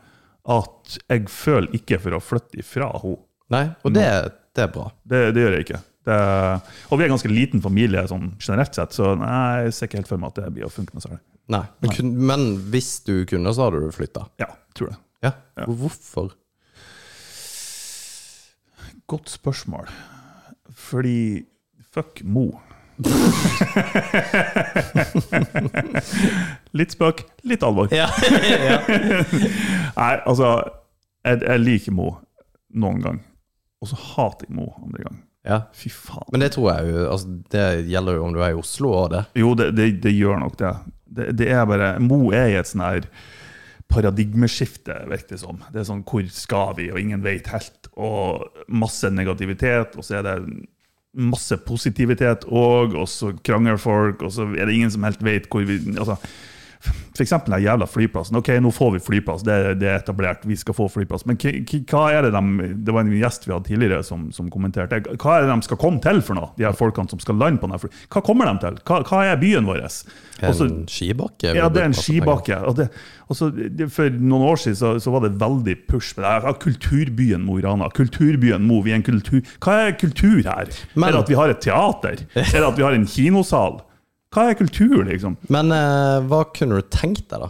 at 0.49 0.97
jeg 1.10 1.28
føler 1.30 1.75
ikke 1.78 1.99
for 2.02 2.15
å 2.17 2.21
flytte 2.23 2.62
ifra 2.63 2.89
henne. 3.04 3.19
Nei, 3.49 3.63
og 3.84 3.93
det, 3.95 4.06
det 4.56 4.63
er 4.67 4.71
bra. 4.73 4.88
Det, 5.04 5.23
det 5.34 5.41
gjør 5.43 5.56
jeg 5.58 5.65
ikke. 5.65 5.80
Det, 6.06 6.17
og 6.89 6.97
vi 6.99 7.04
er 7.04 7.10
en 7.10 7.15
ganske 7.15 7.32
liten 7.34 7.62
familie 7.62 8.04
sånn 8.10 8.32
generelt 8.39 8.78
sett, 8.78 8.93
så 8.95 9.12
nei, 9.19 9.65
jeg 9.65 9.75
ser 9.75 9.89
ikke 9.89 9.99
helt 9.99 10.12
for 10.12 10.21
meg 10.21 10.32
at 10.32 10.39
det 10.43 10.52
blir 10.56 10.67
å 10.67 10.71
funke 10.73 10.95
noe 10.95 11.04
særlig. 11.04 11.19
Nei. 11.49 11.63
Men, 11.82 11.93
kun, 11.97 12.12
men 12.30 12.45
hvis 12.71 12.91
du 13.08 13.15
kunne, 13.30 13.52
så 13.58 13.67
hadde 13.67 13.82
du 13.84 13.89
flytta? 13.93 14.28
Ja, 14.41 14.52
tror 14.78 14.93
det. 14.93 14.99
Ja. 15.25 15.34
Ja. 15.60 15.65
Hvorfor? 15.67 16.32
Godt 19.10 19.30
spørsmål. 19.34 19.88
Fordi 20.69 21.43
fuck 21.93 22.22
Mo. 22.24 22.48
litt 26.78 26.91
spøk, 26.93 27.24
litt 27.48 27.63
alvor. 27.65 27.88
Ja. 27.95 28.10
Nei, 30.00 30.13
altså 30.28 30.50
Jeg, 31.26 31.41
jeg 31.43 31.60
liker 31.63 31.95
Mo 31.95 32.10
noen 32.80 33.00
gang, 33.04 33.17
og 33.82 33.89
så 33.91 33.98
hater 33.98 34.45
jeg 34.50 34.56
Mo 34.60 34.67
andre 34.84 35.08
gang. 35.08 35.17
ja. 35.48 35.60
Fy 35.74 35.89
faen. 35.93 36.28
Men 36.36 36.43
det 36.43 36.52
tror 36.56 36.69
jeg 36.74 36.91
jo 36.93 37.08
altså, 37.15 37.28
Det 37.52 37.65
gjelder 37.89 38.19
jo 38.19 38.26
om 38.28 38.34
du 38.36 38.39
er 38.43 38.54
i 38.54 38.60
Oslo 38.60 38.91
og 38.93 39.10
det. 39.15 39.24
Jo, 39.39 39.56
det, 39.58 39.72
det, 39.80 39.89
det 40.04 40.13
gjør 40.13 40.38
nok 40.43 40.56
det. 40.60 40.74
det. 41.17 41.28
Det 41.39 41.50
er 41.56 41.65
bare 41.69 41.93
Mo 42.04 42.19
er 42.36 42.52
i 42.54 42.60
et 42.60 42.69
sånn 42.69 42.86
her 42.86 43.08
paradigmeskifte, 43.89 44.93
virker 45.10 45.34
det 45.34 45.39
som. 45.41 45.63
Det 45.74 45.80
er 45.82 45.88
sånn 45.88 46.04
hvor 46.06 46.28
skal 46.30 46.76
vi, 46.78 46.91
og 46.93 47.00
ingen 47.02 47.24
vet 47.26 47.48
helt. 47.50 47.79
Og 48.00 48.66
masse 48.72 49.10
negativitet, 49.12 49.98
og 49.98 50.06
så 50.06 50.20
er 50.20 50.28
det 50.28 50.38
masse 51.20 51.58
positivitet 51.66 52.46
òg, 52.48 52.94
og 52.96 53.10
så 53.10 53.34
krangler 53.44 53.80
folk, 53.82 54.22
og 54.24 54.32
så 54.32 54.46
er 54.54 54.70
det 54.70 54.78
ingen 54.78 54.94
som 54.94 55.04
helt 55.08 55.24
vet 55.26 55.50
hvor 55.52 55.66
vi 55.68 55.80
altså, 55.98 56.16
eksempel 57.20 57.52
den 57.52 57.63
jævla 57.65 57.86
flyplassen. 57.92 58.38
Ok, 58.39 58.48
nå 58.63 58.70
får 58.72 58.92
vi 58.94 59.00
flyplass, 59.04 59.42
det, 59.44 59.80
det 59.82 59.89
er 59.92 59.98
etablert, 60.00 60.46
vi 60.48 60.56
skal 60.56 60.74
få 60.78 60.86
flyplass. 60.88 61.26
Men 61.28 61.36
hva 61.36 62.04
er 62.15 62.24
det 62.24 62.32
de 62.32 62.70
Det 62.86 62.94
var 62.96 63.02
en 63.04 63.12
gjest 63.12 63.48
vi 63.48 63.52
hadde 63.52 63.68
tidligere 63.68 64.04
som, 64.08 64.30
som 64.32 64.48
kommenterte. 64.50 65.02
Hva 65.20 65.34
er 65.38 65.44
det 65.48 65.52
de 65.52 65.68
skal 65.68 65.78
komme 65.82 66.00
til 66.04 66.22
for 66.24 66.39
noe, 66.39 66.54
de 66.58 66.63
her 66.63 66.78
folkene 66.80 67.10
som 67.12 67.20
skal 67.20 67.36
lande 67.36 67.60
på 67.60 67.68
den 67.68 67.82
fly? 67.84 67.89
Hva 68.08 68.24
kommer 68.24 68.48
de 68.48 68.56
til? 68.63 68.80
Hva, 68.88 69.02
hva 69.10 69.24
er 69.28 69.42
byen 69.42 69.68
vår? 69.68 69.82
Og 69.84 70.56
så- 70.56 70.70
En 70.70 70.86
skibakke? 70.88 71.52
ja, 71.56 71.68
det 71.68 71.82
er 71.82 71.89
en 71.89 71.94
skibakke. 71.94 72.62
Og 72.63 72.76
det, 72.80 72.88
også, 73.30 73.52
det, 73.52 73.89
for 73.92 74.10
noen 74.10 74.48
år 74.54 74.56
siden 74.63 74.76
så, 74.80 74.94
så 75.04 75.12
var 75.12 75.28
det 75.28 75.34
veldig 75.42 75.76
push 75.89 76.15
på 76.15 76.24
det. 76.24 76.32
her. 76.32 76.54
Kulturbyen 76.63 77.44
Mo 77.44 77.58
i 77.60 77.62
Rana. 77.65 77.89
Kulturbyen 77.92 78.63
Mo. 78.63 78.80
Vi 78.86 78.92
er 78.96 79.02
en 79.02 79.04
kultur. 79.04 79.42
Hva 79.60 79.76
er 79.89 79.98
kultur 80.00 80.39
her? 80.48 80.72
Men- 80.96 81.10
er 81.10 81.12
det 81.20 81.24
at 81.26 81.30
vi 81.30 81.36
har 81.36 81.50
et 81.50 81.60
teater? 81.62 82.24
Er 82.39 82.56
det 82.56 82.63
at 82.72 82.78
vi 82.80 82.84
har 82.88 82.96
en 82.96 83.06
kinosal? 83.06 83.82
Hva 84.30 84.44
er 84.52 84.58
kultur, 84.60 85.00
liksom? 85.08 85.39
Men 85.50 85.72
eh, 85.74 86.20
hva 86.30 86.44
kunne 86.54 86.78
du 86.78 86.86
tenkt 86.94 87.26
deg, 87.32 87.39
da? 87.42 87.50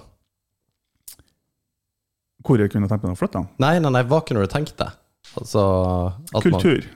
Hvor 2.47 2.55
jeg 2.61 2.71
kunne 2.71 2.87
tenkt 2.87 3.03
meg 3.03 3.17
å 3.17 3.19
flytte 3.19 3.35
den? 3.41 3.49
Nei, 3.59 3.73
nei, 3.83 3.91
nei, 3.97 4.03
hva 4.07 4.21
kunne 4.25 4.45
du 4.45 4.49
tenkt 4.51 4.77
deg? 4.79 4.91
Altså 5.37 5.61
at 6.31 6.39
man- 6.39 6.45
Kultur. 6.63 6.83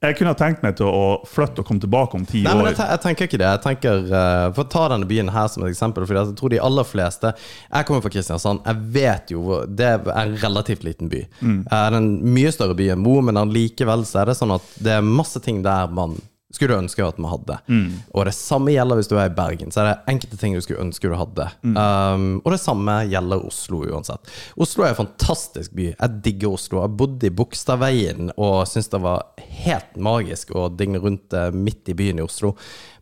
Jeg 0.00 0.16
kunne 0.16 0.30
ha 0.32 0.36
tenkt 0.40 0.62
meg 0.64 0.78
til 0.78 0.88
å 0.88 1.00
flytte 1.28 1.60
og 1.60 1.66
komme 1.68 1.82
tilbake 1.82 2.16
om 2.16 2.22
ti 2.24 2.40
Nei, 2.40 2.54
men 2.56 2.70
jeg, 2.70 2.76
te- 2.78 2.86
jeg 2.88 3.00
tenker 3.04 3.26
ikke 3.28 3.40
det. 3.42 3.48
Jeg 3.52 3.60
tenker, 3.66 3.98
uh, 4.08 4.46
For 4.56 4.64
å 4.64 4.70
ta 4.72 4.84
denne 4.94 5.04
byen 5.10 5.28
her 5.34 5.50
som 5.52 5.66
et 5.66 5.74
eksempel. 5.74 6.06
Fordi 6.08 6.22
jeg 6.22 6.38
tror 6.40 6.54
de 6.54 6.60
aller 6.70 6.88
fleste 6.88 7.34
Jeg 7.36 7.88
kommer 7.90 8.00
fra 8.06 8.12
Kristiansand. 8.14 8.62
Jeg 8.64 8.80
vet 8.96 9.34
jo 9.34 9.42
hvor 9.44 9.66
Det 9.68 9.90
er 9.90 10.08
en 10.14 10.32
relativt 10.40 10.86
liten 10.88 11.12
by. 11.12 11.20
Mm. 11.44 11.58
Uh, 11.66 11.68
Det 11.68 11.82
er 11.82 11.98
en 12.00 12.08
mye 12.32 12.52
større 12.56 12.78
by 12.80 12.88
enn 12.94 13.04
Mo, 13.04 13.18
men 13.28 13.36
allikevel 13.42 14.06
så 14.08 14.22
er 14.22 14.32
det 14.32 14.38
sånn 14.40 14.56
at 14.56 14.72
det 14.80 14.96
er 14.96 15.04
masse 15.04 15.40
ting 15.44 15.60
der 15.66 15.92
man 15.92 16.16
skulle 16.50 16.74
du 16.74 16.82
ønske 16.82 17.04
at 17.06 17.18
vi 17.20 17.30
hadde. 17.30 17.56
Mm. 17.70 17.90
Og 18.10 18.26
det 18.26 18.34
samme 18.34 18.72
gjelder 18.74 18.98
hvis 18.98 19.10
du 19.10 19.14
er 19.16 19.28
i 19.30 19.34
Bergen. 19.34 19.70
Så 19.70 19.82
er 19.82 19.88
det 19.90 20.12
enkelte 20.12 20.38
ting 20.40 20.56
du 20.56 20.62
skulle 20.64 20.82
ønske 20.82 21.10
du 21.10 21.14
hadde. 21.18 21.46
Mm. 21.62 21.76
Um, 21.76 22.24
og 22.42 22.54
det 22.54 22.60
samme 22.62 22.96
gjelder 23.10 23.44
Oslo 23.46 23.84
uansett. 23.86 24.32
Oslo 24.60 24.84
er 24.84 24.94
en 24.94 25.00
fantastisk 25.04 25.76
by. 25.78 25.92
Jeg 25.92 26.18
digger 26.26 26.56
Oslo. 26.58 26.82
Jeg 26.82 26.96
bodde 26.98 27.30
i 27.30 27.34
Bogstadveien 27.40 28.32
og 28.34 28.64
syntes 28.70 28.90
det 28.90 29.02
var 29.04 29.46
helt 29.62 29.94
magisk 30.10 30.50
å 30.58 30.66
digne 30.74 31.00
rundt 31.02 31.36
eh, 31.36 31.52
midt 31.54 31.92
i 31.92 31.96
byen 31.96 32.20
i 32.20 32.26
Oslo. 32.26 32.56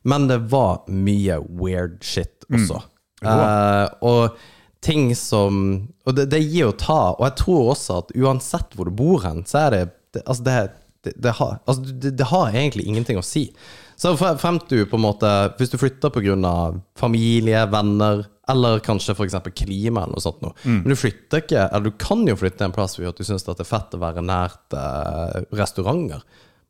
Men 0.09 0.29
det 0.29 0.43
var 0.53 0.85
mye 0.93 1.41
weird 1.49 1.99
shit 2.05 2.45
også. 2.53 2.83
Eh, 3.25 3.87
og 4.07 4.37
ting 4.85 5.11
som 5.17 5.89
Og 6.07 6.15
det, 6.15 6.29
det 6.33 6.45
gir 6.45 6.71
å 6.71 6.77
ta. 6.77 7.15
Og 7.17 7.25
jeg 7.27 7.39
tror 7.41 7.73
også 7.73 8.03
at 8.05 8.13
uansett 8.17 8.77
hvor 8.77 8.89
du 8.89 8.95
bor 8.97 9.25
hen, 9.25 9.43
så 9.49 9.67
er 9.67 9.75
det, 9.75 9.83
det 10.17 10.23
Altså, 10.27 10.45
det, 10.47 10.59
det, 11.09 11.15
det, 11.19 11.35
har, 11.41 11.59
altså 11.65 11.99
det, 12.05 12.31
har 12.31 12.53
egentlig 12.53 12.87
ingenting 12.89 13.21
å 13.21 13.27
si. 13.27 13.49
Så 13.99 14.15
frem 14.19 14.61
til 14.63 14.85
du 14.85 14.91
på 14.91 14.95
en 14.95 15.03
måte 15.03 15.29
Hvis 15.59 15.73
du 15.73 15.79
flytter 15.81 16.13
pga. 16.15 16.53
familie, 16.95 17.65
venner, 17.67 18.29
eller 18.49 18.79
kanskje 18.79 19.17
f.eks. 19.17 19.35
klima 19.59 20.05
eller 20.05 20.15
noe 20.15 20.23
sånt 20.23 20.43
noe. 20.45 20.55
Men 20.65 20.93
du 20.93 20.97
flytter 20.97 21.43
ikke 21.43 21.67
Eller 21.67 21.91
du 21.91 21.99
kan 21.99 22.23
jo 22.29 22.37
flytte 22.39 22.65
en 22.65 22.75
plass 22.75 22.97
hvor 22.97 23.11
du 23.13 23.25
syns 23.27 23.45
det 23.45 23.59
er 23.59 23.69
fett 23.69 23.97
å 23.97 24.03
være 24.03 24.25
nært 24.25 24.77
eh, 24.77 25.43
restauranter. 25.59 26.23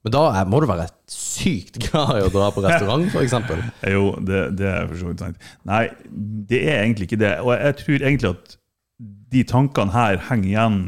Men 0.07 0.14
da 0.14 0.22
er, 0.41 0.47
må 0.49 0.61
du 0.62 0.68
være 0.70 0.89
sykt 1.11 1.80
glad 1.89 2.14
i 2.18 2.26
å 2.26 2.32
dra 2.32 2.51
på 2.55 2.64
restaurant, 2.64 3.09
f.eks. 3.12 3.36
Jo, 3.95 4.12
det, 4.24 4.45
det 4.59 4.70
er 4.70 4.86
for 4.86 5.01
så 5.01 5.11
vidt 5.11 5.24
sant. 5.24 5.51
Nei, 5.68 5.84
det 6.51 6.62
er 6.64 6.84
egentlig 6.84 7.11
ikke 7.11 7.22
det. 7.24 7.34
Og 7.45 7.53
jeg 7.55 7.78
tror 7.82 7.99
egentlig 7.99 8.32
at 8.34 8.57
de 9.34 9.43
tankene 9.47 9.95
her 9.95 10.22
henger 10.30 10.49
igjen 10.49 10.78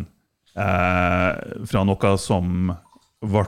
eh, 0.56 1.66
fra 1.70 1.82
noe 1.86 2.14
som 2.22 2.72
ble 3.20 3.44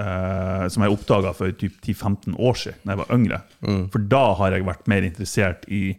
eh, 0.00 0.66
Som 0.72 0.84
jeg 0.84 0.94
oppdaga 0.94 1.34
for 1.36 1.52
typ 1.52 1.76
10-15 1.84 2.36
år 2.38 2.58
siden, 2.58 2.80
da 2.84 2.94
jeg 2.94 3.02
var 3.02 3.14
yngre. 3.16 3.40
For 3.92 4.10
da 4.12 4.24
har 4.40 4.56
jeg 4.56 4.68
vært 4.68 4.90
mer 4.90 5.06
interessert 5.06 5.66
i 5.68 5.94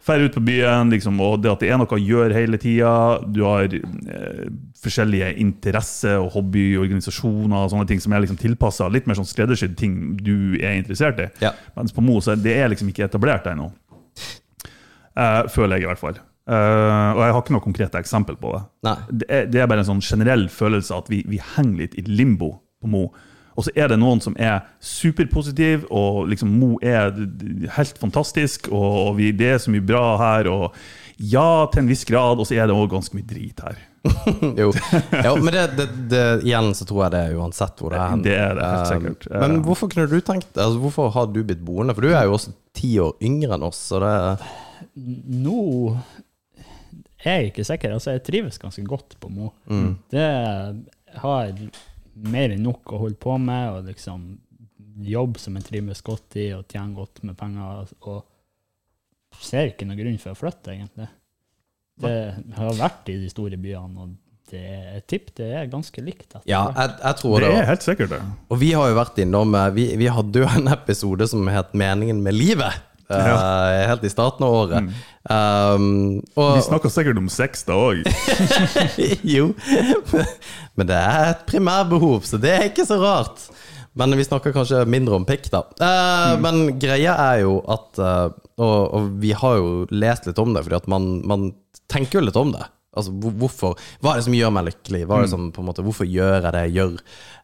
Færre 0.00 0.30
ut 0.30 0.32
på 0.32 0.40
byen, 0.40 0.88
liksom, 0.88 1.18
og 1.20 1.42
det 1.44 1.50
at 1.50 1.60
det 1.60 1.68
er 1.68 1.76
noe 1.76 1.92
å 1.92 1.98
gjøre 2.00 2.32
hele 2.32 2.56
tida. 2.56 3.20
Du 3.28 3.42
har 3.44 3.66
eh, 3.68 4.46
forskjellige 4.80 5.34
interesse- 5.42 6.14
og 6.16 6.30
hobbyorganisasjoner 6.38 7.66
og 7.66 7.68
sånne 7.74 7.84
ting 7.90 8.00
som 8.00 8.14
er 8.16 8.24
liksom 8.24 8.38
tilpassa 8.40 8.88
litt 8.88 9.04
mer 9.04 9.18
sånn 9.18 9.28
skreddersydd 9.28 9.76
ting 9.76 9.98
du 10.16 10.56
er 10.56 10.78
interessert 10.78 11.20
i. 11.20 11.28
Ja. 11.44 11.52
Mens 11.76 11.92
på 11.92 12.00
Mo 12.00 12.16
så 12.24 12.32
det 12.32 12.56
er 12.56 12.72
liksom 12.72 12.88
ikke 12.88 13.10
etablert 13.10 13.44
ennå. 13.52 13.68
Eh, 15.20 15.42
føler 15.52 15.76
jeg, 15.76 15.84
i 15.84 15.90
hvert 15.90 16.00
fall. 16.00 16.20
Eh, 16.48 17.10
og 17.14 17.20
jeg 17.24 17.34
har 17.34 17.42
ikke 17.42 17.54
noe 17.56 17.64
konkrete 17.64 18.00
eksempel 18.00 18.38
på 18.40 18.54
det. 18.56 18.62
Nei. 18.88 18.94
Det 19.10 19.26
er, 19.28 19.50
det 19.50 19.60
er 19.62 19.68
bare 19.70 19.84
en 19.84 19.90
sånn 19.92 20.04
generell 20.04 20.48
følelse 20.52 20.96
at 20.96 21.10
vi, 21.12 21.22
vi 21.28 21.42
henger 21.56 21.82
litt 21.84 21.98
i 22.00 22.06
limbo 22.08 22.54
på 22.80 22.90
Mo. 22.90 23.04
Og 23.58 23.66
så 23.66 23.72
er 23.76 23.90
det 23.92 23.98
noen 24.00 24.22
som 24.24 24.32
er 24.40 24.62
superpositiv, 24.80 25.84
og 25.92 26.24
liksom 26.30 26.52
Mo 26.56 26.76
er 26.80 27.10
helt 27.76 27.98
fantastisk, 28.00 28.70
og, 28.72 28.88
og 29.10 29.14
vi, 29.18 29.32
det 29.36 29.50
er 29.56 29.60
så 29.60 29.74
mye 29.74 29.84
bra 29.84 30.04
her, 30.22 30.48
og 30.48 30.74
ja, 31.20 31.66
til 31.68 31.82
en 31.82 31.90
viss 31.90 32.06
grad, 32.08 32.40
og 32.40 32.48
så 32.48 32.56
er 32.56 32.70
det 32.70 32.76
òg 32.78 32.88
ganske 32.94 33.18
mye 33.18 33.28
drit 33.28 33.60
her. 33.66 33.78
Jo, 34.56 34.70
jo 34.72 35.32
men 35.44 35.52
det, 35.52 35.64
det, 35.76 35.86
det, 36.08 36.20
igjen 36.48 36.70
så 36.72 36.86
tror 36.88 37.02
jeg 37.04 37.12
det 37.12 37.18
er 37.26 37.34
uansett 37.36 37.82
hvor 37.82 37.92
det 37.92 37.98
er. 38.00 38.22
Det 38.24 38.32
er 38.32 38.54
det, 38.56 38.68
helt 38.70 38.80
Um, 38.80 38.88
sikkert. 38.94 39.26
Men 39.34 39.56
Eh. 39.58 39.62
hvorfor 39.66 39.90
kunne 39.92 40.06
du 40.08 40.16
tenkt 40.24 40.56
altså, 40.56 40.80
Hvorfor 40.80 41.10
har 41.12 41.26
du 41.28 41.42
blitt 41.44 41.60
boende? 41.66 41.92
For 41.92 42.06
du 42.08 42.14
er 42.14 42.24
jo 42.24 42.38
også 42.38 42.54
ti 42.72 42.94
år 43.02 43.12
yngre 43.28 43.58
enn 43.58 43.66
oss. 43.68 43.82
Så 43.90 44.00
det, 44.00 44.14
Nå 45.44 45.58
jeg 47.24 47.50
ikke 47.50 47.64
sikker. 47.68 47.92
Altså, 47.96 48.14
jeg 48.16 48.22
trives 48.26 48.58
ganske 48.58 48.84
godt 48.88 49.16
på 49.20 49.28
Mo. 49.32 49.50
Det 50.10 50.26
har 51.20 51.52
mer 52.20 52.54
enn 52.54 52.62
nok 52.64 52.92
å 52.94 52.98
holde 53.04 53.18
på 53.20 53.36
med, 53.40 53.70
og 53.76 53.84
liksom 53.90 54.38
jobb 55.00 55.38
som 55.40 55.54
jeg 55.56 55.64
trives 55.68 56.02
godt 56.04 56.36
i, 56.36 56.50
og 56.56 56.66
tjene 56.68 56.94
godt 56.96 57.22
med 57.24 57.36
penger. 57.40 57.86
Og 58.08 58.24
ser 59.40 59.70
ikke 59.70 59.86
noen 59.88 60.00
grunn 60.02 60.18
for 60.20 60.34
å 60.34 60.38
flytte, 60.40 60.74
egentlig. 60.74 61.08
Det 62.00 62.16
har 62.56 62.74
vært 62.80 63.08
i 63.12 63.18
de 63.20 63.28
store 63.30 63.56
byene, 63.60 64.00
og 64.06 64.16
det, 64.50 64.60
jeg 64.64 65.02
tipper 65.06 65.34
det 65.38 65.48
er 65.60 65.66
ganske 65.70 66.02
likt. 66.02 66.34
ja, 66.48 66.64
jeg, 66.74 66.94
jeg 67.04 67.16
tror 67.20 67.36
Det 67.40 67.48
det. 67.52 67.58
er 67.60 67.68
helt 67.68 67.84
sikkert 67.86 68.10
det. 68.10 68.20
Og 68.50 68.58
vi 68.58 68.72
har 68.74 68.88
jo 68.90 68.96
vært 68.96 69.18
innom 69.22 69.54
eh, 69.54 69.68
Vi, 69.76 69.84
vi 70.00 70.08
hadde 70.10 70.40
jo 70.42 70.48
en 70.48 70.66
episode 70.72 71.28
som 71.30 71.46
het 71.46 71.70
'Meningen 71.72 72.22
med 72.24 72.34
livet'. 72.34 72.80
Eh, 73.16 73.80
helt 73.90 74.04
i 74.06 74.12
starten 74.12 74.46
av 74.46 74.56
året. 74.62 74.92
Um, 75.30 76.20
og, 76.34 76.54
Vi 76.56 76.66
snakker 76.66 76.92
sikkert 76.92 77.20
om 77.20 77.28
sex 77.32 77.66
da 77.68 77.76
òg. 77.76 78.06
jo, 79.34 79.50
men 80.78 80.90
det 80.90 80.96
er 80.96 81.34
et 81.34 81.44
primærbehov, 81.50 82.22
så 82.28 82.40
det 82.40 82.54
er 82.56 82.68
ikke 82.70 82.88
så 82.88 83.00
rart. 83.02 83.48
Men 83.98 84.14
vi 84.16 84.24
snakker 84.24 84.54
kanskje 84.54 84.84
mindre 84.86 85.18
om 85.18 85.26
pikk, 85.26 85.48
da. 85.50 85.64
Eh, 85.82 86.34
Men 86.40 86.78
greia 86.80 87.16
er 87.32 87.40
jo 87.42 87.58
at 87.68 87.98
uh, 87.98 88.30
og, 88.60 88.78
og 88.94 89.08
vi 89.22 89.32
har 89.36 89.56
jo 89.58 89.70
lest 89.90 90.28
litt 90.28 90.38
om 90.40 90.52
det, 90.54 90.62
fordi 90.66 90.78
at 90.78 90.90
man, 90.90 91.08
man 91.26 91.48
tenker 91.90 92.20
jo 92.20 92.26
litt 92.28 92.38
om 92.38 92.52
det. 92.54 92.66
Altså, 92.90 93.12
hvorfor, 93.14 93.76
Hva 94.02 94.12
er 94.12 94.18
det 94.18 94.24
som 94.26 94.34
gjør 94.34 94.50
meg 94.56 94.64
lykkelig? 94.66 95.04
Hva 95.06 95.20
er 95.20 95.26
det 95.26 95.30
som, 95.30 95.44
på 95.54 95.62
en 95.62 95.68
måte, 95.68 95.84
hvorfor 95.86 96.08
gjør 96.10 96.40
jeg 96.40 96.54
det 96.56 96.62
jeg 96.64 96.74
gjør? 96.80 96.96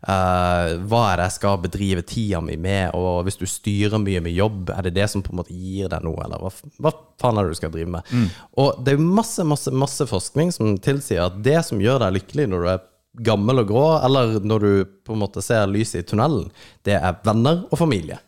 Uh, 0.02 0.72
hva 0.90 1.02
er 1.06 1.20
det 1.20 1.28
jeg 1.28 1.34
skal 1.36 1.60
bedrive 1.62 2.02
tida 2.02 2.40
mi 2.42 2.56
med? 2.58 2.90
Og 2.98 3.22
hvis 3.28 3.38
du 3.38 3.46
styrer 3.46 4.02
mye 4.02 4.24
med 4.24 4.34
jobb, 4.34 4.72
er 4.74 4.88
det 4.88 4.96
det 4.98 5.06
som 5.12 5.22
på 5.22 5.30
en 5.30 5.40
måte 5.44 5.54
gir 5.54 5.92
deg 5.92 6.02
noe? 6.02 6.18
Eller 6.26 6.42
hva, 6.42 6.50
hva 6.82 6.92
faen 7.22 7.38
er 7.38 7.46
det 7.46 7.54
du 7.54 7.60
skal 7.60 7.74
drive 7.76 7.94
med? 7.94 8.12
Og 8.58 8.82
det 8.82 8.96
er 8.96 9.06
masse, 9.06 9.46
masse, 9.46 9.70
masse 9.70 10.08
forskning 10.10 10.50
som 10.56 10.74
tilsier 10.82 11.28
at 11.28 11.38
det 11.46 11.60
som 11.68 11.80
gjør 11.82 12.02
deg 12.02 12.18
lykkelig 12.18 12.50
når 12.50 12.66
du 12.66 12.70
er 12.74 12.84
gammel 13.24 13.62
og 13.62 13.70
grå, 13.70 13.84
eller 14.04 14.40
når 14.44 14.60
du 14.66 14.72
på 15.06 15.14
en 15.14 15.22
måte 15.22 15.40
ser 15.40 15.70
lyset 15.70 16.02
i 16.02 16.06
tunnelen, 16.10 16.50
det 16.84 16.98
er 16.98 17.20
venner 17.24 17.62
og 17.70 17.78
familie. 17.80 18.18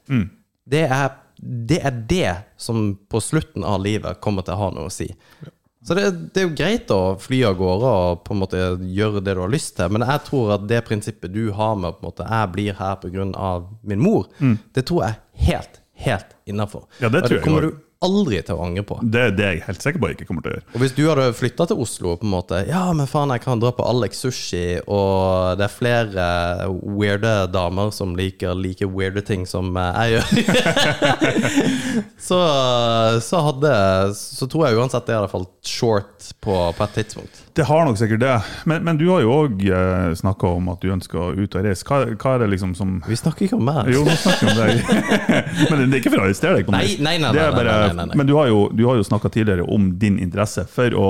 Det, 0.64 0.86
er, 0.86 1.10
det 1.42 1.82
er 1.84 1.98
det 2.08 2.30
som 2.56 2.94
på 3.10 3.20
slutten 3.20 3.66
av 3.68 3.82
livet 3.84 4.22
kommer 4.24 4.46
til 4.46 4.54
å 4.56 4.62
ha 4.62 4.70
noe 4.78 4.88
å 4.88 4.94
si. 4.94 5.10
Så 5.88 5.96
det, 5.96 6.04
det 6.36 6.42
er 6.42 6.44
jo 6.44 6.56
greit 6.58 6.90
å 6.92 7.00
fly 7.16 7.38
av 7.48 7.54
gårde 7.56 7.90
og 7.96 8.18
på 8.26 8.34
en 8.34 8.42
måte 8.42 8.58
gjøre 8.92 9.22
det 9.24 9.38
du 9.38 9.40
har 9.40 9.52
lyst 9.52 9.78
til, 9.78 9.88
men 9.94 10.04
jeg 10.04 10.20
tror 10.26 10.52
at 10.58 10.66
det 10.68 10.82
prinsippet 10.84 11.32
du 11.32 11.46
har 11.56 11.78
med 11.80 11.96
på 11.96 12.02
en 12.04 12.10
måte, 12.10 12.26
jeg 12.28 12.50
blir 12.52 12.76
her 12.76 12.98
pga. 13.00 13.48
min 13.88 14.02
mor, 14.04 14.26
det 14.76 14.84
tror 14.90 15.06
jeg 15.06 15.48
helt, 15.48 15.80
helt 16.04 16.36
innafor. 16.44 16.84
Ja, 17.00 17.08
det 17.08 17.24
tror 17.24 17.40
jeg 17.40 17.72
aldri 18.04 18.38
til 18.46 18.54
å 18.54 18.62
angre 18.62 18.84
på. 18.86 18.98
Det, 19.02 19.24
det 19.38 19.44
er 19.44 19.54
jeg 19.56 19.64
helt 19.66 19.82
sikker 19.82 20.02
på 20.02 20.10
jeg 20.10 20.18
ikke 20.18 20.28
kommer 20.28 20.44
til 20.44 20.52
å 20.52 20.56
gjøre. 20.56 20.66
Og 20.70 20.82
hvis 20.84 20.94
du 20.94 21.00
hadde 21.08 21.26
flytta 21.34 21.66
til 21.70 21.80
Oslo 21.82 22.14
på 22.20 22.28
en 22.28 22.32
måte 22.32 22.60
Ja, 22.68 22.84
men 22.94 23.10
faen, 23.10 23.32
jeg 23.34 23.42
kan 23.42 23.62
dra 23.62 23.72
på 23.74 23.86
Alex 23.86 24.22
Sushi, 24.22 24.78
og 24.86 25.58
det 25.58 25.66
er 25.66 25.74
flere 25.74 26.28
weirde 26.84 27.32
damer 27.50 27.90
som 27.94 28.14
liker 28.18 28.54
like 28.58 28.86
weirde 28.86 29.24
ting 29.26 29.46
som 29.50 29.74
jeg 29.74 30.14
gjør, 30.14 30.30
så, 32.28 32.40
så 33.24 33.42
hadde 33.48 33.74
Så 34.18 34.46
tror 34.46 34.68
jeg 34.68 34.78
uansett 34.78 35.08
det 35.08 35.18
hadde 35.18 35.32
falt 35.32 35.52
short 35.66 36.30
på, 36.44 36.54
på 36.54 36.86
et 36.86 36.98
tidspunkt. 37.00 37.42
Det 37.58 37.64
har 37.66 37.84
nok 37.88 37.96
sikkert 37.98 38.20
det. 38.22 38.34
Men, 38.70 38.84
men 38.86 38.98
du 39.00 39.08
har 39.10 39.24
jo 39.24 39.32
òg 39.34 39.62
eh, 39.66 40.12
snakka 40.14 40.46
om 40.60 40.68
at 40.70 40.78
du 40.84 40.92
ønsker 40.94 41.18
å 41.18 41.30
ut 41.34 41.56
og 41.58 41.64
reise. 41.66 41.82
Hva, 41.88 42.04
hva 42.14 42.34
er 42.36 42.44
det 42.44 42.46
liksom 42.52 42.76
som 42.78 42.92
Vi 43.02 43.16
snakker 43.18 43.48
ikke 43.48 43.58
om 43.58 43.64
meg. 43.66 43.88
Jo, 43.90 44.04
nå 44.06 44.14
snakker 44.14 44.46
vi 44.46 44.52
om 44.52 44.60
deg. 44.60 44.92
men 45.72 45.82
det 45.82 45.88
er 45.88 45.98
ikke 45.98 46.12
for 46.14 46.22
å 46.22 46.28
arrestere 46.28 46.60
deg 46.60 46.68
på 46.68 46.74
noe. 46.76 46.84
Nei, 46.84 46.92
nei, 47.02 47.16
nei, 47.24 47.32
Det 47.34 47.42
er 47.42 47.56
nei, 47.56 47.64
nei, 47.66 47.72
nei, 47.80 47.96
nei, 47.98 48.06
nei. 48.12 48.18
Men 48.20 48.30
du 48.30 48.34
har 48.38 48.46
jo, 48.52 48.60
du 48.78 48.84
har 48.86 49.00
jo 49.00 49.08
snakka 49.10 49.32
tidligere 49.34 49.66
om 49.74 49.90
din 49.98 50.20
interesse 50.22 50.68
for 50.70 50.94
å 50.94 51.08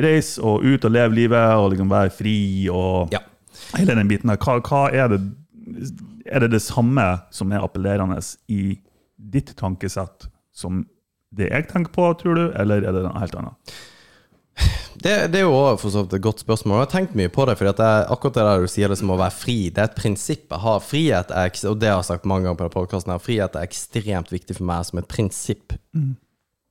reise 0.00 0.40
og 0.48 0.64
ut 0.64 0.88
og 0.88 0.96
leve 0.96 1.18
livet 1.18 1.60
og 1.60 1.68
liksom 1.74 1.92
være 1.92 2.14
fri 2.22 2.38
og 2.72 3.12
Ja. 3.12 3.20
hele 3.76 4.00
den 4.00 4.08
biten 4.08 4.32
der. 4.32 4.40
Hva, 4.40 4.56
hva 4.64 4.86
er 4.96 5.12
det 5.12 5.20
Er 6.30 6.40
det 6.46 6.50
det 6.56 6.62
samme 6.64 7.04
som 7.34 7.52
er 7.52 7.60
appellerende 7.64 8.16
i 8.48 8.78
ditt 9.20 9.52
tankesett 9.60 10.30
som 10.56 10.86
det 11.36 11.48
jeg 11.52 11.68
tenker 11.68 11.92
på, 11.92 12.08
tror 12.18 12.34
du, 12.36 12.44
eller 12.56 12.80
er 12.84 12.96
det 12.96 13.02
noe 13.04 13.20
helt 13.20 13.36
annet? 13.38 13.74
Det, 14.98 15.12
det 15.32 15.40
er 15.40 15.46
jo 15.46 15.54
også 15.54 15.82
for 15.82 15.94
så 15.94 16.02
vidt 16.04 16.16
et 16.18 16.24
godt 16.24 16.42
spørsmål. 16.42 16.78
Jeg 16.78 16.86
har 16.86 16.92
tenkt 16.92 17.18
mye 17.18 17.30
på 17.32 17.44
det. 17.48 17.56
fordi 17.58 17.84
er 17.84 18.08
akkurat 18.12 18.36
det 18.36 18.46
der 18.46 18.64
du 18.64 18.72
sier 18.72 18.90
det 18.90 18.98
som 19.00 19.12
å 19.14 19.20
være 19.20 19.36
fri, 19.36 19.58
det 19.70 19.82
er 19.82 19.90
et 19.90 20.00
prinsipp 20.00 20.50
jeg 20.50 20.64
har. 20.64 20.80
Frihet 20.84 21.30
er, 21.30 21.52
og 21.70 21.78
det 21.80 21.92
har 21.92 22.00
jeg 22.00 22.08
sagt 22.10 22.28
mange 22.28 22.48
ganger 22.48 22.58
på 22.64 22.72
podkasten, 22.80 23.14
frihet 23.22 23.56
er 23.56 23.68
ekstremt 23.68 24.32
viktig 24.34 24.58
for 24.58 24.66
meg 24.70 24.88
som 24.88 25.00
et 25.00 25.08
prinsipp. 25.10 25.76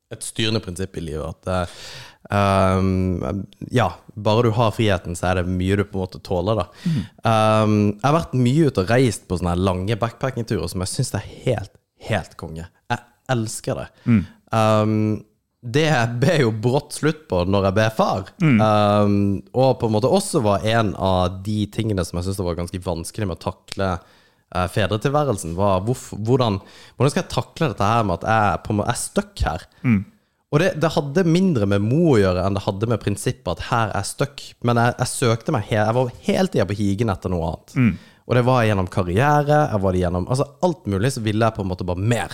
Et 0.09 0.26
styrende 0.26 0.61
prinsipp 0.65 0.97
i 0.97 1.05
livet. 1.05 1.47
At 1.47 1.51
eh, 1.53 2.78
um, 2.80 3.43
ja, 3.72 3.91
bare 4.17 4.47
du 4.47 4.51
har 4.57 4.74
friheten, 4.74 5.17
så 5.17 5.30
er 5.30 5.39
det 5.39 5.53
mye 5.53 5.78
du 5.78 5.86
på 5.86 5.99
en 5.99 6.05
måte 6.05 6.22
tåler. 6.26 6.63
da. 6.63 6.67
Um, 7.24 7.78
jeg 7.93 8.07
har 8.07 8.17
vært 8.17 8.38
mye 8.38 8.70
ute 8.70 8.84
og 8.84 8.93
reist 8.93 9.28
på 9.30 9.38
sånne 9.39 9.55
lange 9.61 9.97
backpackingturer 10.01 10.70
som 10.72 10.86
jeg 10.86 10.93
syns 10.95 11.13
er 11.17 11.30
helt, 11.45 11.74
helt 12.09 12.38
konge. 12.41 12.65
Jeg 12.89 13.05
elsker 13.30 13.84
det. 13.84 13.89
Um, 14.49 15.22
det 15.62 15.89
ble 16.22 16.38
jo 16.39 16.51
brått 16.55 16.93
slutt 16.95 17.26
på 17.28 17.41
når 17.51 17.66
jeg 17.68 17.76
ble 17.76 17.88
far. 17.97 18.30
Um, 18.62 19.16
og 19.51 19.74
på 19.82 19.89
en 19.89 19.95
måte 19.97 20.07
også 20.07 20.39
var 20.45 20.64
en 20.64 20.93
av 20.95 21.41
de 21.43 21.66
tingene 21.74 22.05
som 22.07 22.16
jeg 22.20 22.30
syntes 22.30 22.39
var 22.45 22.55
ganske 22.62 22.80
vanskelig 22.86 23.28
med 23.28 23.36
å 23.36 23.43
takle 23.51 23.89
uh, 23.99 24.68
fedretilværelsen, 24.72 25.57
var 25.60 25.82
hvorf- 25.84 26.14
hvordan, 26.16 26.62
hvordan 26.95 27.12
skal 27.12 27.24
jeg 27.26 27.34
takle 27.36 27.70
dette 27.74 27.89
her 27.91 28.07
med 28.07 28.22
at 28.22 28.30
jeg 28.32 28.64
på 28.64 28.78
måte 28.80 28.93
er 28.95 29.01
stuck 29.03 29.43
her? 29.43 29.68
Og 30.49 30.57
det, 30.64 30.70
det 30.82 30.89
hadde 30.95 31.28
mindre 31.30 31.68
med 31.70 31.84
Mo 31.86 32.16
å 32.16 32.18
gjøre 32.18 32.41
enn 32.47 32.55
det 32.57 32.64
hadde 32.66 32.88
med 32.89 33.03
prinsippet 33.03 33.51
at 33.51 33.68
her 33.68 33.91
er 33.91 33.99
jeg 33.99 34.07
stuck. 34.16 34.41
Men 34.66 34.80
jeg, 34.82 34.95
jeg 35.03 35.12
søkte 35.12 35.53
meg 35.53 35.68
he 35.70 35.76
Jeg 35.78 35.93
var 35.99 36.07
hele 36.26 36.49
tida 36.49 36.66
på 36.72 36.78
higen 36.80 37.12
etter 37.14 37.30
noe 37.30 37.51
annet. 37.51 37.76
Og 38.26 38.34
det 38.38 38.41
var 38.47 38.64
gjennom 38.66 38.88
karriere, 38.89 39.60
jeg 39.76 39.82
var 39.84 39.93
det 39.93 40.01
gjennom 40.07 40.26
Altså 40.30 40.47
alt 40.66 40.88
mulig, 40.89 41.12
så 41.14 41.22
ville 41.26 41.45
jeg 41.45 41.53
på 41.60 41.62
en 41.66 41.70
måte 41.70 41.86
bare 41.86 42.01
mer. 42.16 42.34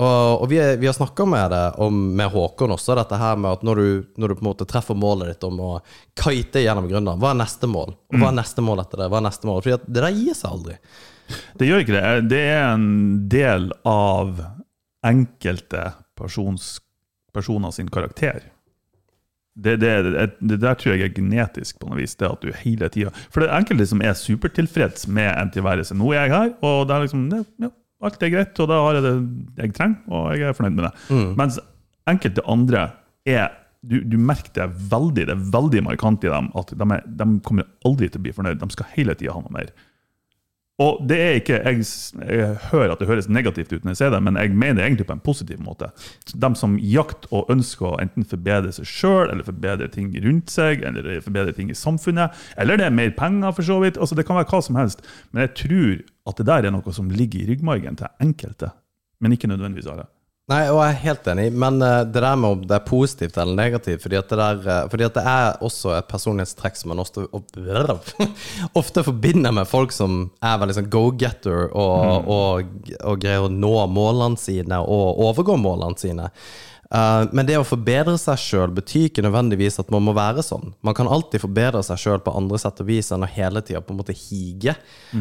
Og, 0.00 0.42
og 0.42 0.48
vi, 0.48 0.58
vi 0.80 0.88
har 0.88 0.94
snakka 0.96 1.26
med 1.28 1.50
det 1.52 1.64
om, 1.84 1.96
med 2.16 2.30
Håkon 2.32 2.72
også, 2.72 2.94
dette 2.96 3.18
her 3.20 3.36
med 3.36 3.58
at 3.58 3.64
når 3.66 3.80
du, 3.80 3.88
når 4.16 4.32
du 4.32 4.36
på 4.38 4.44
en 4.44 4.48
måte 4.48 4.66
treffer 4.68 4.96
målet 4.96 5.34
ditt 5.34 5.44
om 5.44 5.58
å 5.60 5.72
kite 6.16 6.62
gjennom 6.64 6.86
Grønland, 6.88 7.20
hva 7.20 7.34
er 7.34 7.40
neste 7.42 7.68
mål? 7.68 7.92
Og 8.08 8.16
hva 8.16 8.30
er 8.30 8.38
neste 8.38 8.64
mål 8.64 8.80
etter 8.84 9.02
det? 9.02 9.08
Hva 9.12 9.18
er 9.20 9.26
neste 9.28 9.50
mål? 9.50 9.60
Fordi 9.66 9.90
det 9.90 10.04
der 10.06 10.16
gir 10.16 10.38
seg 10.38 10.54
aldri. 10.54 10.76
Det 11.60 11.68
gjør 11.68 11.84
ikke 11.84 11.96
det. 11.98 12.14
Det 12.30 12.40
er 12.46 12.62
en 12.70 12.86
del 13.30 13.68
av 13.88 14.40
enkelte 15.06 15.84
persons, 16.18 16.78
personer 17.34 17.74
sin 17.76 17.90
karakter. 17.92 18.48
Det, 19.60 19.76
det, 19.82 19.92
det, 20.40 20.56
der 20.62 20.78
tror 20.78 20.94
jeg 20.94 21.10
er 21.10 21.12
genetisk, 21.12 21.76
på 21.80 21.90
noe 21.90 22.00
vis. 22.00 22.16
Det 22.16 22.28
at 22.30 22.40
du 22.40 22.54
hele 22.62 22.88
tida 22.92 23.10
For 23.28 23.42
det 23.42 23.50
er 23.50 23.58
enkelte 23.58 23.90
som 23.90 24.00
er 24.00 24.16
supertilfreds 24.16 25.04
med 25.12 25.28
en 25.34 25.52
tilværelse. 25.52 25.96
Nå 25.98 26.14
er 26.14 26.24
jeg 26.24 26.34
her, 26.36 26.52
og 26.64 26.86
det 26.88 26.96
er 26.96 27.04
liksom 27.04 27.28
det, 27.34 27.42
ja, 27.60 27.72
alt 28.00 28.22
er 28.22 28.32
greit, 28.32 28.60
og 28.62 28.68
da 28.70 28.80
har 28.80 28.98
jeg 28.98 29.04
det 29.06 29.14
jeg 29.60 29.74
trenger, 29.76 29.98
og 30.08 30.30
jeg 30.38 30.48
er 30.48 30.56
fornøyd 30.56 30.76
med 30.78 30.86
det. 30.88 30.92
Mens 31.40 31.58
enkelte 32.10 32.44
andre 32.48 32.86
er 33.28 33.50
du, 33.80 34.00
du 34.04 34.18
merker 34.20 34.52
det 34.56 34.66
veldig 34.92 35.24
det 35.24 35.32
er 35.32 35.44
veldig 35.54 35.80
markant 35.86 36.24
i 36.26 36.32
dem 36.32 36.50
at 36.58 36.72
de, 36.76 36.86
er, 36.92 37.04
de 37.20 37.26
kommer 37.46 37.68
aldri 37.88 38.10
til 38.10 38.20
å 38.20 38.24
bli 38.26 38.34
fornøyd. 38.36 38.60
De 38.60 38.74
skal 38.74 38.90
hele 38.92 39.14
tida 39.16 39.32
ha 39.32 39.40
noe 39.40 39.54
mer. 39.54 39.70
Og 40.80 41.02
det 41.04 41.16
er 41.20 41.34
ikke, 41.36 41.58
jeg, 41.60 41.84
jeg 42.24 42.54
hører 42.70 42.94
at 42.94 43.02
det 43.02 43.08
høres 43.10 43.28
negativt 43.28 43.72
ut 43.74 43.84
når 43.84 43.92
jeg 43.92 43.98
ser 44.00 44.12
det, 44.14 44.20
men 44.24 44.38
jeg 44.40 44.52
mener 44.54 44.78
det 44.78 44.86
egentlig 44.86 45.06
på 45.10 45.16
en 45.16 45.24
positiv 45.24 45.60
måte. 45.60 45.90
De 46.32 46.50
som 46.56 46.78
jakter 46.80 47.34
og 47.36 47.50
ønsker 47.52 47.88
å 47.90 47.98
enten 48.00 48.24
forbedre 48.28 48.72
seg 48.72 48.88
sjøl, 48.88 49.26
eller 49.28 49.44
forbedre 49.44 49.90
ting 49.92 50.08
rundt 50.24 50.52
seg, 50.52 50.84
eller 50.88 51.20
forbedre 51.24 51.52
ting 51.56 51.72
i 51.72 51.76
samfunnet, 51.76 52.36
eller 52.56 52.80
det 52.80 52.88
er 52.88 52.96
mer 52.96 53.12
penger, 53.18 53.52
for 53.56 53.66
så 53.66 53.76
vidt. 53.84 54.00
Altså, 54.00 54.16
det 54.16 54.24
kan 54.28 54.40
være 54.40 54.48
hva 54.54 54.62
som 54.64 54.80
helst. 54.80 55.04
Men 55.30 55.44
jeg 55.44 55.54
tror 55.64 56.00
at 56.32 56.40
det 56.40 56.48
der 56.48 56.70
er 56.70 56.74
noe 56.74 56.96
som 56.96 57.12
ligger 57.12 57.42
i 57.42 57.50
ryggmargen 57.52 58.00
til 58.00 58.24
enkelte, 58.24 58.72
men 59.20 59.36
ikke 59.36 59.52
nødvendigvis 59.52 59.90
alle. 59.90 60.08
Nei, 60.50 60.64
og 60.72 60.80
jeg 60.82 60.94
er 60.96 61.02
helt 61.04 61.28
enig, 61.30 61.44
men 61.62 61.76
eh, 61.84 62.00
det 62.10 62.22
der 62.24 62.38
med 62.40 62.56
om 62.56 62.62
det 62.66 62.74
er 62.74 62.86
positivt 62.86 63.36
eller 63.38 63.54
negativt 63.54 64.02
Fordi 64.02 64.16
at 64.18 64.32
det, 64.32 64.38
der, 64.40 64.64
eh, 64.64 64.88
fordi 64.90 65.06
at 65.06 65.14
det 65.14 65.22
er 65.30 65.60
også 65.62 65.92
et 65.94 66.08
personlighetstrekk 66.10 66.80
som 66.80 66.90
man 66.90 67.02
ofte, 67.02 67.26
ofte 68.80 69.04
forbinder 69.06 69.54
med 69.54 69.70
folk 69.70 69.94
som 69.94 70.24
er 70.42 70.58
veldig 70.58 70.76
sånn 70.80 70.90
go-getter 70.90 71.68
og, 71.70 72.26
og, 72.26 72.72
og 72.98 73.22
greier 73.22 73.46
å 73.46 73.52
nå 73.52 73.74
målene 73.94 74.40
sine 74.40 74.82
og 74.82 75.22
overgå 75.28 75.54
målene 75.60 76.00
sine. 76.00 76.30
Eh, 76.94 77.24
men 77.32 77.46
det 77.46 77.58
å 77.60 77.66
forbedre 77.66 78.16
seg 78.18 78.40
sjøl 78.42 78.72
betyr 78.74 79.08
ikke 79.08 79.22
nødvendigvis 79.22 79.78
at 79.82 79.92
man 79.94 80.02
må 80.06 80.14
være 80.16 80.42
sånn. 80.42 80.72
Man 80.86 80.96
kan 80.98 81.10
alltid 81.10 81.44
forbedre 81.44 81.82
seg 81.86 82.00
sjøl 82.02 82.22
på 82.24 82.34
andre 82.36 82.58
sett 82.62 82.82
og 82.82 82.88
vis 82.90 83.12
enn 83.14 83.26
å 83.26 83.30
hele 83.30 83.62
tida 83.66 83.82
på 83.84 83.94
en 83.94 84.00
måte 84.00 84.16
hige. 84.16 84.74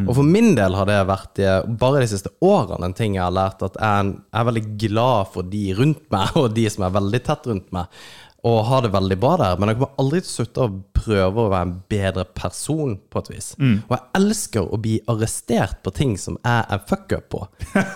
Og 0.07 0.15
for 0.17 0.25
min 0.25 0.55
del 0.57 0.77
har 0.77 0.89
det 0.89 0.97
vært 1.09 1.43
bare 1.81 2.01
de 2.01 2.09
siste 2.09 2.33
årene 2.45 2.89
en 2.89 2.97
ting 2.97 3.17
jeg 3.17 3.25
har 3.25 3.35
lært, 3.35 3.61
at 3.65 3.77
jeg 3.77 4.15
er 4.17 4.49
veldig 4.49 4.65
glad 4.81 5.29
for 5.35 5.45
de 5.45 5.67
rundt 5.77 6.07
meg, 6.13 6.33
og 6.41 6.49
de 6.57 6.65
som 6.73 6.87
er 6.87 6.97
veldig 6.97 7.21
tett 7.29 7.51
rundt 7.51 7.69
meg. 7.75 8.01
Og 8.47 8.61
har 8.69 8.85
det 8.85 8.93
veldig 8.93 9.17
bra 9.19 9.33
der, 9.39 9.57
men 9.59 9.71
jeg 9.71 9.79
kommer 9.79 9.99
aldri 9.99 10.21
til 10.23 10.29
å 10.29 10.35
slutte 10.37 10.63
å 10.63 10.75
prøve 10.99 11.43
å 11.43 11.49
være 11.51 11.65
en 11.67 11.73
bedre 11.91 12.23
person, 12.37 12.93
på 13.11 13.23
et 13.23 13.31
vis. 13.33 13.49
Og 13.59 13.91
jeg 13.95 14.05
elsker 14.19 14.63
å 14.63 14.79
bli 14.79 14.95
arrestert 15.11 15.81
på 15.83 15.91
ting 15.95 16.15
som 16.19 16.37
jeg 16.39 16.63
er 16.75 16.85
fuck-up 16.89 17.29
på. 17.33 17.43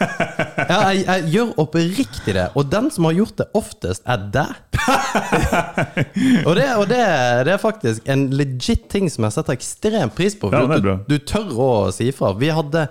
Ja, 0.54 0.94
jeg, 0.94 1.04
jeg 1.04 1.32
gjør 1.34 1.50
oppriktig 1.64 2.34
det, 2.38 2.46
og 2.58 2.68
den 2.72 2.88
som 2.94 3.08
har 3.08 3.16
gjort 3.18 3.40
det 3.42 3.48
oftest, 3.58 4.04
er 4.10 4.22
deg. 4.34 4.52
og 6.48 6.54
det, 6.58 6.68
og 6.78 6.86
det, 6.92 7.02
det 7.48 7.54
er 7.56 7.62
faktisk 7.62 8.08
en 8.10 8.28
legit 8.38 8.86
ting 8.92 9.10
som 9.12 9.28
jeg 9.28 9.36
setter 9.36 9.58
ekstrem 9.58 10.14
pris 10.14 10.38
på. 10.40 10.52
For 10.54 10.76
er 10.78 10.84
du, 10.84 10.92
du 11.10 11.18
tør 11.28 11.52
å 11.54 11.72
si 11.96 12.10
ifra. 12.12 12.34
Vi 12.40 12.52
hadde, 12.54 12.86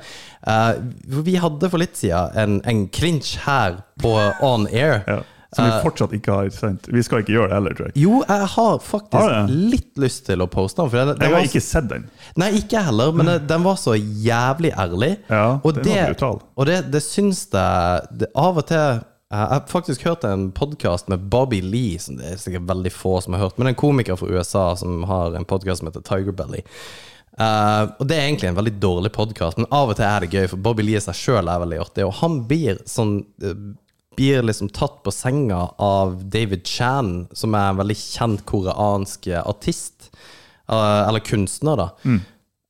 uh, 0.47 0.73
vi 1.25 1.37
hadde 1.41 1.71
for 1.73 1.83
litt 1.83 1.99
siden 1.99 2.37
en, 2.39 2.59
en 2.69 2.87
clinch 2.93 3.37
her 3.47 3.81
på 4.03 4.15
On 4.53 4.67
Air. 4.71 5.03
Ja. 5.07 5.23
Som 5.53 5.67
vi 5.69 5.83
fortsatt 5.85 6.13
ikke 6.17 6.33
har 6.33 6.47
sendt. 6.57 6.87
Vi 6.89 7.03
skal 7.05 7.21
ikke 7.21 7.35
gjøre 7.35 7.49
det 7.51 7.57
heller, 7.59 7.75
tror 7.77 7.89
jeg. 7.91 7.97
Jo, 8.01 8.23
jeg 8.25 8.47
har 8.55 8.79
faktisk 8.81 9.19
Har 9.21 9.49
litt 9.53 9.99
lyst 10.01 10.25
til 10.27 10.41
å 10.41 10.47
poste 10.49 10.81
den. 10.81 10.89
For 10.91 10.97
den, 11.03 11.11
den 11.19 11.27
Jeg 11.27 11.35
var 11.35 11.43
har 11.43 11.49
ikke 11.51 11.61
sett 11.67 11.89
den. 11.91 12.07
Nei, 12.41 12.49
ikke 12.57 12.79
jeg 12.79 12.85
heller, 12.89 13.13
men 13.13 13.27
det- 13.27 13.47
den 13.51 13.63
var 13.63 13.77
så 13.77 13.93
jævlig 13.99 14.73
ærlig. 14.73 15.11
Ja, 15.29 15.61
og 15.63 15.75
den 15.75 15.85
var 15.85 16.15
brutal. 16.15 16.41
Og 16.57 16.67
det, 16.67 16.79
det 16.91 17.03
syns 17.05 17.45
jeg 17.53 18.09
det, 18.19 18.31
Av 18.35 18.57
og 18.57 18.67
til 18.67 18.79
eh, 18.79 19.01
Jeg 19.33 19.49
har 19.49 19.63
faktisk 19.69 20.03
hørt 20.09 20.25
en 20.25 20.51
podkast 20.53 21.09
med 21.09 21.29
Bobby 21.31 21.61
Lee, 21.61 21.99
som 21.99 22.17
det 22.17 22.33
er 22.33 22.37
sikkert 22.41 22.67
veldig 22.69 22.93
få 22.93 23.21
som 23.23 23.33
har 23.37 23.41
hørt, 23.47 23.59
men 23.59 23.69
en 23.69 23.75
komiker 23.75 24.17
fra 24.17 24.29
USA 24.29 24.75
som 24.77 25.03
har 25.05 25.35
en 25.37 25.45
podkast 25.45 25.81
som 25.81 25.89
heter 25.89 26.03
Tiger 26.05 26.33
Belly. 26.33 26.61
Uh, 27.41 27.89
og 27.99 28.05
Det 28.09 28.17
er 28.19 28.27
egentlig 28.27 28.51
en 28.51 28.59
veldig 28.59 28.75
dårlig 28.81 29.13
podkast, 29.15 29.57
men 29.57 29.67
av 29.73 29.89
og 29.89 29.97
til 29.97 30.05
er 30.05 30.21
det 30.21 30.31
gøy, 30.35 30.49
for 30.53 30.61
Bobby 30.61 30.83
Lee 30.85 30.99
i 31.01 31.01
seg 31.01 31.17
sjøl 31.17 31.49
er 31.49 31.63
veldig 31.65 31.79
artig. 31.81 32.05
Og 32.05 32.13
han 32.21 32.43
blir 32.49 32.83
sånn 32.85 33.23
eh, 33.43 33.55
Blir 34.17 34.43
liksom 34.45 34.69
tatt 34.75 35.01
på 35.05 35.13
senga 35.15 35.63
av 35.83 36.19
David 36.31 36.67
Chan, 36.69 37.29
som 37.33 37.55
er 37.57 37.71
en 37.71 37.81
veldig 37.81 37.97
kjent 37.97 38.45
koreansk 38.49 39.29
artist. 39.43 40.11
eh, 40.69 41.09
eller 41.09 41.21
kunstner, 41.21 41.77
da. 41.77 41.89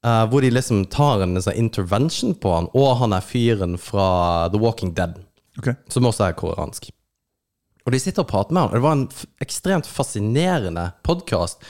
Eh, 0.05 0.25
hvor 0.31 0.43
de 0.43 0.51
liksom 0.51 0.87
tar 0.91 1.23
en 1.23 1.39
sånn 1.39 1.59
intervention 1.61 2.35
på 2.35 2.51
han, 2.57 2.67
og 2.75 2.97
han 2.99 3.15
er 3.15 3.23
fyren 3.23 3.77
fra 3.79 4.49
The 4.51 4.59
Walking 4.59 4.95
Dead, 4.97 5.15
okay. 5.59 5.77
som 5.93 6.09
også 6.09 6.27
er 6.27 6.39
koreansk. 6.39 6.89
Og 7.87 7.95
de 7.95 8.01
sitter 8.03 8.25
og 8.25 8.31
prater 8.31 8.55
med 8.55 8.65
han, 8.65 8.73
og 8.73 8.79
det 8.79 8.83
var 8.83 8.97
en 8.99 9.07
ekstremt 9.45 9.87
fascinerende 9.87 10.89
podkast. 11.07 11.63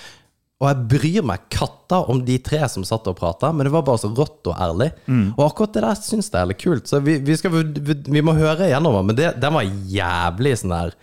Og 0.62 0.68
jeg 0.70 0.88
bryr 0.92 1.24
meg 1.26 1.48
katta 1.50 2.04
om 2.12 2.20
de 2.22 2.36
tre 2.38 2.60
som 2.70 2.84
satt 2.86 3.08
og 3.10 3.16
prata, 3.18 3.50
men 3.50 3.66
det 3.66 3.72
var 3.74 3.82
bare 3.82 3.98
så 3.98 4.12
rått 4.14 4.46
og 4.46 4.54
ærlig. 4.62 4.92
Og 5.34 5.42
akkurat 5.48 5.74
det 5.74 5.82
der 5.82 5.98
syns 5.98 6.30
jeg 6.30 6.38
er 6.38 6.50
litt 6.52 6.62
kult, 6.62 6.86
så 6.86 7.00
vi, 7.02 7.16
vi, 7.18 7.34
skal, 7.36 7.50
vi, 7.58 7.96
vi 8.06 8.22
må 8.22 8.36
høre 8.38 8.68
igjennom 8.70 8.94
den. 9.00 9.08
Men 9.10 9.18
det, 9.18 9.32
den 9.42 9.56
var 9.58 9.66
jævlig 9.66 10.54
sånn 10.62 10.76
der 10.76 10.94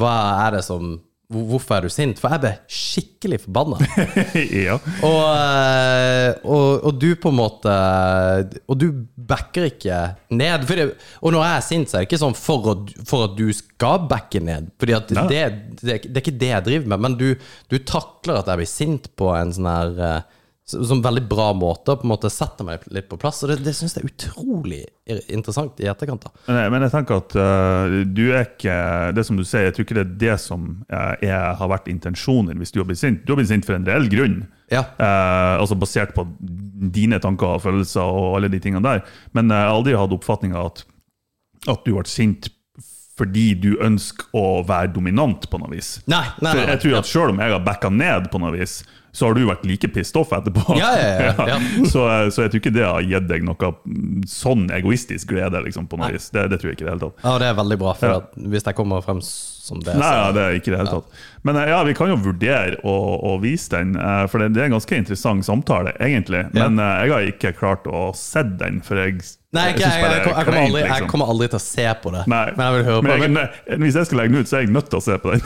Hva 0.00 0.14
er 0.46 0.56
det 0.56 0.62
som 0.64 0.94
Hvorfor 1.32 1.76
er 1.76 1.86
du 1.86 1.92
sint? 1.92 2.20
For 2.20 2.34
jeg 2.34 2.42
ble 2.42 2.52
skikkelig 2.70 3.38
forbanna. 3.46 3.78
ja. 4.66 4.76
Og, 5.06 5.20
eh, 5.32 6.28
og, 6.44 6.84
og 6.88 6.98
du 7.00 7.08
på 7.20 7.32
en 7.32 7.38
måte 7.38 7.76
Og 8.66 8.78
du 8.80 8.86
backer 9.16 9.68
ikke 9.70 10.02
ned. 10.34 10.66
Det, 10.68 10.88
og 11.20 11.34
når 11.34 11.46
jeg 11.46 11.56
er 11.56 11.66
sint, 11.66 11.90
så 11.90 11.98
er 11.98 12.04
det 12.04 12.10
ikke 12.10 12.22
sånn 12.22 12.38
for, 12.38 12.68
å, 12.72 12.76
for 13.08 13.28
at 13.28 13.38
du 13.38 13.46
skal 13.56 14.06
backe 14.10 14.42
ned. 14.44 14.70
Fordi 14.80 14.96
at 14.98 15.10
det, 15.12 15.40
det, 15.80 15.98
det 16.04 16.14
er 16.14 16.22
ikke 16.24 16.38
det 16.44 16.52
jeg 16.52 16.68
driver 16.68 16.92
med. 16.94 17.04
Men 17.08 17.18
du, 17.20 17.28
du 17.72 17.78
takler 17.88 18.40
at 18.40 18.52
jeg 18.52 18.62
blir 18.62 18.72
sint 18.72 19.10
på 19.18 19.32
en 19.36 19.54
sånn 19.54 19.70
her 19.72 20.06
eh, 20.08 20.38
Som 20.64 21.00
veldig 21.02 21.24
bra 21.26 21.48
måte, 21.58 21.90
å 21.92 21.98
på 21.98 22.06
en 22.06 22.12
måte 22.12 22.30
setter 22.30 22.64
meg 22.64 22.84
litt 22.94 23.08
på 23.10 23.18
plass. 23.20 23.40
Og 23.42 23.50
det, 23.50 23.58
det 23.66 23.74
syns 23.74 23.96
jeg 23.96 24.04
er 24.04 24.12
utrolig 24.12 24.82
interessant 25.34 25.80
i 25.82 25.88
etterkant. 25.90 26.22
da 26.22 26.30
Men 26.46 26.60
jeg, 26.60 26.72
men 26.74 26.86
jeg 26.86 26.94
tenker 26.94 27.18
at 27.18 27.34
uh, 27.34 27.96
du 28.06 28.22
er 28.30 28.46
ikke 28.46 28.76
Det 29.16 29.24
som 29.26 29.36
du 29.36 29.42
sier, 29.42 29.66
jeg 29.66 29.74
tror 29.74 29.88
ikke 29.88 29.98
det 29.98 30.04
er 30.04 30.14
det 30.22 30.36
som 30.40 30.68
uh, 30.86 31.16
er, 31.18 31.50
har 31.58 31.72
vært 31.72 31.90
intensjonen 31.90 32.62
hvis 32.62 32.74
du 32.74 32.78
har 32.78 32.86
blitt 32.88 33.02
sint. 33.02 33.26
Du 33.26 33.34
har 33.34 33.42
blitt 33.42 33.50
sint 33.50 33.66
for 33.66 33.76
en 33.76 33.88
reell 33.88 34.06
grunn. 34.12 34.44
Ja. 34.72 34.86
uh, 34.96 35.58
altså 35.60 35.76
basert 35.76 36.14
på 36.16 36.24
dine 36.94 37.18
tanker 37.20 37.58
og 37.58 37.66
følelser 37.66 38.06
og 38.06 38.38
alle 38.38 38.48
de 38.52 38.62
tingene 38.62 38.86
der. 38.86 39.02
Men 39.36 39.50
jeg 39.50 39.66
har 39.66 39.74
aldri 39.74 39.98
hatt 39.98 40.14
oppfatninga 40.14 40.62
at, 40.70 40.86
at 41.66 41.82
du 41.82 41.96
ble 41.96 42.06
sint 42.08 42.48
fordi 43.18 43.52
du 43.60 43.74
ønsker 43.82 44.30
å 44.36 44.62
være 44.66 44.94
dominant 44.94 45.44
på 45.50 45.60
noe 45.60 45.70
vis. 45.74 45.96
Nei, 46.10 46.24
nei, 46.40 46.54
nei, 46.56 46.66
jeg 46.72 46.82
tror 46.84 46.98
at 47.02 47.08
selv 47.10 47.34
om 47.34 47.42
jeg 47.42 47.52
har 47.52 47.64
backa 47.66 47.90
ned 47.92 48.30
på 48.32 48.40
noe 48.40 48.54
vis, 48.56 48.80
så 49.12 49.26
har 49.28 49.34
du 49.36 49.42
vært 49.44 49.64
like 49.68 49.88
pissed 49.92 50.16
off 50.16 50.32
etterpå. 50.32 50.76
Ja, 50.80 50.90
ja, 50.96 51.10
ja, 51.28 51.46
ja. 51.52 51.58
Så, 51.84 52.06
så 52.32 52.46
jeg 52.46 52.52
tror 52.54 52.62
ikke 52.62 52.72
det 52.74 52.86
har 52.88 53.04
gitt 53.04 53.28
deg 53.28 53.44
noe 53.44 53.72
mm, 53.84 54.22
sånn 54.28 54.66
egoistisk 54.72 55.34
glede. 55.34 55.60
Liksom, 55.66 55.84
på 55.90 56.00
noe 56.00 56.14
vis. 56.14 56.30
Det, 56.32 56.46
det 56.52 56.60
tror 56.62 56.72
jeg 56.72 56.78
ikke 56.80 56.86
i 56.86 56.88
det 56.88 56.94
hele 56.96 57.04
tatt. 57.10 57.20
Ja, 57.26 57.34
det 57.42 57.50
er 57.52 57.58
veldig 57.60 57.78
bra, 57.84 57.92
for 58.00 58.16
at 58.22 58.32
hvis 58.54 58.64
jeg 58.70 58.78
kommer 58.78 59.04
frem 59.04 59.20
som 59.22 59.78
det 59.84 59.94
Nei, 59.94 60.08
så- 60.08 60.16
ja, 60.22 60.32
det 60.34 60.42
er 60.46 60.56
ikke 60.58 60.72
i 60.72 60.74
det 60.74 60.80
hele 60.80 60.96
tatt. 60.96 61.20
Men 61.46 61.56
eh, 61.60 61.68
ja, 61.74 61.82
vi 61.86 61.94
kan 61.98 62.08
jo 62.10 62.16
vurdere 62.24 62.80
å, 62.88 62.96
å 63.32 63.36
vise 63.42 63.68
den, 63.76 63.92
eh, 64.00 64.24
for 64.32 64.42
det, 64.42 64.52
det 64.56 64.64
er 64.64 64.70
en 64.70 64.78
ganske 64.78 64.96
interessant 65.04 65.44
samtale, 65.46 65.92
egentlig. 66.02 66.46
Men 66.56 66.80
eh, 66.82 67.04
jeg 67.04 67.12
har 67.14 67.28
ikke 67.34 67.54
klart 67.60 67.86
å 67.90 68.08
se 68.16 68.42
den, 68.58 68.80
for 68.86 68.98
jeg 69.04 69.20
Nei, 69.52 69.66
jeg, 69.76 69.82
jeg, 69.84 70.00
jeg, 70.00 70.22
kommer 70.24 70.62
aldri, 70.62 70.80
jeg 70.80 70.88
liksom. 70.88 71.08
kommer 71.10 71.28
aldri 71.28 71.46
til 71.52 71.58
å 71.58 71.60
se 71.60 71.84
på 72.00 72.12
det. 72.14 72.22
Nei, 72.32 72.44
Men 72.56 72.62
jeg 72.64 72.72
vil 72.78 72.84
høre 72.86 73.02
på 73.04 73.16
men 73.20 73.34
det. 73.36 73.42
hvis 73.82 73.98
jeg 74.00 74.08
skal 74.08 74.20
legge 74.22 74.32
den 74.32 74.40
ut, 74.46 74.48
så 74.48 74.56
er 74.56 74.62
jeg 74.64 74.70
nødt 74.72 74.88
til 74.88 74.96
å 74.96 75.04
se 75.04 75.16
på 75.20 75.34
den. 75.34 75.42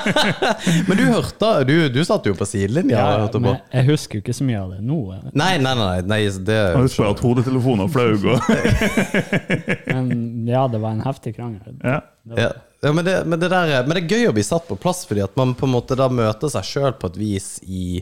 Men 0.88 0.96
du 0.96 1.04
hørte 1.10 1.50
Du, 1.68 1.74
du 1.92 2.00
satt 2.08 2.24
jo 2.30 2.32
på 2.38 2.48
sidelinja. 2.70 2.98
Ja, 2.98 3.10
jeg 3.12 3.20
hørte 3.20 3.38
på. 3.38 3.44
men 3.44 3.58
jeg 3.72 3.86
husker 3.90 4.18
jo 4.18 4.24
ikke 4.24 4.36
så 4.36 4.46
mye 4.46 4.60
av 4.60 4.72
det 4.74 4.80
nå. 4.86 4.98
Nei, 5.32 5.52
nei, 5.62 5.74
nei. 5.78 6.00
nei 6.06 6.20
det, 6.46 6.56
Jeg 6.56 6.86
husker 6.86 7.10
at 7.10 7.22
hodetelefonen 7.24 7.90
flaug 7.92 8.26
Men 9.90 10.10
ja, 10.48 10.66
det 10.70 10.80
var 10.82 10.96
en 10.96 11.06
heftig 11.06 11.36
krangel. 11.38 11.78
ja. 11.84 12.00
ja. 12.36 12.50
Ja, 12.80 12.94
men, 12.96 13.04
det, 13.04 13.18
men, 13.28 13.36
men 13.36 13.92
det 13.92 14.00
er 14.00 14.06
gøy 14.08 14.30
å 14.30 14.32
bli 14.32 14.40
satt 14.40 14.64
på 14.64 14.78
plass, 14.80 15.02
fordi 15.04 15.20
at 15.20 15.34
man 15.36 15.50
på 15.52 15.66
en 15.68 15.74
måte 15.74 15.98
da 16.00 16.06
møter 16.08 16.48
seg 16.48 16.64
sjøl 16.64 16.94
på 16.96 17.10
et 17.10 17.18
vis 17.20 17.48
i, 17.68 18.00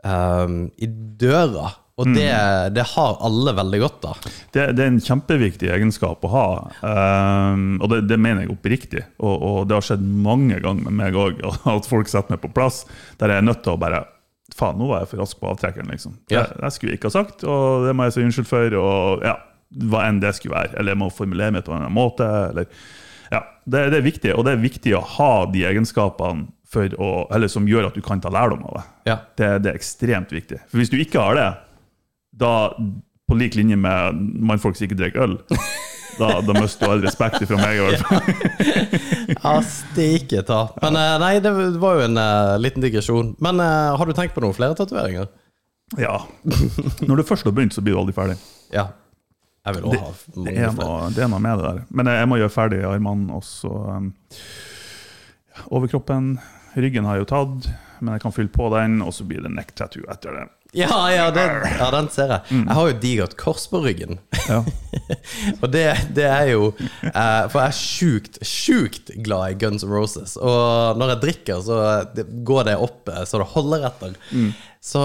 um, 0.00 0.62
i 0.80 0.88
døra. 0.88 1.74
Og 2.02 2.14
det, 2.16 2.30
det 2.76 2.86
har 2.94 3.18
alle 3.26 3.54
veldig 3.56 3.80
godt 3.82 4.08
av. 4.10 4.24
det, 4.54 4.66
det 4.76 4.84
er 4.84 4.90
en 4.90 5.02
kjempeviktig 5.02 5.70
egenskap 5.74 6.24
å 6.26 6.32
ha, 6.32 6.46
um, 6.82 7.76
og 7.80 7.92
det, 7.92 8.02
det 8.10 8.18
mener 8.20 8.44
jeg 8.44 8.54
oppriktig. 8.54 9.04
Og, 9.22 9.34
og 9.36 9.60
det 9.68 9.78
har 9.78 9.86
skjedd 9.86 10.02
mange 10.02 10.58
ganger 10.62 10.88
med 10.88 10.98
meg 10.98 11.18
òg, 11.18 11.44
at 11.76 11.88
folk 11.88 12.10
setter 12.10 12.34
meg 12.34 12.42
på 12.42 12.52
plass 12.54 12.82
der 13.20 13.32
jeg 13.32 13.42
er 13.42 13.46
nødt 13.46 13.64
til 13.64 13.76
å 13.76 13.80
bare 13.80 14.04
Faen, 14.52 14.76
nå 14.76 14.84
var 14.90 15.00
jeg 15.00 15.08
for 15.14 15.22
rask 15.22 15.38
på 15.40 15.48
avtrekkeren, 15.48 15.88
liksom. 15.94 16.18
Ja. 16.28 16.42
Det, 16.44 16.68
skulle 16.74 16.92
jeg 16.92 16.98
ikke 17.00 17.08
ha 17.08 17.14
sagt, 17.14 17.40
og 17.48 17.86
det 17.86 17.94
må 17.96 18.04
jeg 18.04 18.12
si 18.12 18.24
unnskyld 18.26 18.48
for. 18.50 18.74
Og 18.76 19.22
ja, 19.24 19.38
hva 19.88 20.02
enn 20.08 20.18
det 20.20 20.34
skulle 20.36 20.58
være. 20.58 20.76
Eller 20.76 20.92
jeg 20.92 21.00
må 21.00 21.08
formulere 21.14 21.54
meg 21.56 21.64
på 21.64 21.72
en 21.72 21.78
annen 21.78 21.94
måte. 21.96 22.26
Eller, 22.50 22.68
ja, 23.32 23.40
det, 23.64 23.86
det 23.94 24.00
er 24.02 24.04
viktig, 24.04 24.34
og 24.36 24.44
det 24.44 24.52
er 24.52 24.60
viktig 24.66 24.92
å 24.98 25.00
ha 25.14 25.32
de 25.52 25.64
egenskapene 25.70 26.50
å, 26.72 27.10
eller 27.34 27.50
som 27.52 27.66
gjør 27.68 27.90
at 27.90 27.96
du 27.96 28.00
kan 28.04 28.20
ta 28.22 28.32
lærdom 28.32 28.62
av 28.70 28.78
det. 28.78 28.84
Ja. 29.10 29.16
Det, 29.36 29.50
det 29.64 29.72
er 29.72 29.80
ekstremt 29.80 30.32
viktig. 30.32 30.62
For 30.70 30.80
hvis 30.80 30.92
du 30.92 30.98
ikke 31.00 31.20
har 31.20 31.36
det, 31.36 31.48
da 32.32 32.72
på 33.28 33.36
lik 33.38 33.54
linje 33.56 33.76
med 33.76 34.18
mannfolk 34.44 34.76
som 34.76 34.86
ikke 34.88 34.98
drikker 34.98 35.24
øl, 35.24 35.36
da, 36.18 36.40
da 36.44 36.56
mister 36.58 36.86
du 36.86 36.92
all 36.92 37.04
respekt 37.04 37.44
fra 37.48 37.60
meg. 37.60 37.80
Ja, 39.42 39.54
steike 39.64 40.42
ta. 40.46 40.58
Men 40.82 40.96
eh, 40.98 41.14
nei, 41.22 41.30
det 41.42 41.50
var 41.80 41.96
jo 41.98 42.02
en 42.04 42.18
uh, 42.20 42.58
liten 42.60 42.84
digresjon. 42.84 43.32
Men 43.42 43.62
uh, 43.62 43.94
har 43.96 44.06
du 44.06 44.12
tenkt 44.16 44.34
på 44.36 44.42
noen 44.44 44.54
flere 44.54 44.76
tatoveringer? 44.78 45.30
Ja. 45.98 46.18
Når 47.08 47.22
du 47.22 47.24
først 47.26 47.48
har 47.48 47.54
begynt, 47.56 47.74
så 47.74 47.84
blir 47.84 47.96
du 47.96 48.02
aldri 48.02 48.14
ferdig. 48.16 48.36
Ja. 48.74 48.90
Jeg 49.66 49.78
vil 49.78 49.88
også 49.88 50.02
ha 50.02 50.44
Det 50.46 50.54
er, 50.58 50.72
noe, 50.74 51.08
det 51.14 51.24
er 51.24 51.30
noe 51.30 51.42
med 51.42 51.60
det 51.60 51.68
der. 51.68 51.80
Men 51.94 52.10
jeg, 52.10 52.20
jeg 52.20 52.30
må 52.30 52.38
gjøre 52.42 52.54
ferdig 52.54 52.82
armene, 52.88 53.38
også. 53.38 53.72
um, 53.72 54.12
Overkroppen. 55.78 56.34
Ryggen 56.76 57.08
har 57.08 57.18
jeg 57.18 57.26
jo 57.26 57.30
tatt, 57.32 57.70
men 58.00 58.16
jeg 58.16 58.24
kan 58.24 58.34
fylle 58.34 58.52
på 58.52 58.68
den, 58.74 59.00
og 59.04 59.14
så 59.16 59.26
blir 59.28 59.44
det 59.44 59.52
neck 59.54 59.74
tattoo 59.78 60.04
etter 60.12 60.38
det. 60.38 60.46
Ja, 60.72 61.12
ja, 61.12 61.26
den, 61.30 61.58
ja, 61.68 61.90
den 61.92 62.06
ser 62.08 62.30
jeg. 62.32 62.40
Jeg 62.62 62.76
har 62.78 62.86
jo 62.88 62.94
digert 63.02 63.34
kors 63.36 63.66
på 63.68 63.82
ryggen. 63.84 64.16
Ja. 64.48 64.62
Og 65.62 65.66
det, 65.68 65.84
det 66.16 66.24
er 66.24 66.46
jo 66.50 66.70
eh, 66.80 67.44
For 67.52 67.58
jeg 67.60 67.66
er 67.66 67.76
sjukt, 67.76 68.38
sjukt 68.46 69.12
glad 69.24 69.52
i 69.52 69.58
Guns 69.60 69.84
N' 69.84 69.92
Roses. 69.92 70.38
Og 70.40 70.96
når 70.96 71.12
jeg 71.12 71.22
drikker, 71.26 71.60
så 71.66 71.76
går 72.48 72.70
det 72.70 72.78
opp 72.88 73.12
eh, 73.12 73.20
så 73.28 73.42
det 73.42 73.50
holder 73.52 73.84
etter. 73.90 74.16
Så 74.82 75.02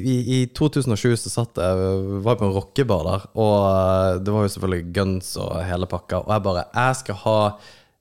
i, 0.00 0.16
i 0.38 0.40
2007 0.56 1.18
så 1.20 1.34
satt 1.36 1.60
jeg 1.60 2.22
var 2.24 2.40
på 2.40 2.48
en 2.48 2.56
rockebar 2.56 3.04
der, 3.06 3.26
og 3.38 3.58
eh, 3.68 4.16
det 4.24 4.34
var 4.34 4.46
jo 4.46 4.54
selvfølgelig 4.56 4.88
Guns 4.96 5.34
og 5.38 5.52
hele 5.68 5.86
pakka. 5.90 6.24
Og 6.24 6.32
jeg 6.32 6.46
bare 6.48 6.64
Jeg 6.72 7.02
skal 7.04 7.20
ha 7.26 7.40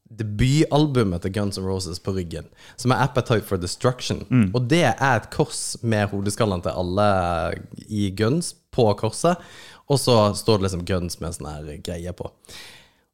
debutalbumet 0.10 1.22
til 1.22 1.34
Guns 1.34 1.58
N' 1.60 1.68
Roses 1.68 2.00
på 2.00 2.14
ryggen, 2.16 2.48
som 2.78 2.92
er 2.92 3.02
'Appetite 3.04 3.44
for 3.46 3.58
Destruction'. 3.58 4.26
Og 4.54 4.70
det 4.70 4.84
er 4.84 5.16
et 5.16 5.30
kors 5.30 5.78
med 5.82 6.08
hodeskallen 6.10 6.62
til 6.62 6.72
alle 6.72 7.54
i 7.90 8.10
Guns 8.18 8.56
på 8.72 8.94
korset. 8.94 9.38
Og 9.90 10.00
så 10.00 10.34
står 10.36 10.58
det 10.58 10.64
liksom 10.64 10.86
Guns 10.86 11.20
med 11.20 11.28
en 11.28 11.34
sånn 11.34 11.52
her 11.52 11.78
greie 11.84 12.14
på. 12.14 12.32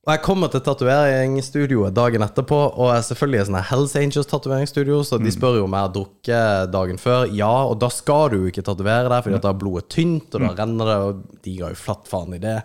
Og 0.03 0.11
jeg 0.11 0.19
kommer 0.19 0.49
til 0.51 0.59
tatoveringsstudioet 0.59 1.93
dagen 1.95 2.25
etterpå, 2.25 2.57
og 2.75 2.89
er 2.91 3.03
selvfølgelig 3.07 3.37
i 3.39 3.43
sånn 3.47 3.55
her 3.55 3.67
Hells 3.69 3.93
Angels-tatoveringsstudio, 3.95 4.97
så 5.07 5.15
de 5.21 5.31
spør 5.31 5.61
jo 5.61 5.63
om 5.63 5.75
jeg 5.77 5.85
har 5.85 5.93
drukket 5.95 6.73
dagen 6.73 6.99
før. 6.99 7.23
Ja, 7.31 7.51
og 7.69 7.77
da 7.79 7.87
skal 7.87 8.33
du 8.33 8.35
jo 8.41 8.49
ikke 8.51 8.65
tatovere 8.67 9.07
deg, 9.07 9.23
fordi 9.23 9.37
at 9.37 9.45
da 9.45 9.53
er 9.53 9.61
blodet 9.61 9.87
tynt, 9.95 10.35
og 10.35 10.43
da 10.43 10.49
renner 10.57 10.91
det, 10.91 10.97
og 11.05 11.39
de 11.47 11.53
ga 11.61 11.69
jo 11.71 11.79
flatt 11.79 12.11
faen 12.11 12.35
i 12.35 12.41
det. 12.43 12.57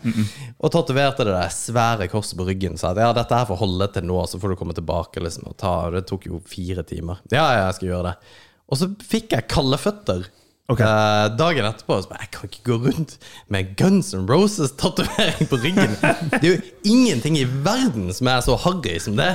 Og 0.59 0.75
tatoverte 0.75 1.29
det 1.29 1.37
der 1.37 1.55
svære 1.55 2.11
korset 2.11 2.35
på 2.41 2.49
ryggen. 2.51 2.75
Sa 2.81 2.91
at 2.91 2.99
ja, 3.05 3.13
dette 3.15 3.39
her 3.39 3.47
får 3.53 3.63
holde 3.63 3.91
til 3.95 4.11
nå, 4.11 4.19
så 4.27 4.43
får 4.43 4.57
du 4.57 4.59
komme 4.59 4.75
tilbake 4.75 5.23
liksom, 5.23 5.47
og 5.53 5.59
ta 5.63 5.77
og 5.87 5.95
Det 5.95 6.09
tok 6.11 6.27
jo 6.27 6.43
fire 6.43 6.83
timer. 6.91 7.23
Ja, 7.31 7.47
ja, 7.55 7.69
jeg 7.69 7.79
skal 7.79 7.93
gjøre 7.93 8.11
det. 8.11 8.35
Og 8.67 8.83
så 8.83 8.91
fikk 9.15 9.39
jeg 9.39 9.47
kalde 9.55 9.79
føtter. 9.79 10.27
Ok. 10.69 10.83
Uh, 10.85 11.31
dagen 11.41 11.65
etterpå 11.65 11.97
så 12.05 12.11
bare, 12.11 12.27
Jeg 12.27 12.33
kan 12.35 12.51
ikke 12.51 12.65
gå 12.67 12.77
rundt 12.83 13.15
med 13.49 13.71
Guns 13.81 14.11
N' 14.13 14.27
Roses-tatovering 14.29 15.49
på 15.49 15.57
ryggen. 15.63 15.95
Det 16.35 16.43
er 16.43 16.51
jo 16.51 16.59
ingenting 16.93 17.39
i 17.41 17.47
verden 17.49 18.11
som 18.13 18.29
er 18.29 18.43
så 18.45 18.57
harry 18.67 18.99
som 19.01 19.17
det. 19.17 19.31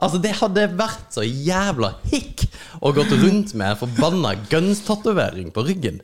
Altså 0.00 0.22
Det 0.24 0.32
hadde 0.40 0.70
vært 0.80 1.12
så 1.12 1.26
jævla 1.26 1.92
hikk 2.08 2.46
å 2.80 2.94
gått 2.96 3.12
rundt 3.12 3.52
med 3.52 3.74
en 3.74 3.80
forbanna 3.82 4.32
Guns-tatovering 4.48 5.52
på 5.52 5.66
ryggen. 5.68 6.00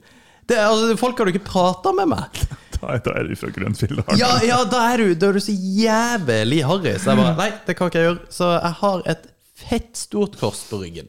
Det, 0.46 0.60
altså, 0.60 0.92
folk 1.00 1.18
hadde 1.18 1.32
ikke 1.34 1.48
prata 1.48 1.96
med 1.96 2.12
meg. 2.12 2.44
Da, 2.76 2.98
da 3.00 3.16
er 3.16 3.30
du 3.30 3.38
fra 3.40 3.48
Grønfjell. 3.48 4.02
Ja, 4.20 4.34
ja 4.44 4.60
da, 4.68 4.82
er 4.92 5.00
du, 5.00 5.14
da 5.16 5.30
er 5.30 5.38
du 5.38 5.40
så 5.40 5.56
jævlig 5.56 6.60
harry. 6.68 6.92
Så 7.00 7.14
jeg 7.14 7.22
bare 7.22 7.36
Nei, 7.40 7.48
det 7.64 7.74
kan 7.78 7.88
ikke 7.88 8.02
jeg 8.02 8.10
gjøre. 8.10 8.26
Så 8.36 8.50
jeg 8.52 8.76
har 8.82 9.06
et 9.14 9.30
fett 9.56 9.94
stort 9.96 10.36
kors 10.36 10.60
på 10.68 10.84
ryggen. 10.84 11.08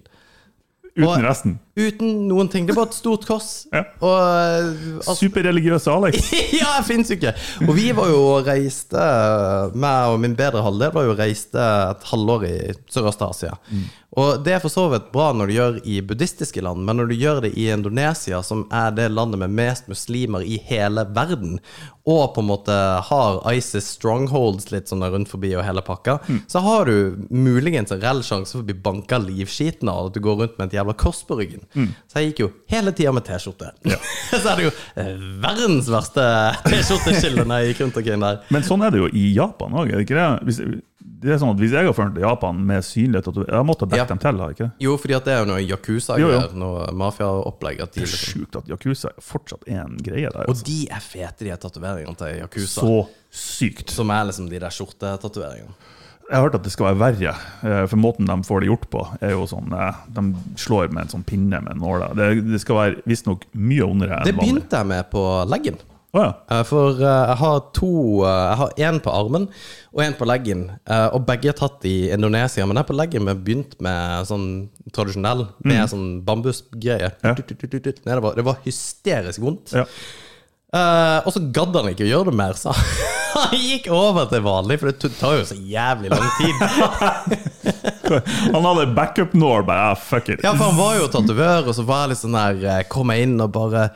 Uten 0.98 1.08
Og- 1.08 1.24
resten. 1.28 1.60
Uten 1.78 2.14
noen 2.28 2.48
ting. 2.50 2.66
Det 2.66 2.74
bare 2.76 2.89
et 2.89 2.95
stort 2.98 3.26
kors. 3.30 3.50
Ja. 3.78 3.84
Og 4.02 4.16
eh, 4.18 4.95
altså, 4.98 5.14
Superreligiøse 5.20 5.91
Alex. 5.93 6.32
ja, 6.60 6.72
jeg 6.80 6.86
fins 6.88 7.12
ikke. 7.14 7.36
Og 7.68 7.76
vi 7.78 7.91
var 7.93 8.10
jo 8.10 8.22
og 8.39 8.48
reiste 8.50 9.04
meg 9.78 10.14
og 10.16 10.20
min 10.24 10.34
bedre 10.39 10.64
halvdel 10.66 10.95
var 10.95 11.06
jo 11.06 11.14
reiste 11.20 11.62
et 11.91 12.08
halvår 12.12 12.48
i 12.50 12.56
Sørøst-Asia. 12.93 13.54
Og 14.18 14.41
det 14.43 14.55
er 14.55 14.61
for 14.63 14.74
så 14.74 14.88
vidt 14.89 15.11
bra 15.13 15.30
når 15.36 15.49
du 15.49 15.53
gjør 15.53 15.76
i 15.86 15.99
buddhistiske 16.01 16.61
land, 16.65 16.82
men 16.86 16.97
når 16.97 17.11
du 17.11 17.15
gjør 17.20 17.41
det 17.45 17.51
i 17.53 17.68
Indonesia, 17.70 18.41
som 18.43 18.65
er 18.74 18.95
det 18.97 19.11
landet 19.13 19.43
med 19.43 19.53
mest 19.53 19.91
muslimer 19.91 20.41
i 20.41 20.57
hele 20.65 21.05
verden, 21.13 21.59
og 22.07 22.34
på 22.34 22.41
en 22.41 22.47
måte 22.49 22.76
har 23.09 23.38
ISIS 23.51 23.91
strongholds 23.97 24.72
litt 24.72 24.89
sånn 24.89 25.03
rundt 25.03 25.30
forbi 25.30 25.51
og 25.57 25.65
hele 25.68 25.84
pakka, 25.86 26.18
så 26.49 26.63
har 26.65 26.89
du 26.89 27.28
muligens 27.30 27.91
en 27.93 28.01
reell 28.01 28.24
sjanse 28.26 28.55
for 28.55 28.63
å 28.63 28.68
bli 28.70 28.78
banka 28.88 29.20
livskiten 29.22 29.91
av 29.91 30.09
at 30.09 30.18
du 30.18 30.22
går 30.24 30.41
rundt 30.41 30.57
med 30.57 30.72
et 30.72 30.80
jævla 30.80 30.95
kors 30.97 31.22
på 31.28 31.38
ryggen. 31.38 31.68
Så 32.07 32.22
jeg 32.22 32.32
gikk 32.32 32.43
jo 32.45 32.51
hele 32.72 32.95
tida 32.95 33.13
med 33.13 33.28
T-skjorte. 33.28 33.74
så 34.32 34.43
er 34.53 34.55
det 34.55 34.70
jo 34.70 34.74
eh, 35.03 35.13
verdens 35.43 35.91
verste 35.93 36.26
T-skjorteskille 36.65 37.43
når 37.43 37.65
jeg 37.65 37.74
gikk 37.74 37.86
rundt 37.86 38.01
omkring 38.01 38.24
der. 38.24 38.39
Men 38.55 38.65
sånn 38.65 38.88
er 38.88 38.95
det 38.95 39.03
jo 39.03 39.11
i 39.11 39.28
Japan 39.36 39.76
òg, 39.76 39.91
er 39.91 39.99
det 39.99 40.07
ikke 40.07 40.18
det? 40.18 40.30
Hvis, 40.47 40.63
det 41.20 41.32
er 41.34 41.39
sånn 41.41 41.49
at 41.55 41.61
hvis 41.61 41.72
jeg 41.74 41.86
har 41.88 41.93
ført 41.97 42.13
til 42.13 42.22
Japan 42.24 42.59
med 42.70 42.84
synlige 42.86 43.24
tatoveringer 43.26 43.57
Jeg 43.57 43.65
måtte 43.65 43.88
dekke 43.89 43.97
Ja. 43.97 44.05
dem 44.05 44.20
til, 44.22 44.39
har 44.43 44.53
ikke? 44.53 44.72
Jo, 44.80 44.97
fordi 44.97 45.13
det 45.26 45.34
er 45.34 45.39
jo 45.39 45.45
noe. 45.49 45.61
Yakuza-greier, 45.65 46.53
noe 46.53 46.88
mafiaopplegg. 46.93 47.78
Det 47.78 47.97
er 47.97 48.05
liksom- 48.05 48.34
sjukt 48.45 48.55
at 48.57 48.68
Yakuza 48.70 49.09
fortsatt 49.20 49.63
er 49.68 49.82
en 49.82 49.97
greie 49.97 50.30
der. 50.30 50.43
Og 50.45 50.49
Altså. 50.49 50.63
de 50.65 50.88
er 50.91 50.99
fete, 51.01 51.39
de 51.39 51.57
tatoveringene 51.57 52.15
til 52.18 52.41
Yakuza. 52.41 52.82
Så 52.82 53.07
sykt. 53.32 53.89
Som 53.89 54.09
er 54.11 54.26
liksom 54.26 54.49
de 54.49 54.59
der 54.59 54.70
skjortetatoveringene. 54.70 55.74
Jeg 56.30 56.36
har 56.36 56.43
hørt 56.43 56.55
at 56.55 56.63
det 56.63 56.72
skal 56.74 56.93
være 56.93 56.99
verre, 56.99 57.36
eh, 57.63 57.86
for 57.88 57.95
måten 57.95 58.26
de 58.28 58.34
får 58.43 58.59
det 58.59 58.68
gjort 58.70 58.89
på, 58.91 59.18
er 59.22 59.30
jo 59.32 59.45
sånn 59.47 59.72
eh, 59.72 59.95
De 60.13 60.36
slår 60.57 60.91
med 60.91 61.03
en 61.03 61.07
sånn 61.07 61.24
pinne 61.26 61.63
med 61.63 61.78
nåler. 61.78 62.13
Det, 62.13 62.51
det 62.51 62.59
skal 62.61 62.76
være 62.76 63.01
visstnok 63.07 63.43
mye 63.55 63.82
ondere 63.88 64.24
Det 64.26 64.36
begynte 64.36 64.70
jeg 64.78 64.86
med 64.86 65.09
på 65.09 65.47
leggen. 65.47 65.78
Å 66.16 66.24
ja. 66.24 66.30
Eh, 66.51 66.64
For 66.68 67.01
eh, 67.01 67.24
jeg 67.32 67.39
har 67.41 67.58
to 67.76 67.89
eh, 68.24 68.43
Jeg 68.47 68.60
har 68.62 68.84
én 68.89 68.99
på 69.03 69.14
armen 69.14 69.49
og 69.97 70.03
én 70.03 70.14
på 70.14 70.28
leggen. 70.30 70.68
Og 71.16 71.24
begge 71.26 71.49
er 71.49 71.55
tatt 71.58 71.82
i 71.89 72.12
Indonesia. 72.14 72.68
Men 72.70 72.78
den 72.78 72.86
på 72.86 72.93
leggen 72.93 73.26
har 73.26 73.39
begynt 73.41 73.72
med 73.82 74.28
sånn 74.30 74.45
tradisjonell, 74.93 75.47
med 75.66 75.89
sånn 75.89 76.05
bambusgreie. 76.28 77.10
Mm. 77.24 77.32
Ja. 77.32 77.34
Det, 77.34 77.95
nedover. 78.05 78.38
Det 78.38 78.45
var 78.45 78.62
hysterisk 78.68 79.41
vondt. 79.41 79.74
ja. 79.74 79.88
Uh, 80.68 81.24
og 81.24 81.32
så 81.32 81.39
gadd 81.55 81.78
han 81.80 81.86
ikke 81.93 82.03
å 82.03 82.10
gjøre 82.10 82.28
det 82.28 82.36
mer, 82.36 82.58
så 82.60 82.74
han 83.38 83.53
gikk 83.55 83.86
over 83.95 84.28
til 84.28 84.41
vanlig, 84.43 84.76
for 84.82 84.91
det 84.91 85.12
tar 85.16 85.38
jo 85.38 85.45
så 85.47 85.55
jævlig 85.55 86.12
lang 86.12 86.26
tid. 86.36 87.47
Han 88.53 88.66
hadde 88.66 88.86
backup 88.95 89.34
nå, 89.34 89.49
bare 89.64 89.93
ah, 89.93 89.95
fuck 89.95 90.30
it. 90.30 90.43
Ja, 90.43 90.53
for 90.55 90.70
han 90.70 90.78
var 90.78 90.97
jo 90.99 91.08
tatovør, 91.12 91.70
og 91.72 91.76
så 91.76 91.84
var 91.88 92.05
jeg 92.05 92.14
litt 92.14 92.22
sånn 92.22 92.38
der 92.38 92.86
Kom 92.91 93.12
jeg 93.12 93.28
inn 93.28 93.36
og 93.43 93.51
bare 93.55 93.89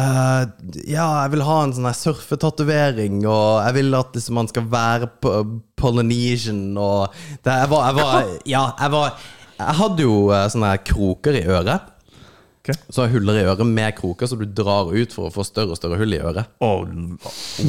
eh, 0.00 0.42
ja, 0.90 1.06
jeg 1.24 1.32
vil 1.34 1.46
ha 1.46 1.56
en 1.62 1.74
sånn 1.76 1.88
surfetatovering, 1.98 3.22
og 3.28 3.62
jeg 3.66 3.78
vil 3.78 3.98
at 3.98 4.18
liksom, 4.18 4.38
man 4.40 4.50
skal 4.50 4.68
være 4.72 5.10
på 5.22 5.32
Polynesian, 5.80 6.66
og 6.76 7.14
det, 7.14 7.54
jeg, 7.62 7.72
var, 7.72 7.88
jeg 7.88 7.98
var 8.00 8.30
Ja, 8.54 8.68
jeg 8.80 8.94
var 8.94 9.18
Jeg 9.58 9.80
hadde 9.80 10.06
jo 10.06 10.14
uh, 10.32 10.46
sånne 10.50 10.76
kroker 10.82 11.36
i 11.38 11.44
øret. 11.46 11.90
Okay. 12.64 12.80
Så 12.88 13.04
huller 13.12 13.36
i 13.36 13.42
øret 13.44 13.66
med 13.66 13.92
kroker, 13.98 14.26
så 14.26 14.38
du 14.40 14.46
drar 14.48 14.88
ut 14.88 15.12
for 15.12 15.28
å 15.28 15.32
få 15.32 15.44
større 15.44 15.74
og 15.74 15.76
større 15.76 15.98
hull 16.00 16.14
i 16.16 16.20
øret. 16.24 16.48
Oh, 16.64 16.86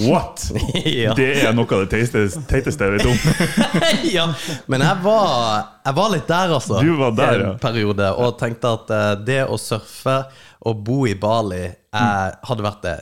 what?! 0.06 0.46
Ja. 0.86 1.12
Det 1.18 1.28
er 1.44 1.52
noe 1.52 1.68
av 1.68 1.84
det 1.84 2.00
teiteste, 2.08 2.88
jeg 2.88 2.94
vet 2.94 3.04
om. 3.10 3.18
ja, 4.16 4.30
men 4.72 4.86
jeg 4.86 5.02
var, 5.04 5.66
jeg 5.84 5.98
var 5.98 6.14
litt 6.14 6.30
der, 6.32 6.54
altså. 6.56 6.80
Du 6.80 6.94
var 6.96 7.12
der, 7.18 7.36
en 7.36 7.50
ja. 7.50 7.54
periode, 7.60 8.08
og 8.16 8.38
tenkte 8.40 8.72
at 8.78 8.94
uh, 8.96 9.12
det 9.20 9.42
å 9.52 9.60
surfe 9.60 10.16
og 10.62 10.84
bo 10.88 11.04
i 11.10 11.16
Bali 11.20 11.66
eh, 11.66 12.30
hadde 12.48 12.66
vært 12.66 12.82
det 12.86 12.96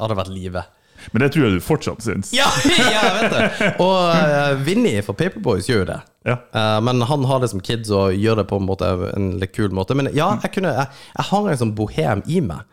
hadde 0.00 0.16
vært 0.16 0.32
livet. 0.32 0.72
Men 1.12 1.22
det 1.22 1.28
tror 1.34 1.44
jeg 1.46 1.56
du 1.58 1.64
fortsatt 1.64 2.02
syns. 2.02 2.30
Ja, 2.34 2.46
ja, 2.78 3.00
jeg 3.02 3.16
vet 3.18 3.34
det! 3.34 3.66
Og 3.84 3.96
uh, 4.16 4.54
Vinny 4.64 4.94
fra 5.04 5.14
Paperboys 5.18 5.68
gjør 5.68 5.82
jo 5.82 5.88
det. 5.90 5.98
Ja. 6.26 6.36
Uh, 6.56 6.78
men 6.86 7.04
han 7.06 7.26
har 7.28 7.42
det 7.42 7.50
som 7.52 7.60
kids 7.62 7.92
og 7.94 8.16
gjør 8.16 8.40
det 8.40 8.46
på 8.50 8.58
en 8.60 8.66
måte 8.66 8.88
en 9.12 9.28
litt 9.42 9.52
kul 9.54 9.74
måte. 9.76 9.94
Men 9.98 10.08
ja, 10.16 10.30
jeg, 10.42 10.54
kunne, 10.56 10.72
jeg, 10.78 10.88
jeg 11.18 11.28
har 11.28 11.50
en 11.52 11.60
sånn 11.60 11.74
bohem 11.78 12.24
i 12.26 12.40
meg. 12.44 12.64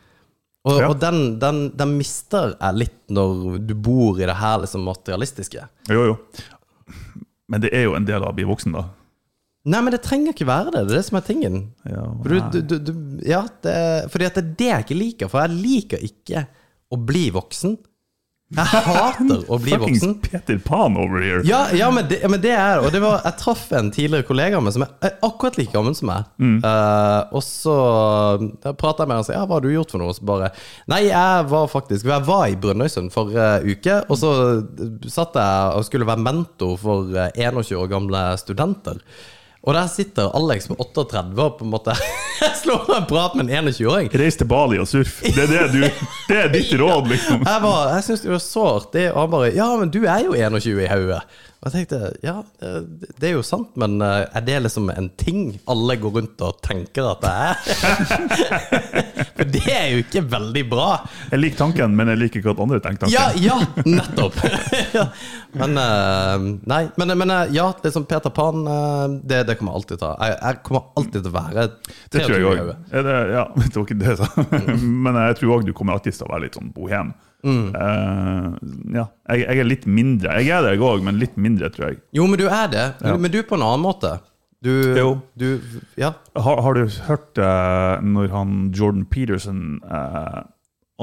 Og, 0.63 0.77
Ja. 0.79 0.87
og 0.87 0.95
den, 1.03 1.39
den, 1.43 1.65
den 1.75 1.97
mister 1.99 2.53
jeg 2.55 2.79
litt 2.85 2.99
når 3.11 3.57
du 3.67 3.73
bor 3.75 4.21
i 4.21 4.27
det 4.29 4.37
her 4.39 4.61
liksom 4.63 4.85
materialistiske. 4.87 5.65
Jo, 5.91 6.05
jo. 6.13 6.17
Men 7.51 7.65
det 7.65 7.73
er 7.75 7.89
jo 7.89 7.97
en 7.99 8.07
del 8.07 8.23
av 8.23 8.31
å 8.31 8.37
bli 8.37 8.47
voksen, 8.47 8.71
da. 8.77 8.85
Nei, 9.63 9.79
men 9.79 9.93
det 9.95 10.01
trenger 10.03 10.33
ikke 10.35 10.49
være 10.49 10.73
det. 10.73 10.83
Det 10.89 10.91
er 10.91 10.99
det 10.99 11.07
som 11.07 11.17
er 11.19 11.23
tingen. 11.23 11.61
Ja, 11.87 12.03
For 12.19 12.33
du, 12.51 12.59
du, 12.67 12.75
du, 12.83 12.93
ja, 13.23 13.45
det, 13.63 13.77
fordi 14.11 14.27
at 14.27 14.35
det 14.35 14.43
er 14.43 14.53
det 14.59 14.69
jeg 14.69 14.85
ikke 14.85 14.99
liker. 14.99 15.31
For 15.31 15.45
jeg 15.45 15.55
liker 15.63 16.03
ikke 16.03 16.45
å 16.91 16.99
bli 16.99 17.29
voksen. 17.33 17.77
Jeg 18.53 18.81
hater 18.85 19.45
å 19.49 19.57
bli 19.61 19.71
Fuckings 19.73 20.03
Fucking 20.03 20.17
Peter 20.21 20.59
Pan 20.61 20.97
over 20.99 21.23
here. 21.23 21.41
Ja, 21.47 21.63
ja 21.73 21.87
men, 21.95 22.05
det, 22.09 22.19
men 22.29 22.41
det 22.43 22.51
er. 22.53 22.83
Og 22.83 22.91
det 22.93 22.99
var, 23.01 23.21
jeg 23.23 23.39
traff 23.39 23.63
en 23.73 23.89
tidligere 23.95 24.27
kollega 24.27 24.59
av 24.59 24.65
meg 24.65 24.75
som 24.75 24.83
er 24.85 25.15
akkurat 25.25 25.57
like 25.57 25.73
gammel 25.73 25.95
som 25.97 26.11
meg. 26.11 26.27
Eh, 26.43 27.21
og 27.33 27.45
så 27.47 27.77
prata 28.77 29.05
jeg 29.05 29.09
med 29.09 29.15
ham 29.15 29.23
og 29.23 29.29
sa 29.29 29.37
ja, 29.37 29.45
hva 29.47 29.57
har 29.57 29.65
du 29.65 29.71
gjort 29.73 29.95
for 29.95 30.03
noe? 30.03 30.13
Og 30.13 30.19
så 30.19 30.27
bare 30.27 30.51
Nei, 30.91 31.05
jeg 31.07 31.47
var 31.49 31.71
faktisk 31.71 32.09
Jeg 32.09 32.27
var 32.27 32.45
i 32.51 32.57
Brønnøysund 32.59 33.13
forrige 33.15 33.77
uke, 33.77 34.01
og 34.11 34.19
så 34.19 34.33
satt 35.07 35.39
jeg 35.39 35.79
og 35.79 35.87
skulle 35.87 36.09
være 36.09 36.25
mentor 36.27 36.75
for 36.83 37.15
eh, 37.15 37.31
21 37.39 37.79
år 37.79 37.89
gamle 37.95 38.25
studenter. 38.43 38.99
Og 39.63 39.71
der 39.77 39.87
sitter 39.87 40.27
Alex 40.35 40.65
på 40.67 40.75
38 40.75 41.39
og 41.39 41.53
på 41.59 41.63
en 41.63 41.71
måte 41.71 41.93
slår 42.61 42.89
en 42.97 43.05
prat 43.07 43.35
med 43.39 43.47
en 43.47 43.69
21-åring. 43.69 44.09
Reis 44.19 44.35
til 44.35 44.49
Bali 44.51 44.75
og 44.81 44.89
surf. 44.91 45.21
Det 45.23 45.37
er, 45.45 45.47
det 45.47 45.61
du, 45.71 45.85
det 46.29 46.39
er 46.41 46.51
ditt 46.51 46.73
råd, 46.81 47.07
liksom. 47.13 47.45
Jeg, 47.47 47.61
var- 47.63 47.93
jeg 47.95 48.03
syns 48.09 48.25
det 48.25 48.33
var 48.33 48.43
så 48.43 48.65
artig, 48.73 49.05
og 49.13 49.21
han 49.23 49.31
bare 49.37 49.53
Ja, 49.55 49.69
men 49.79 49.93
du 49.93 50.01
er 50.03 50.25
jo 50.25 50.35
21 50.35 50.83
i 50.83 50.89
hodet. 50.91 51.21
Og 51.63 51.71
jeg 51.71 51.85
tenkte 51.87 52.09
ja, 52.25 52.33
det, 52.59 53.29
er 53.29 53.37
jo 53.37 53.43
sant, 53.47 53.69
men 53.79 53.95
eh, 54.03 54.25
er 54.35 54.43
det 54.43 54.57
liksom 54.65 54.89
en 54.91 55.07
ting 55.15 55.53
alle 55.71 55.95
går 56.01 56.17
rundt 56.17 56.43
og 56.43 56.57
tenker 56.65 57.07
at 57.07 57.23
det 57.23 57.31
er? 57.45 57.61
For 59.37 59.47
det 59.47 59.63
er 59.71 59.87
jo 59.93 60.01
ikke 60.03 60.25
veldig 60.33 60.63
bra. 60.67 60.89
Jeg 61.31 61.39
liker 61.39 61.61
tanken, 61.61 61.95
men 61.95 62.11
jeg 62.11 62.19
liker 62.25 62.41
ikke 62.41 62.51
at 62.51 62.61
andre 62.65 62.81
tenker 62.83 63.05
tanken. 63.05 63.15
Ja, 63.15 63.31
ja, 63.39 63.87
nettopp! 63.87 64.43
ja. 64.97 65.07
Men 65.55 65.79
eh, 65.79 66.47
Nei, 66.73 66.83
men, 66.99 67.17
men 67.23 67.31
eh, 67.31 67.55
ja, 67.55 67.69
liksom 67.79 68.09
Peter 68.11 68.33
Pan, 68.35 68.67
det, 69.23 69.45
det 69.47 69.55
kommer 69.55 69.71
jeg 69.77 69.83
alltid 69.83 69.95
til 69.95 70.01
å 70.01 70.03
ta. 70.03 70.13
Jeg, 70.19 70.39
jeg 70.43 70.63
kommer 70.67 70.87
alltid 70.99 71.19
til 71.21 71.31
å 71.31 71.37
være 71.39 71.69
Det 71.79 72.25
tror 72.27 72.35
jeg 72.35 72.49
òg. 72.51 72.73
Ja, 72.91 73.47
det 73.63 73.75
var 73.77 73.85
ikke 73.87 74.01
det, 74.03 74.17
så. 74.19 74.27
Men 74.83 75.23
jeg 75.29 75.39
tror 75.39 75.61
òg 75.61 75.69
du 75.69 75.77
kommer 75.77 75.95
alltid 75.95 76.19
til 76.19 76.27
å 76.27 76.33
være 76.35 76.49
litt 76.49 76.59
sånn 76.59 76.75
bohem. 76.75 77.15
Eh, 77.43 78.51
ja. 78.95 79.03
jeg, 79.27 79.41
jeg 79.43 79.59
er 79.59 79.67
litt 79.67 79.85
mindre. 79.85 80.35
Jeg 80.39 80.53
er 80.55 80.63
det, 80.63 80.75
jeg 80.77 80.83
òg, 80.87 81.03
men 81.03 81.19
litt 81.19 81.35
mindre, 81.35 81.52
tror 81.59 81.89
jeg. 81.89 81.97
Jo, 82.13 82.25
men 82.27 82.39
du 82.39 82.47
er 82.47 82.67
det. 82.71 82.85
Men, 83.01 83.21
men 83.21 83.31
du 83.31 83.37
er 83.39 83.43
på 83.49 83.55
en 83.55 83.61
annen 83.65 83.83
måte. 83.83 84.19
Du, 84.63 84.71
Jo. 84.97 85.19
du 85.35 85.59
Ja. 85.99 86.13
Har, 86.39 86.61
har 86.61 86.73
du 86.73 86.85
hørt 87.07 87.37
uh, 87.37 87.99
når 88.01 88.29
han 88.31 88.71
Jordan 88.73 89.05
Peterson 89.05 89.81
uh, 89.83 90.43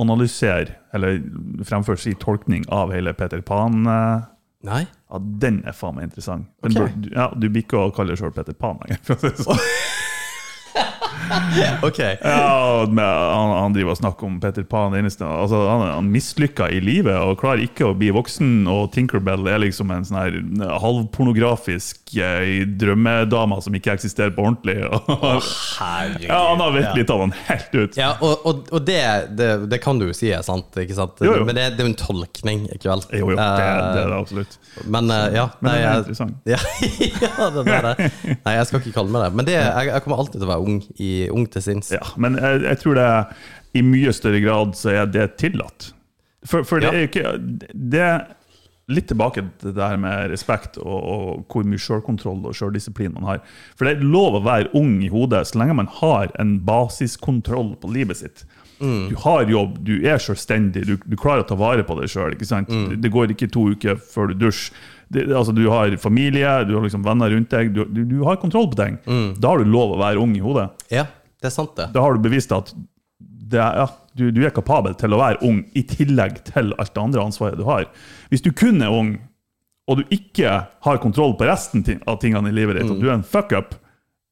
analyserer, 0.00 0.78
eller 0.94 1.20
fremfører 1.68 2.00
sin 2.00 2.14
tolkning 2.16 2.64
av 2.72 2.92
hele 2.94 3.12
Peter 3.12 3.40
Pan? 3.44 3.82
Uh, 3.86 4.22
Nei? 4.64 4.82
ja, 5.10 5.18
den 5.40 5.62
er 5.68 5.72
faen 5.76 5.94
meg 5.96 6.08
interessant. 6.08 6.48
Den 6.64 6.72
Ok. 6.76 6.88
bør- 6.88 7.12
ja, 7.16 7.28
du 7.36 7.48
blir 7.48 7.62
ikke 7.64 7.78
å 7.80 7.92
kalle 7.96 8.12
deg 8.14 8.20
sjøl 8.20 8.32
Peter 8.36 8.52
Pan 8.56 8.80
lenger. 8.80 9.00
for 11.30 11.40
å 11.40 11.54
si 11.54 11.60
det 11.60 11.68
sånn. 11.70 11.86
Ok. 11.88 12.00
Ja, 12.00 12.86
men 12.90 13.04
han, 13.04 13.54
han 13.56 13.76
driver 13.76 13.94
og 13.94 14.00
snakker 14.00 14.28
om 14.28 14.36
Peter 14.42 14.66
Pan. 14.66 14.96
Eneste, 14.98 15.24
altså, 15.24 15.62
han 15.68 15.84
er 15.86 15.94
han 15.96 16.10
mislykka 16.12 16.68
i 16.74 16.82
livet 16.84 17.16
og 17.16 17.38
klarer 17.40 17.64
ikke 17.64 17.88
å 17.90 17.96
bli 17.96 18.10
voksen. 18.14 18.66
Og 18.70 18.90
Tinkerbell 18.94 19.48
er 19.50 19.62
liksom 19.64 19.94
en 19.94 20.06
sånn 20.06 20.20
her 20.20 20.38
halvpornografisk 20.84 22.14
eh, 22.18 22.66
drømmedame 22.80 23.60
som 23.64 23.78
ikke 23.78 23.96
eksisterer 23.96 24.34
på 24.36 24.44
ordentlig. 24.48 24.78
oh, 24.90 25.40
ja, 26.20 26.42
Han 26.50 26.62
har 26.64 26.76
virkelig 26.76 27.06
tatt 27.08 27.24
han 27.24 27.36
helt 27.46 27.74
ut. 27.78 28.00
Ja, 28.00 28.12
og, 28.20 28.44
og, 28.44 28.66
og 28.74 28.84
det, 28.86 29.00
det, 29.38 29.50
det 29.70 29.80
kan 29.84 30.00
du 30.00 30.08
jo 30.10 30.16
si 30.16 30.32
er 30.34 30.44
sant, 30.46 30.74
ikke 30.76 30.98
sant? 30.98 31.24
Jo, 31.24 31.38
jo. 31.40 31.48
Men 31.48 31.56
det, 31.56 31.70
det 31.76 31.84
er 31.84 31.88
jo 31.88 31.94
en 31.94 32.00
tolkning, 32.00 32.66
ikke 32.74 32.90
vel? 32.92 33.06
Jo, 33.14 33.32
jo, 33.32 33.38
det, 33.38 33.48
det 33.56 33.68
er 33.70 33.82
det 33.96 34.10
Eh, 34.10 34.18
absolutt. 34.18 34.58
Men 34.84 35.10
uh, 35.10 35.34
ja. 35.34 35.48
Men 35.60 35.72
nei, 35.72 35.78
det 35.80 35.88
er 35.90 36.02
interessant. 36.02 36.36
Ja, 36.48 36.58
ja, 37.26 37.50
det 37.54 37.64
der. 37.68 38.02
Nei, 38.44 38.54
jeg 38.56 38.68
skal 38.68 38.82
ikke 38.82 38.94
kalle 38.96 39.14
meg 39.14 39.24
det. 39.24 39.30
Men 39.38 39.48
det, 39.48 39.56
jeg, 39.58 39.90
jeg 39.90 40.04
kommer 40.04 40.22
alltid 40.22 40.38
til 40.38 40.48
å 40.48 40.52
være 40.52 40.66
ung, 40.72 40.80
i, 40.96 41.10
ung 41.28 41.46
til 41.52 41.64
sinns. 41.64 41.92
Ja, 41.92 42.02
men 42.16 42.38
jeg, 42.40 42.62
jeg 42.64 42.80
tror 42.82 42.98
det 42.98 43.08
i 43.76 43.82
mye 43.86 44.12
større 44.16 44.40
grad 44.42 44.76
så 44.78 44.94
er 44.94 45.10
det 45.10 45.34
tillatt. 45.42 45.92
For, 46.48 46.64
for 46.64 46.80
det 46.80 46.88
er 46.88 47.02
jo 47.02 47.08
ikke 47.10 47.30
Det 47.92 48.00
er 48.00 48.22
litt 48.90 49.06
tilbake 49.10 49.42
til 49.60 49.74
det 49.76 49.84
her 49.84 49.98
med 50.00 50.32
respekt 50.32 50.78
og, 50.80 50.96
og 50.98 51.52
hvor 51.52 51.66
mye 51.68 51.78
selvkontroll 51.78 52.40
og 52.48 52.56
sjøldisiplin 52.56 53.12
man 53.14 53.28
har. 53.28 53.42
For 53.78 53.86
det 53.86 53.98
er 53.98 54.08
lov 54.16 54.40
å 54.40 54.44
være 54.46 54.72
ung 54.78 54.96
i 55.04 55.10
hodet 55.12 55.44
så 55.50 55.60
lenge 55.60 55.76
man 55.78 55.90
har 56.00 56.32
en 56.42 56.56
basiskontroll 56.66 57.76
på 57.82 57.92
livet 57.94 58.22
sitt. 58.22 58.42
Du 58.80 59.14
har 59.26 59.44
jobb, 59.44 59.76
du 59.84 59.98
er 60.08 60.16
selvstendig, 60.18 60.86
du, 60.88 60.94
du 61.04 61.16
klarer 61.20 61.44
å 61.44 61.48
ta 61.50 61.58
vare 61.60 61.84
på 61.84 61.98
deg 62.00 62.08
sjøl. 62.08 62.32
Det 62.96 63.12
går 63.12 63.34
ikke 63.34 63.50
to 63.52 63.66
uker 63.76 64.00
før 64.00 64.32
du 64.32 64.46
dusjer. 64.46 64.72
Det, 65.10 65.24
altså, 65.34 65.50
du 65.56 65.64
har 65.72 65.90
familie, 65.98 66.50
du 66.68 66.76
har 66.76 66.84
liksom 66.86 67.02
venner 67.02 67.32
rundt 67.34 67.50
deg. 67.50 67.72
Du, 67.74 67.80
du, 67.90 68.04
du 68.06 68.20
har 68.28 68.36
kontroll 68.38 68.68
på 68.70 68.78
ting. 68.78 68.98
Da 69.42 69.50
har 69.50 69.58
du 69.58 69.70
lov 69.70 69.96
å 69.96 69.98
være 69.98 70.22
ung 70.22 70.36
i 70.38 70.42
hodet 70.44 70.68
Ja, 70.94 71.08
det 71.42 71.50
er 71.50 71.54
sant, 71.54 71.72
det. 71.78 71.88
da 71.96 72.04
har 72.04 72.14
du 72.14 72.22
bevist 72.22 72.52
at 72.54 72.70
det 73.50 73.58
ja, 73.58 73.88
du, 74.14 74.28
du 74.30 74.44
er 74.46 74.52
kapabel 74.54 74.94
til 74.94 75.10
å 75.16 75.18
være 75.18 75.40
ung 75.46 75.64
i 75.74 75.82
tillegg 75.82 76.36
til 76.46 76.70
alt 76.78 76.92
det 76.94 77.02
andre 77.02 77.24
ansvaret 77.26 77.58
du 77.58 77.64
har. 77.66 77.88
Hvis 78.30 78.44
du 78.44 78.52
kun 78.54 78.78
er 78.86 78.94
ung, 78.94 79.16
og 79.90 79.98
du 79.98 80.12
ikke 80.14 80.52
har 80.86 81.00
kontroll 81.02 81.34
på 81.40 81.48
resten 81.48 81.82
av 82.06 82.20
tingene 82.22 82.52
i 82.52 82.54
livet 82.54 82.78
ditt, 82.78 82.92
og 82.92 83.02
du 83.02 83.08
er 83.08 83.16
en 83.16 83.26
fuck-up, 83.26 83.74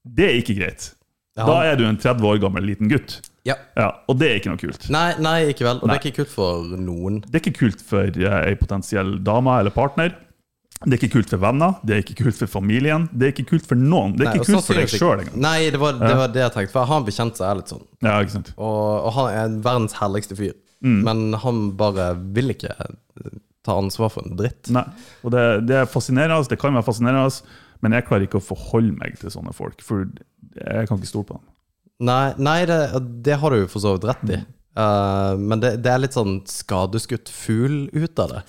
det 0.07 0.29
er 0.29 0.39
ikke 0.39 0.55
greit. 0.61 0.93
Ja. 1.39 1.47
Da 1.49 1.57
er 1.73 1.79
du 1.79 1.85
en 1.89 1.99
30 1.99 2.23
år 2.31 2.39
gammel 2.43 2.67
liten 2.67 2.91
gutt. 2.91 3.19
Ja. 3.47 3.57
Ja, 3.79 3.89
og 4.11 4.19
det 4.21 4.29
er 4.31 4.39
ikke 4.41 4.53
noe 4.53 4.61
kult. 4.61 4.87
Nei, 4.93 5.09
nei, 5.23 5.37
ikke 5.51 5.67
vel. 5.67 5.81
Og 5.83 5.89
Nei. 5.91 5.97
det 5.97 5.99
er 5.99 6.11
ikke 6.13 6.23
kult 6.23 6.33
for 6.35 6.79
noen. 6.79 7.19
Det 7.27 7.39
er 7.39 7.43
ikke 7.45 7.59
kult 7.59 7.83
for 7.91 8.07
eh, 8.23 8.39
ei 8.53 8.55
potensiell 8.61 9.17
dame 9.27 9.55
eller 9.63 9.75
partner. 9.75 10.15
Det 10.85 10.95
er 10.95 11.01
ikke 11.01 11.15
kult 11.17 11.33
for 11.33 11.43
venner, 11.43 11.75
det 11.83 11.95
er 11.95 12.05
ikke 12.05 12.15
kult 12.21 12.39
for 12.39 12.51
familien, 12.53 13.09
det 13.11 13.27
er 13.27 13.33
ikke 13.33 13.49
kult 13.51 13.67
for 13.67 13.81
noen. 13.81 14.13
Det 14.15 14.29
er 14.29 14.37
ikke 14.39 14.45
Nei, 14.45 14.55
kult 14.55 14.69
for 14.69 14.79
deg 14.79 14.93
sjøl 14.93 15.23
engang. 15.25 15.41
Nei, 15.43 15.57
det 15.75 15.81
var, 15.83 15.99
det 15.99 16.13
var 16.21 16.31
det 16.35 16.45
jeg 16.45 16.55
tenkte. 16.55 16.75
For 16.75 16.85
jeg 16.85 16.91
har 16.93 17.03
en 17.03 17.09
bekjent 17.09 17.41
som 17.41 17.49
er 17.49 17.59
litt 17.59 17.73
sånn. 17.73 17.85
Ja, 18.07 18.15
ikke 18.23 18.35
sant? 18.37 18.53
Og, 18.55 18.79
og 19.09 19.11
han 19.17 19.31
er 19.33 19.57
verdens 19.65 19.97
herligste 19.99 20.39
fyr. 20.39 20.55
Mm. 20.87 21.01
Men 21.09 21.39
han 21.43 21.63
bare 21.81 22.13
vil 22.37 22.55
ikke 22.55 22.77
ta 23.67 23.75
ansvar 23.75 24.13
for 24.15 24.27
en 24.27 24.39
dritt. 24.39 24.71
Nei. 24.75 24.85
Og 25.27 25.35
det, 25.35 25.45
det 25.67 25.81
er 25.81 25.91
fascinerende, 25.91 26.47
det 26.51 26.61
kan 26.63 26.77
være 26.79 26.87
fascinerende, 26.87 27.59
men 27.83 27.97
jeg 27.99 28.07
klarer 28.07 28.29
ikke 28.29 28.41
å 28.41 28.45
forholde 28.45 28.95
meg 29.01 29.19
til 29.19 29.35
sånne 29.35 29.55
folk. 29.57 29.83
For 29.85 30.07
jeg 30.07 30.91
kan 30.91 31.01
ikke 31.01 31.11
stole 31.11 31.29
på 31.29 31.41
dem. 31.41 31.47
Nei, 32.07 32.23
nei 32.39 32.61
det, 32.71 32.79
det 33.27 33.41
har 33.43 33.55
du 33.55 33.67
for 33.67 33.83
så 33.83 33.97
vidt 33.97 34.07
rett 34.13 34.25
i. 34.31 34.39
Mm. 34.39 34.55
Uh, 34.79 35.35
men 35.43 35.63
det, 35.63 35.73
det 35.83 35.91
er 35.91 36.03
litt 36.05 36.15
sånn 36.15 36.39
skadeskutt 36.47 37.31
fugl 37.35 37.89
ut 37.91 38.23
av 38.23 38.37
det. 38.37 38.43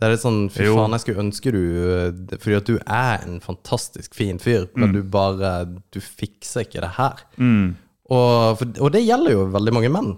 Det 0.00 0.06
er 0.08 0.14
litt 0.14 0.22
sånn 0.24 0.46
Fy 0.48 0.64
Jo. 0.64 0.76
faen, 0.78 0.94
jeg 0.96 1.00
skulle 1.02 1.20
ønske 1.26 1.50
du 1.52 2.36
Fordi 2.40 2.54
at 2.56 2.68
du 2.70 2.78
er 2.86 3.24
en 3.26 3.40
fantastisk 3.44 4.14
fin 4.16 4.38
fyr, 4.40 4.64
Mm. 4.72 4.80
men 4.80 4.92
du 4.96 5.02
bare 5.02 5.50
Du 5.92 6.00
fikser 6.00 6.64
ikke 6.64 6.80
det 6.80 6.94
her. 6.96 7.20
Og, 8.10 8.56
for, 8.58 8.66
og 8.80 8.92
det 8.96 9.04
gjelder 9.04 9.32
jo 9.36 9.44
veldig 9.52 9.72
mange 9.76 9.90
menn. 9.92 10.08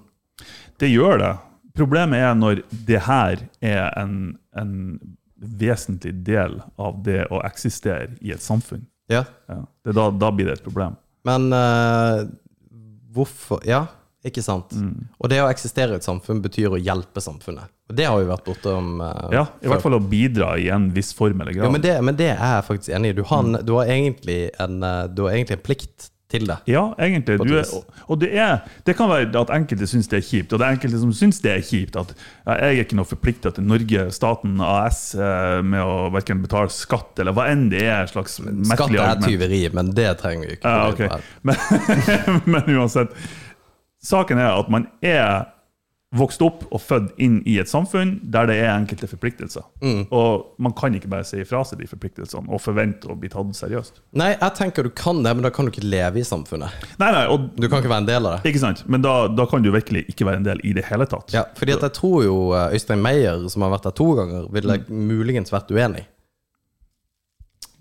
Det 0.78 0.88
gjør 0.88 1.18
det. 1.20 1.32
Problemet 1.76 2.22
er 2.22 2.34
når 2.38 2.62
det 2.86 3.00
her 3.08 3.42
er 3.60 3.90
en, 4.00 4.14
en 4.56 4.72
vesentlig 5.38 6.14
del 6.24 6.60
av 6.78 7.02
det 7.04 7.26
å 7.34 7.42
eksistere 7.44 8.14
i 8.22 8.30
et 8.32 8.40
samfunn. 8.44 8.86
Ja. 9.10 9.24
Ja. 9.50 9.58
Da, 9.90 10.06
da 10.14 10.30
blir 10.30 10.46
det 10.48 10.60
et 10.60 10.64
problem. 10.64 10.94
Men 11.26 11.50
uh, 11.52 12.22
hvorfor 13.12 13.60
Ja, 13.68 13.86
ikke 14.24 14.42
sant. 14.44 14.72
Mm. 14.78 15.08
Og 15.18 15.28
det 15.32 15.40
å 15.42 15.50
eksistere 15.50 15.96
i 15.96 16.00
et 16.00 16.06
samfunn 16.06 16.40
betyr 16.44 16.72
å 16.76 16.80
hjelpe 16.80 17.20
samfunnet. 17.24 17.71
Det 17.92 18.06
har 18.08 18.20
vi 18.20 18.28
vært 18.28 18.44
bortom 18.46 19.00
uh, 19.02 19.26
Ja, 19.34 19.46
I 19.60 19.68
hvert 19.68 19.82
fall 19.84 19.98
å 19.98 20.00
bidra 20.00 20.54
i 20.60 20.68
en 20.72 20.90
viss 20.94 21.10
form 21.16 21.42
eller 21.42 21.52
grad. 21.56 21.66
Ja, 21.66 21.72
men 21.74 21.82
det, 21.84 21.96
men 22.04 22.16
det 22.16 22.30
er 22.34 22.40
jeg 22.40 22.64
faktisk 22.68 22.94
enig 22.96 23.12
i. 23.12 23.18
Du 23.18 23.24
har, 23.28 23.42
en, 23.44 23.58
du 23.66 23.74
har, 23.76 23.90
egentlig, 23.90 24.40
en, 24.62 24.78
eh, 24.86 25.04
du 25.12 25.26
har 25.26 25.34
egentlig 25.36 25.58
en 25.58 25.64
plikt 25.66 26.08
til 26.32 26.46
det. 26.48 26.56
Ja, 26.70 26.94
egentlig. 26.96 27.36
Du 27.44 27.52
er, 27.58 27.66
og- 28.06 28.20
det, 28.22 28.30
er, 28.38 28.62
det 28.86 28.94
kan 28.96 29.10
være 29.10 29.28
at 29.36 29.52
enkelte 29.52 29.86
syns 29.90 30.08
det 30.08 30.22
er 30.22 30.24
kjipt, 30.24 30.54
og 30.54 30.62
det 30.62 30.66
er 30.66 30.78
enkelte 30.78 31.00
som 31.02 31.12
syns 31.16 31.42
det 31.44 31.52
er 31.52 31.64
kjipt. 31.68 31.98
At 32.00 32.14
jeg 32.46 32.78
er 32.78 32.84
ikke 32.86 32.96
noe 32.96 33.08
forplikta 33.08 33.52
til 33.52 33.66
Norge, 33.68 34.06
staten, 34.16 34.56
AS, 34.64 35.02
eh, 35.18 35.60
med 35.60 35.84
å 35.84 36.08
verken 36.14 36.40
betale 36.44 36.72
skatt 36.72 37.20
eller 37.20 37.36
hva 37.36 37.50
enn 37.52 37.68
det 37.72 37.84
er. 37.84 38.08
slags 38.08 38.38
Skatt 38.40 38.86
er 38.88 39.02
argument. 39.04 39.26
tyveri, 39.28 39.62
men 39.76 39.92
det 39.96 40.08
trenger 40.22 40.48
vi 40.48 40.56
ikke. 40.56 40.72
Ja, 40.72 40.88
okay. 40.88 41.12
ok. 41.12 41.20
men, 41.50 42.40
men 42.56 42.78
uansett. 42.78 43.12
Saken 44.02 44.40
er 44.40 44.56
at 44.56 44.70
man 44.72 44.88
er 45.04 45.52
vokst 46.12 46.42
opp 46.44 46.64
og 46.68 46.80
født 46.82 47.12
inn 47.22 47.38
i 47.48 47.56
et 47.62 47.70
samfunn 47.70 48.18
der 48.34 48.48
det 48.50 48.58
er 48.60 48.70
enkelte 48.74 49.08
forpliktelser. 49.08 49.64
Mm. 49.80 50.04
Og 50.12 50.52
man 50.62 50.74
kan 50.76 50.94
ikke 50.96 51.10
bare 51.12 51.24
si 51.26 51.40
ifra 51.40 51.62
seg 51.66 51.80
de 51.80 51.88
forpliktelsene 51.88 52.52
og 52.52 52.60
forvente 52.62 53.08
å 53.10 53.16
bli 53.18 53.30
tatt 53.32 53.56
seriøst. 53.56 54.02
Nei, 54.20 54.32
jeg 54.34 54.56
tenker 54.58 54.86
du 54.86 54.92
kan 54.94 55.22
det, 55.24 55.32
men 55.34 55.46
da 55.46 55.52
kan 55.54 55.66
du 55.66 55.72
ikke 55.72 55.86
leve 55.86 56.20
i 56.20 56.26
samfunnet. 56.26 56.84
Nei, 57.00 57.10
nei, 57.16 57.24
og, 57.32 57.48
Du 57.56 57.68
kan 57.68 57.80
ikke 57.80 57.92
være 57.92 58.04
en 58.04 58.10
del 58.10 58.28
av 58.28 58.36
det. 58.36 58.52
ikke 58.52 58.62
sant? 58.62 58.84
Men 58.92 59.04
da, 59.04 59.14
da 59.32 59.48
kan 59.48 59.64
du 59.64 59.72
virkelig 59.74 60.04
ikke 60.12 60.28
være 60.28 60.42
en 60.42 60.48
del 60.48 60.62
i 60.68 60.74
det 60.76 60.84
hele 60.90 61.08
tatt. 61.08 61.32
Ja, 61.34 61.46
fordi 61.58 61.76
jeg 61.76 61.96
tror 61.96 62.18
jo 62.26 62.36
eh, 62.56 62.76
Øystein 62.76 63.02
Meyer, 63.04 63.48
som 63.52 63.64
har 63.66 63.72
vært 63.74 63.88
der 63.88 63.96
to 63.96 64.12
ganger, 64.18 64.50
ville 64.52 64.82
muligens 64.88 65.54
vært 65.54 65.72
uenig. 65.72 66.06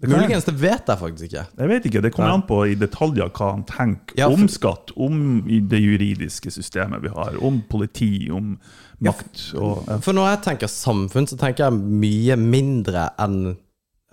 Muligens, 0.10 0.46
det 0.48 0.56
vet 0.58 0.88
jeg 0.90 0.98
faktisk 0.98 1.28
ikke. 1.28 1.44
Jeg 1.60 1.70
vet 1.70 1.86
ikke, 1.86 2.02
Det 2.02 2.12
kommer 2.14 2.34
an 2.34 2.42
på 2.48 2.58
i 2.72 2.76
detaljer 2.76 3.30
hva 3.30 3.52
han 3.52 3.64
tenker 3.70 4.18
Ja, 4.18 4.30
for- 4.30 4.34
om 4.34 4.48
skatt, 4.50 4.92
om 4.98 5.44
det 5.70 5.80
juridiske 5.82 6.50
systemet 6.52 7.04
vi 7.04 7.10
har, 7.14 7.36
om 7.44 7.62
politi, 7.70 8.30
om 8.32 8.56
makt 9.02 9.54
og 9.56 9.84
ja. 9.88 9.98
For 10.02 10.14
når 10.14 10.30
jeg 10.32 10.42
tenker 10.48 10.68
samfunn, 10.68 11.28
så 11.28 11.38
tenker 11.38 11.66
jeg 11.70 11.74
mye 11.74 12.36
mindre 12.38 13.10
enn 13.20 13.56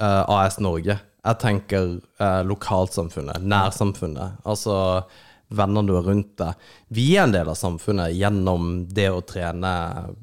uh, 0.01 0.24
AS 0.28 0.59
Norge. 0.61 0.99
Jeg 1.24 1.39
tenker 1.43 1.99
uh, 2.20 2.43
lokalsamfunnet, 2.45 3.43
nærsamfunnet. 3.43 4.39
Altså 4.47 5.05
vennene 5.49 5.88
du 5.88 5.94
har 5.96 6.03
rundt 6.03 6.34
deg. 6.40 6.68
Vi 6.92 7.07
er 7.16 7.24
en 7.24 7.32
del 7.32 7.49
av 7.49 7.57
samfunnet 7.59 8.12
gjennom 8.16 8.70
det 8.92 9.09
å 9.12 9.22
trene 9.26 9.72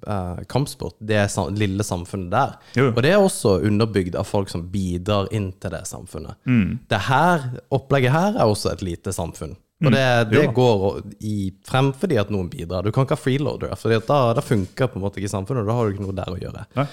eh, 0.07 0.41
kampsport. 0.51 0.97
Det 0.99 1.25
lille 1.57 1.85
samfunnet 1.85 2.31
der. 2.33 2.55
Jo. 2.77 2.91
Og 2.91 3.01
det 3.05 3.13
er 3.13 3.21
også 3.21 3.57
underbygd 3.65 4.17
av 4.19 4.29
folk 4.29 4.51
som 4.53 4.67
bidrar 4.71 5.31
inn 5.33 5.51
til 5.59 5.73
det 5.73 5.83
samfunnet. 5.89 6.37
Mm. 6.45 6.79
Det 6.89 7.01
her, 7.09 7.49
opplegget 7.73 8.13
her 8.15 8.37
er 8.37 8.45
også 8.45 8.73
et 8.73 8.85
lite 8.85 9.15
samfunn. 9.15 9.57
Og 9.85 9.91
det, 9.91 10.05
det 10.31 10.45
går 10.55 10.85
i, 11.19 11.51
frem 11.67 11.91
fordi 11.99 12.15
at 12.21 12.31
noen 12.31 12.47
bidrar. 12.49 12.85
Du 12.85 12.93
kan 12.95 13.05
ikke 13.05 13.17
ha 13.17 13.21
freeloader, 13.21 13.75
for 13.77 13.91
da, 13.91 14.21
da 14.37 14.43
funker 14.45 14.87
på 14.87 14.99
en 14.99 15.03
måte 15.03 15.19
ikke 15.19 15.33
samfunnet. 15.33 15.65
og 15.65 15.69
Da 15.69 15.75
har 15.77 15.85
du 15.89 15.95
ikke 15.97 16.05
noe 16.07 16.15
der 16.15 16.31
å 16.31 16.39
gjøre. 16.39 16.63
Nei. 16.79 16.87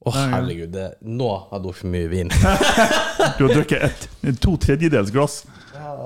Å, 0.00 0.12
herregud. 0.16 0.70
Det, 0.72 0.86
nå 1.04 1.28
har 1.28 1.58
jeg 1.58 1.64
drukket 1.66 1.90
mye 1.92 2.10
vin. 2.12 2.30
Du 3.36 3.44
har 3.44 3.52
drukket 3.52 3.82
et, 3.84 4.06
to 4.40 4.54
tredjedels 4.60 5.10
glass. 5.12 5.42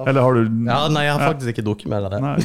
Eller 0.07 0.20
har 0.24 0.37
du 0.37 0.43
Ja, 0.66 0.80
nei, 0.93 1.05
jeg 1.07 1.14
har 1.16 1.32
faktisk 1.32 1.55
ikke 1.55 1.64
drukket 1.66 1.91
mer 1.93 2.09
av 2.09 2.14
det. 2.14 2.20
Nei. 2.24 2.37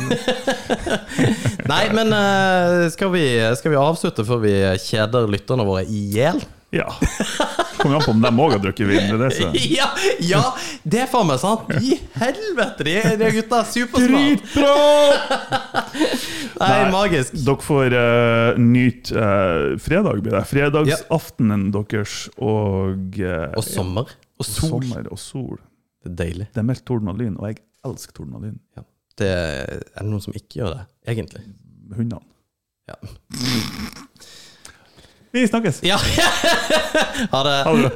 Nei, 1.72 1.84
men 1.94 2.14
eh, 2.16 2.86
skal, 2.94 3.12
vi, 3.14 3.26
skal 3.60 3.74
vi 3.76 3.82
avslutte 3.82 4.26
før 4.28 4.42
vi 4.46 4.56
kjeder 4.86 5.30
lytterne 5.30 5.68
våre 5.68 5.84
i 5.86 6.06
hjel? 6.16 6.42
Ja. 6.72 6.94
Kommer 7.78 7.96
an 7.96 8.02
på 8.06 8.12
om 8.12 8.22
de 8.22 8.30
òg 8.30 8.52
har 8.54 8.62
drukket 8.62 8.90
vin. 8.90 9.10
Det 9.18 9.30
så. 9.34 9.50
Ja, 9.80 9.88
ja, 10.22 10.42
det 10.84 11.04
er 11.06 11.08
faen 11.10 11.30
meg 11.30 11.40
sant! 11.42 11.70
I 11.82 11.98
helvete, 12.20 12.86
de, 12.86 12.96
de 13.22 13.32
gutta 13.40 13.62
er 13.64 13.70
supersmart! 13.74 14.44
Dritbra! 14.54 14.76
Nei, 16.60 16.70
Nei. 16.70 16.92
magisk. 16.94 17.38
Dere 17.40 17.66
får 17.66 17.96
uh, 17.96 18.60
nyte 18.62 19.16
uh, 19.16 19.80
fredag, 19.82 20.22
blir 20.26 20.36
det. 20.36 20.44
Fredagsaftenen 20.50 21.70
deres 21.74 22.20
og 22.38 23.18
uh, 23.18 23.48
Og 23.56 23.66
sommer. 23.66 24.14
Og 24.40 24.48
sol. 24.48 24.84
sommer 24.84 25.10
og 25.10 25.22
sol. 25.22 25.58
Det 26.04 26.12
er 26.12 26.18
deilig. 26.24 26.50
Det 26.54 26.62
er 26.62 26.68
meldt 26.68 26.86
torden 26.88 27.12
og 27.12 27.20
lyn, 27.20 27.38
og 27.40 27.50
jeg 27.50 27.62
elsker 27.88 28.16
torden 28.16 28.38
og 28.40 28.46
lyn. 28.46 28.60
Ja. 28.78 28.86
Det 29.20 29.30
er 29.30 30.00
det 30.00 30.10
noen 30.10 30.24
som 30.24 30.36
ikke 30.38 30.62
gjør 30.62 30.76
det, 30.78 30.84
egentlig. 31.12 31.44
Hundene. 31.96 32.24
Ja. 32.90 32.96
Vi 35.36 35.44
snakkes! 35.46 35.84
ja. 35.86 35.98
ha 37.34 37.42
det. 37.46 37.58
Ha 37.68 37.74
det. 37.84 37.92